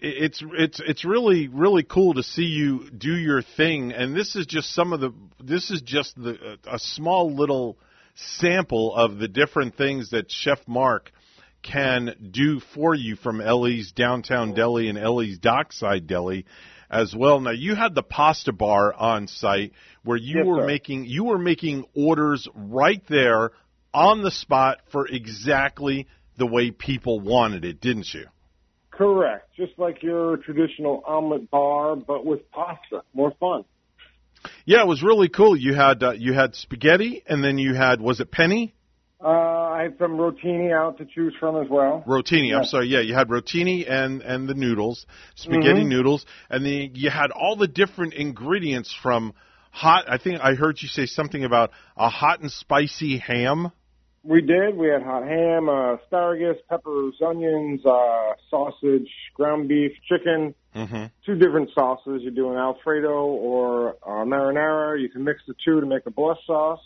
[0.00, 4.46] It's it's it's really really cool to see you do your thing, and this is
[4.46, 5.12] just some of the
[5.42, 7.78] this is just the a small little
[8.14, 11.10] sample of the different things that Chef Mark
[11.62, 16.46] can do for you from Ellie's Downtown Deli and Ellie's Dockside Deli
[16.90, 17.40] as well.
[17.40, 19.72] Now you had the pasta bar on site
[20.04, 20.66] where you Yes, were sir.
[20.66, 23.52] making you were making orders right there
[23.92, 28.26] on the spot for exactly the way people wanted it, didn't you?
[28.90, 29.48] Correct.
[29.56, 33.02] Just like your traditional omelet bar, but with pasta.
[33.14, 33.64] More fun.
[34.64, 35.56] Yeah, it was really cool.
[35.56, 38.74] You had uh, you had spaghetti, and then you had was it penny
[39.22, 42.04] Uh, I had some rotini out to choose from as well.
[42.06, 42.56] rotini?
[42.56, 42.86] I'm sorry.
[42.86, 45.88] Yeah, you had rotini and and the noodles, spaghetti Mhm.
[45.88, 49.34] noodles, and then you had all the different ingredients from
[49.72, 50.04] hot.
[50.08, 53.72] I think I heard you say something about a hot and spicy ham.
[54.22, 54.76] We did.
[54.76, 60.54] We had hot ham, uh, asparagus, peppers, onions, uh, sausage, ground beef, chicken.
[60.76, 61.04] Mm-hmm.
[61.26, 62.22] Two different sauces.
[62.22, 65.00] You do an Alfredo or uh, marinara.
[65.00, 66.80] You can mix the two to make a blush sauce.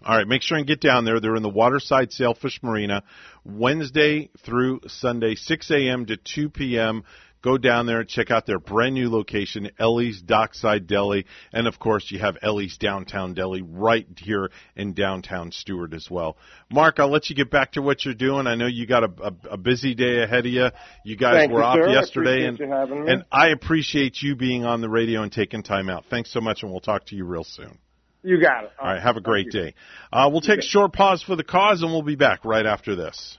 [0.02, 1.20] All right, make sure and get down there.
[1.20, 3.02] They're in the Waterside Sailfish Marina,
[3.44, 6.06] Wednesday through Sunday, 6 a.m.
[6.06, 7.04] to 2 p.m.
[7.42, 11.78] Go down there and check out their brand new location, Ellie's Dockside Deli, and of
[11.78, 16.36] course you have Ellie's Downtown Deli right here in downtown Stuart as well.
[16.70, 18.46] Mark, I'll let you get back to what you're doing.
[18.46, 20.68] I know you got a, a, a busy day ahead of you.
[21.04, 21.88] You guys Thank were you, off sir.
[21.88, 23.12] Yesterday, and you having me.
[23.12, 26.04] and I appreciate you being on the radio and taking time out.
[26.10, 27.78] Thanks so much, and we'll talk to you real soon.
[28.22, 28.72] You got it.
[28.78, 29.74] All right, have a great day.
[30.12, 32.94] Uh, we'll take a short pause for the cause, and we'll be back right after
[32.94, 33.38] this.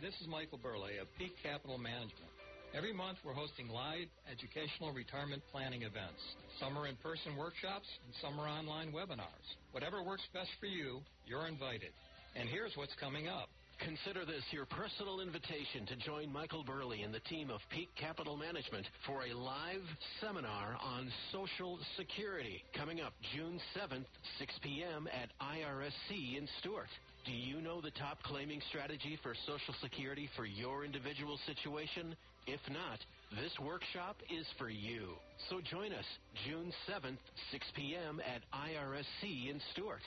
[0.00, 2.32] Hi, this is Michael Burley of Peak Capital Management.
[2.72, 6.20] Every month we're hosting live educational retirement planning events.
[6.58, 9.44] Some are in-person workshops and some are online webinars.
[9.72, 11.92] Whatever works best for you, you're invited.
[12.34, 13.50] And here's what's coming up.
[13.84, 18.38] Consider this your personal invitation to join Michael Burley and the team of Peak Capital
[18.38, 19.84] Management for a live
[20.22, 25.08] seminar on Social Security coming up June 7th, 6 p.m.
[25.12, 26.88] at IRSC in Stuart.
[27.26, 32.16] Do you know the top claiming strategy for Social Security for your individual situation?
[32.46, 32.98] If not,
[33.36, 35.12] this workshop is for you.
[35.50, 36.04] So join us
[36.48, 37.20] June 7th,
[37.52, 38.22] 6 p.m.
[38.24, 40.00] at IRSC in Stuart.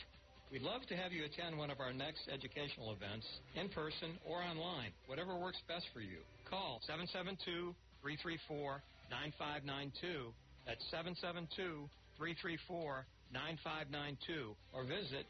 [0.51, 4.41] We'd love to have you attend one of our next educational events, in person or
[4.41, 6.17] online, whatever works best for you.
[6.49, 10.33] Call 772 334 9592.
[10.65, 14.55] That's 772 334 9592.
[14.73, 15.29] Or visit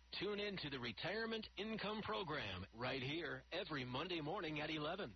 [0.19, 5.09] Tune in to the Retirement Income Program right here every Monday morning at 11.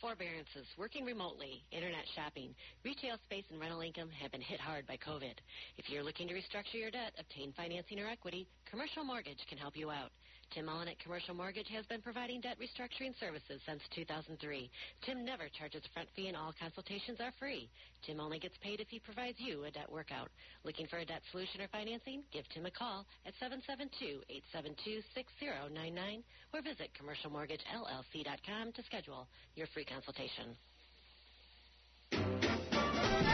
[0.00, 4.96] Forbearances, working remotely, internet shopping, retail space, and rental income have been hit hard by
[4.96, 5.38] COVID.
[5.78, 9.76] If you're looking to restructure your debt, obtain financing or equity, Commercial Mortgage can help
[9.76, 10.10] you out.
[10.52, 14.70] Tim Mullen at Commercial Mortgage has been providing debt restructuring services since 2003.
[15.06, 17.68] Tim never charges a front fee and all consultations are free.
[18.06, 20.28] Tim only gets paid if he provides you a debt workout.
[20.64, 22.22] Looking for a debt solution or financing?
[22.32, 30.56] Give Tim a call at 772-872-6099 or visit commercialmortgagellc.com to schedule your free consultation.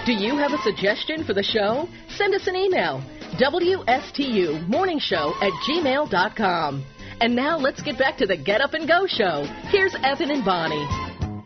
[0.07, 1.87] Do you have a suggestion for the show?
[2.17, 3.03] Send us an email.
[3.39, 6.85] WSTU Morning Show at gmail.com.
[7.20, 9.44] And now let's get back to the Get Up and Go show.
[9.68, 10.86] Here's Evan and Bonnie.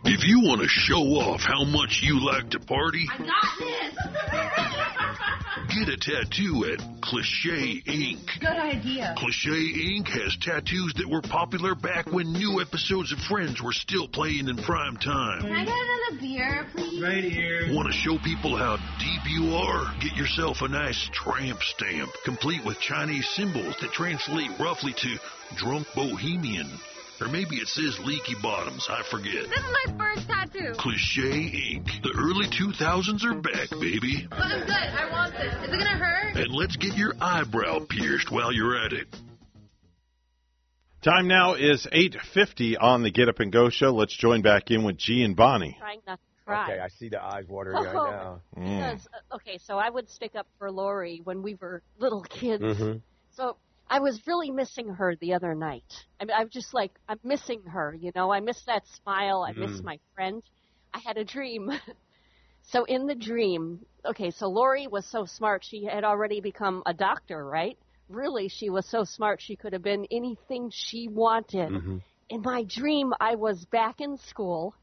[0.04, 3.94] If you want to show off how much you like to party, I got this.
[5.74, 8.20] get a tattoo at Cliche Ink.
[8.38, 9.16] Good idea.
[9.18, 14.06] Cliche Ink has tattoos that were popular back when new episodes of Friends were still
[14.06, 15.42] playing in prime time.
[15.42, 16.53] Can I get another beer, please?
[17.04, 17.68] Right here.
[17.74, 19.94] Want to show people how deep you are?
[20.00, 25.18] Get yourself a nice tramp stamp, complete with Chinese symbols that translate roughly to
[25.54, 26.66] drunk bohemian.
[27.20, 29.50] Or maybe it says leaky bottoms, I forget.
[29.50, 30.72] This is my first tattoo.
[30.78, 31.84] Cliche Ink.
[32.02, 34.26] The early 2000s are back, baby.
[34.30, 34.72] But I'm good.
[34.72, 35.52] I want this.
[35.52, 36.36] Is it gonna hurt?
[36.36, 39.14] And let's get your eyebrow pierced while you're at it.
[41.02, 43.90] Time now is 8.50 on the Get Up and Go show.
[43.90, 45.78] Let's join back in with G and Bonnie.
[46.44, 46.72] Trying not to cry.
[46.72, 48.40] Okay, I see the eyes watering right Oh, now.
[48.56, 52.62] Because, uh, okay, so I would stick up for Lori when we were little kids.
[52.62, 53.02] Mhm.
[53.30, 53.56] So
[53.88, 56.06] I was really missing her the other night.
[56.20, 58.32] I mean, I'm just like, I'm missing her, you know.
[58.32, 59.42] I miss that smile.
[59.48, 59.84] I miss Mm.
[59.84, 60.42] my friend.
[60.92, 61.70] I had a dream.
[62.62, 65.64] so in the dream, okay, so Lori was so smart.
[65.64, 67.78] She had already become a doctor, right?
[68.08, 69.40] Really, she was so smart.
[69.40, 71.70] She could have been anything she wanted.
[71.70, 71.98] Mm-hmm.
[72.30, 74.74] In my dream, I was back in school,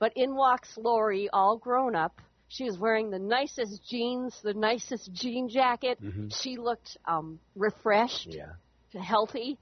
[0.00, 2.20] but in walks Lori, all grown up.
[2.48, 6.00] She was wearing the nicest jeans, the nicest jean jacket.
[6.02, 6.34] Mhm.
[6.34, 8.54] She looked um, refreshed, Yeah.
[9.00, 9.58] healthy,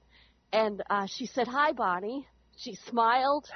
[0.53, 2.27] and uh, she said, "Hi, Bonnie."
[2.57, 3.47] She smiled,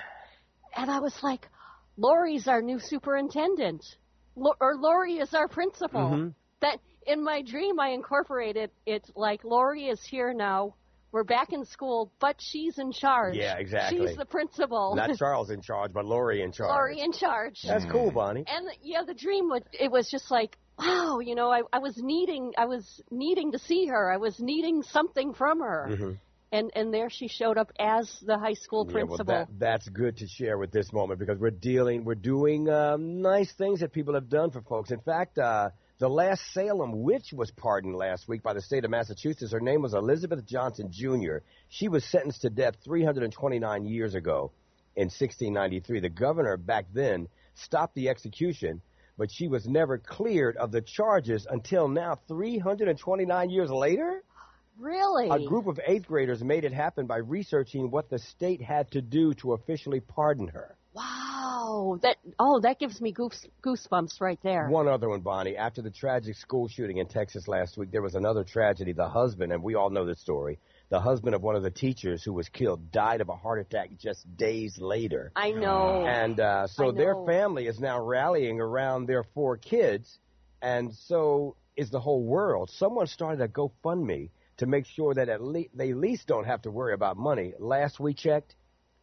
[0.75, 1.49] and I was like,
[1.97, 3.83] "Lori's our new superintendent,
[4.35, 6.35] Lo- or Lori is our principal." Mhm.
[6.61, 10.75] That in my dream, I incorporated it like Lori is here now.
[11.13, 13.35] We're back in school, but she's in charge.
[13.35, 14.07] Yeah, exactly.
[14.07, 14.95] She's the principal.
[14.95, 16.71] Not Charles in charge, but Lori in charge.
[16.71, 17.61] Lori in charge.
[17.63, 18.43] That's cool, Bonnie.
[18.47, 21.93] And yeah, the dream was it was just like wow, you know, I, I was
[21.97, 24.11] needing I was needing to see her.
[24.11, 25.87] I was needing something from her.
[25.91, 26.17] Mhm.
[26.51, 29.33] And and there she showed up as the high school Yeah, well, principal.
[29.35, 33.51] that, that's good to share with this moment because we're dealing, we're doing um, nice
[33.53, 34.89] things that people have done for folks.
[34.89, 35.69] In fact, uh,
[36.03, 39.53] the last Salem witch was pardoned last week by the state of Massachusetts.
[39.53, 41.37] Her name was Elizabeth Johnson Jr.
[41.69, 44.51] She was sentenced to death 329 years ago
[44.97, 46.01] in 1693.
[46.01, 48.81] The governor back then stopped the execution,
[49.17, 54.25] but she was never cleared of the charges until now, 329 years later.
[54.77, 55.29] really?
[55.29, 59.01] A group of eighth graders made it happen by researching what the state had to
[59.01, 60.75] do to officially pardon her.
[60.91, 61.22] wow.
[62.01, 64.67] That oh, that gives me goose, goosebumps right there.
[64.67, 65.57] One other one, Bonnie.
[65.57, 68.93] After the tragic school shooting in Texas last week, there was another tragedy.
[68.93, 72.23] The husband, and we all know the story, the husband of one of the teachers
[72.23, 75.31] who was killed died of a heart attack just days later.
[75.35, 76.05] I know.
[76.05, 80.19] And uh, so I their family is now rallying around their four kids,
[80.61, 82.69] and so is the whole world.
[82.69, 86.61] Someone started a GoFundMe to make sure that at least they at least don't have
[86.63, 87.53] to worry about money.
[87.57, 88.55] Last we checked,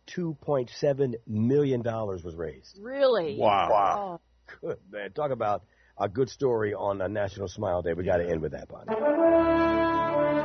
[0.07, 2.79] two point seven million dollars was raised.
[2.81, 3.37] Really?
[3.39, 4.21] Wow.
[4.61, 5.13] Good man.
[5.13, 5.63] Talk about
[5.99, 7.93] a good story on a National Smile Day.
[7.93, 8.91] We got to end with that, Bonnie.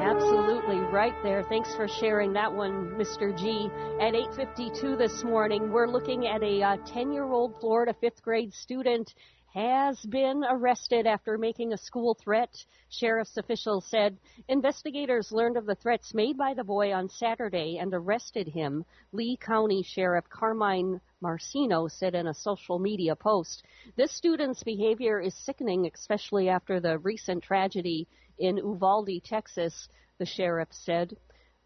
[0.06, 1.44] Absolutely right there.
[1.44, 3.36] Thanks for sharing that one, Mr.
[3.38, 3.70] G.
[4.00, 9.14] At 8:52 this morning, we're looking at a uh, 10-year-old Florida 5th grade student
[9.56, 12.54] has been arrested after making a school threat.
[12.90, 14.18] Sheriff's officials said
[14.50, 18.84] investigators learned of the threats made by the boy on Saturday and arrested him.
[19.14, 23.64] Lee County Sheriff Carmine Marceno said in a social media post.
[23.96, 29.88] This student's behavior is sickening, especially after the recent tragedy in Uvalde, Texas,
[30.20, 31.16] the sheriff said.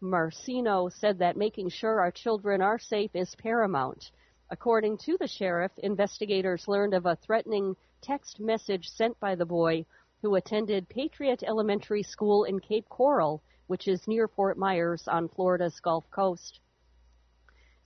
[0.00, 4.12] Marceno said that making sure our children are safe is paramount.
[4.52, 9.86] According to the sheriff, investigators learned of a threatening text message sent by the boy
[10.22, 15.78] who attended Patriot Elementary School in Cape Coral, which is near Fort Myers on Florida's
[15.78, 16.58] Gulf Coast.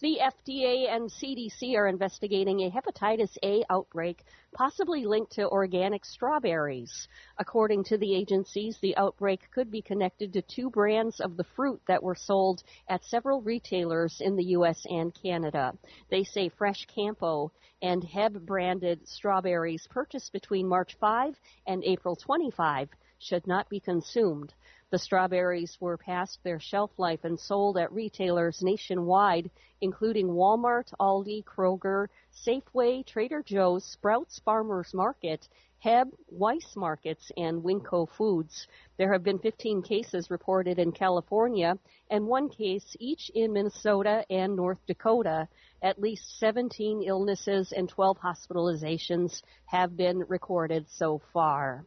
[0.00, 7.06] The FDA and CDC are investigating a hepatitis A outbreak, possibly linked to organic strawberries.
[7.38, 11.80] According to the agencies, the outbreak could be connected to two brands of the fruit
[11.86, 14.84] that were sold at several retailers in the U.S.
[14.86, 15.78] and Canada.
[16.10, 17.50] They say FreshKampo
[17.80, 22.90] and Heb branded strawberries purchased between March 5 and April 25
[23.20, 24.54] should not be consumed.
[24.90, 31.42] The strawberries were past their shelf life and sold at retailers nationwide, including Walmart, Aldi,
[31.44, 35.48] Kroger, Safeway, Trader Joe's, Sprouts Farmers Market,
[35.78, 38.68] Heb, Weis Markets, and Winco Foods.
[38.96, 41.78] There have been 15 cases reported in California
[42.10, 45.48] and one case each in Minnesota and North Dakota.
[45.82, 51.84] At least 17 illnesses and 12 hospitalizations have been recorded so far.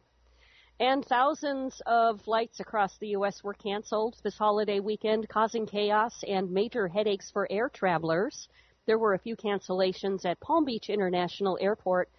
[0.80, 3.42] And thousands of flights across the U.S.
[3.42, 8.48] were canceled this holiday weekend, causing chaos and major headaches for air travelers.
[8.86, 12.10] There were a few cancellations at Palm Beach International Airport,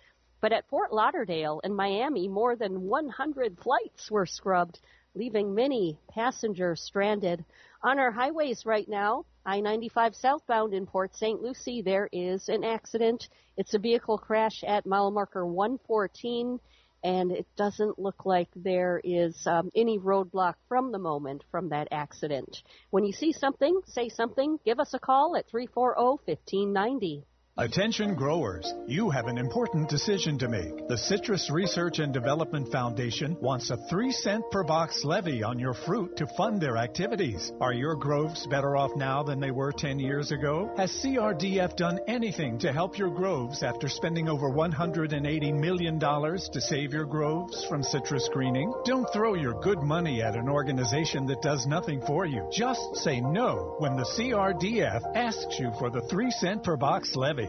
[0.41, 4.81] but at Fort Lauderdale and Miami, more than 100 flights were scrubbed,
[5.15, 7.45] leaving many passengers stranded.
[7.81, 11.41] On our highways right now, I 95 southbound in Port St.
[11.41, 13.29] Lucie, there is an accident.
[13.55, 16.59] It's a vehicle crash at mile marker 114
[17.03, 21.87] and it doesn't look like there is um, any roadblock from the moment from that
[21.91, 22.61] accident.
[22.89, 24.59] When you see something, say something.
[24.65, 27.23] Give us a call at 340-1590.
[27.61, 30.87] Attention growers, you have an important decision to make.
[30.87, 35.73] The Citrus Research and Development Foundation wants a 3 cent per box levy on your
[35.73, 37.51] fruit to fund their activities.
[37.59, 40.71] Are your groves better off now than they were 10 years ago?
[40.77, 46.93] Has CRDF done anything to help your groves after spending over $180 million to save
[46.93, 48.73] your groves from citrus greening?
[48.85, 52.47] Don't throw your good money at an organization that does nothing for you.
[52.53, 57.48] Just say no when the CRDF asks you for the 3 cent per box levy.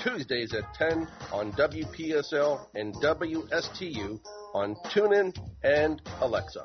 [0.00, 4.18] Tuesdays at 10 on WPSL and WSTU
[4.54, 6.64] on TuneIn and Alexa.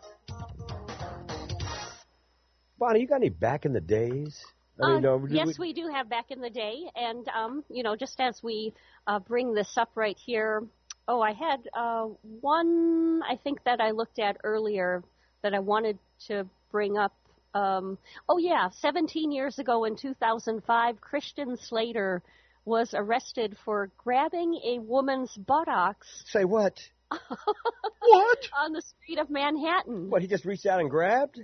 [2.78, 4.42] Bonnie, you got any back in the days?
[4.82, 7.84] I mean, Uh, uh, yes, we do have back in the day, and um, you
[7.84, 8.74] know, just as we
[9.08, 10.64] uh, bring this up right here,
[11.08, 12.06] oh, I had uh,
[12.42, 15.04] one I think that I looked at earlier
[15.44, 15.98] that I wanted
[16.28, 17.14] to bring up.
[17.54, 17.98] Um,
[18.28, 22.22] oh yeah, 17 years ago in 2005, Christian Slater
[22.66, 26.08] was arrested for grabbing a woman's buttocks.
[26.28, 26.80] Say what?
[27.10, 28.40] what?
[28.60, 30.10] On the street of Manhattan.
[30.10, 31.36] What, he just reached out and grabbed?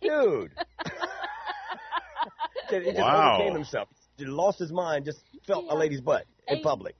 [0.00, 0.52] Dude.
[2.70, 3.34] he just Wow.
[3.34, 3.88] overcame himself.
[4.16, 6.94] He lost his mind, just felt a lady's butt in public.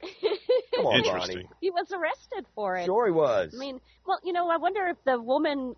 [0.74, 1.48] Come on, Bonnie.
[1.60, 2.84] He was arrested for it.
[2.84, 3.54] Sure he was.
[3.54, 5.76] I mean, well, you know, I wonder if the woman.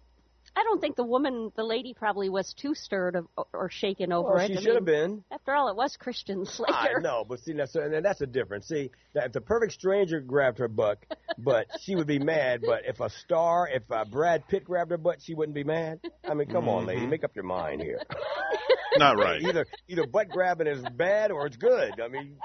[0.58, 4.30] I don't think the woman, the lady, probably was too stirred of, or shaken over
[4.34, 4.48] Well, it.
[4.48, 5.22] she I should have been.
[5.30, 6.72] After all, it was Christian Slater.
[6.74, 8.66] I know, but see, that's and that's a difference.
[8.66, 10.98] See, that if the perfect stranger grabbed her butt,
[11.38, 12.62] but she would be mad.
[12.66, 16.00] But if a star, if uh, Brad Pitt grabbed her butt, she wouldn't be mad.
[16.28, 18.00] I mean, come on, lady, make up your mind here.
[18.96, 19.40] Not right.
[19.40, 22.00] either either butt grabbing is bad or it's good.
[22.00, 22.36] I mean,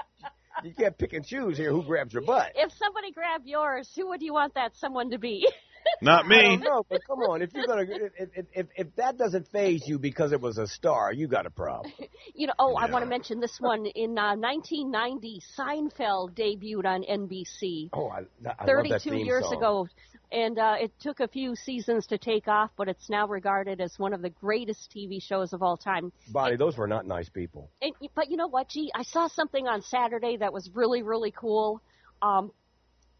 [0.62, 2.52] you can't pick and choose here who grabs your butt.
[2.54, 5.48] If somebody grabbed yours, who would you want that someone to be?
[6.00, 6.58] Not me.
[6.62, 9.98] don't but come on, if you're gonna, if, if, if, if that doesn't phase you
[9.98, 11.92] because it was a star, you got a problem.
[12.36, 13.86] You know, oh, I want to mention this one.
[13.86, 17.90] In uh, 1990, Seinfeld debuted on NBC.
[17.92, 19.56] Oh, I, I love that 32 years song.
[19.56, 19.88] ago.
[20.32, 23.96] And uh, it took a few seasons to take off, but it's now regarded as
[23.98, 26.10] one of the greatest TV shows of all time.
[26.32, 27.70] Bonnie, those were not nice people.
[27.80, 28.90] And, but you know what, Gee?
[28.94, 31.80] I saw something on Saturday that was really, really cool.
[32.20, 32.50] Um,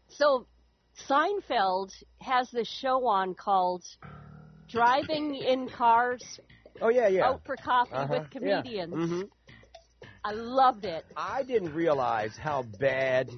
[0.09, 0.47] so
[1.09, 1.91] Seinfeld
[2.21, 3.83] has this show on called
[4.69, 6.39] Driving in Cars
[6.81, 7.25] Oh yeah, yeah.
[7.27, 8.61] Out for Coffee Uh-huh, with yeah.
[8.61, 8.93] Comedians.
[8.93, 9.29] Mhm.
[10.25, 11.05] I loved it.
[11.15, 13.29] I didn't realize how bad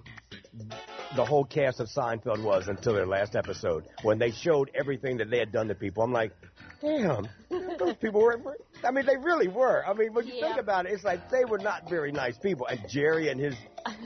[1.16, 5.30] the whole cast of Seinfeld was until their last episode when they showed everything that
[5.30, 6.02] they had done to people.
[6.02, 6.32] I'm like,
[6.82, 7.27] damn,
[7.77, 8.40] those people were.
[8.84, 9.86] I mean, they really were.
[9.86, 12.68] I mean, when you think about it, it's like they were not very nice people.
[12.68, 13.56] And Jerry and his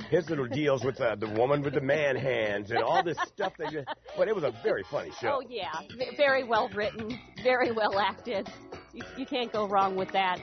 [0.09, 3.53] his little deals with uh, the woman with the man hands and all this stuff.
[3.57, 5.39] They just, but it was a very funny show.
[5.39, 8.49] Oh yeah, V- very well written, very well acted.
[8.93, 10.39] You, you can't go wrong with that.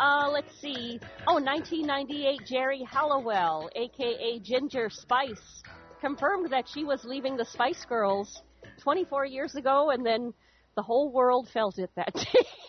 [0.00, 0.98] Uh, let's see.
[1.26, 5.62] Oh, 1998, Geri Halliwell, aka Ginger Spice,
[6.00, 8.42] confirmed that she was leaving the Spice Girls
[8.82, 10.34] 24 years ago, and then
[10.74, 12.24] the whole world felt it that day.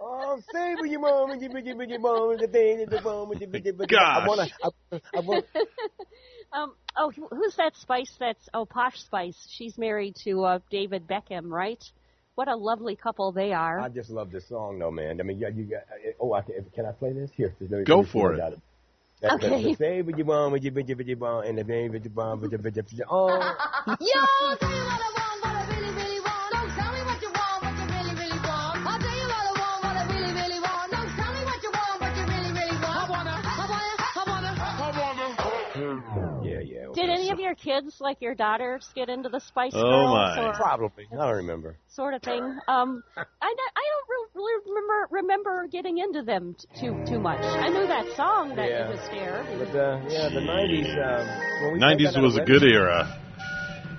[0.00, 2.90] Oh, say with your mom and your with your with mom and the thing and
[2.90, 4.22] the mom and the with your- with your- Gosh.
[4.22, 5.44] I wanna, I, I want,
[6.52, 8.12] um, oh, who's that Spice?
[8.18, 9.36] That's oh, Posh Spice.
[9.50, 11.82] She's married to uh, David Beckham, right?
[12.36, 13.80] What a lovely couple they are.
[13.80, 15.20] I just love this song, though, man.
[15.20, 15.82] I mean, you, you got.
[16.20, 17.30] Oh, I can, can I play this?
[17.36, 18.22] Here, let me- Go for see it.
[18.22, 18.50] what I got.
[18.50, 19.62] That, Okay.
[19.64, 21.64] The, the say with your mom, with your with your with your mom, and the
[21.64, 22.84] baby with your mom, with your with your.
[22.84, 23.56] with your- Oh,
[24.00, 25.17] Yo,
[37.62, 40.46] kids, like your daughters, get into the Spice Oh Girls my!
[40.46, 41.06] or Probably.
[41.12, 41.76] I don't remember.
[41.88, 42.42] sort of thing?
[42.42, 47.40] Um, I, don't- I don't really remember remember getting into them t- too too much.
[47.42, 48.86] I knew that song that Yeah.
[48.86, 49.44] it was there.
[49.58, 50.90] But uh, yeah, the '90s.
[50.96, 53.24] Um, when we 90s was a good Red- era.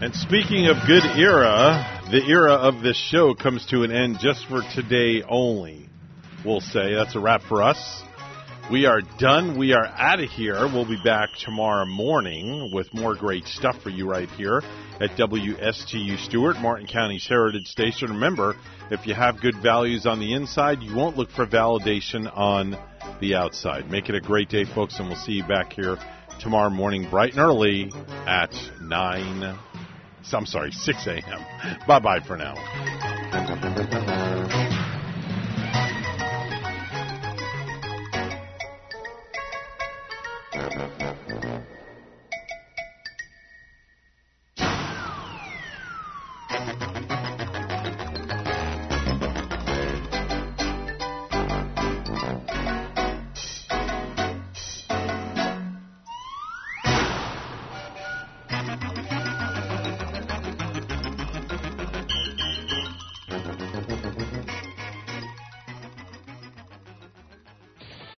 [0.01, 4.45] And speaking of good era, the era of this show comes to an end just
[4.47, 5.89] for today only.
[6.45, 8.01] We'll say that's a wrap for us.
[8.71, 9.57] We are done.
[9.57, 10.67] We are out of here.
[10.67, 14.61] We'll be back tomorrow morning with more great stuff for you right here
[15.01, 18.09] at WSTU Stuart, Martin County's Heritage Station.
[18.09, 18.55] Remember,
[18.91, 22.77] if you have good values on the inside, you won't look for validation on
[23.19, 23.89] the outside.
[23.89, 25.97] Make it a great day, folks, and we'll see you back here
[26.39, 27.91] tomorrow morning, bright and early
[28.27, 29.57] at 9.
[30.31, 31.79] I'm sorry, 6 a.m.
[31.87, 32.53] Bye bye for now.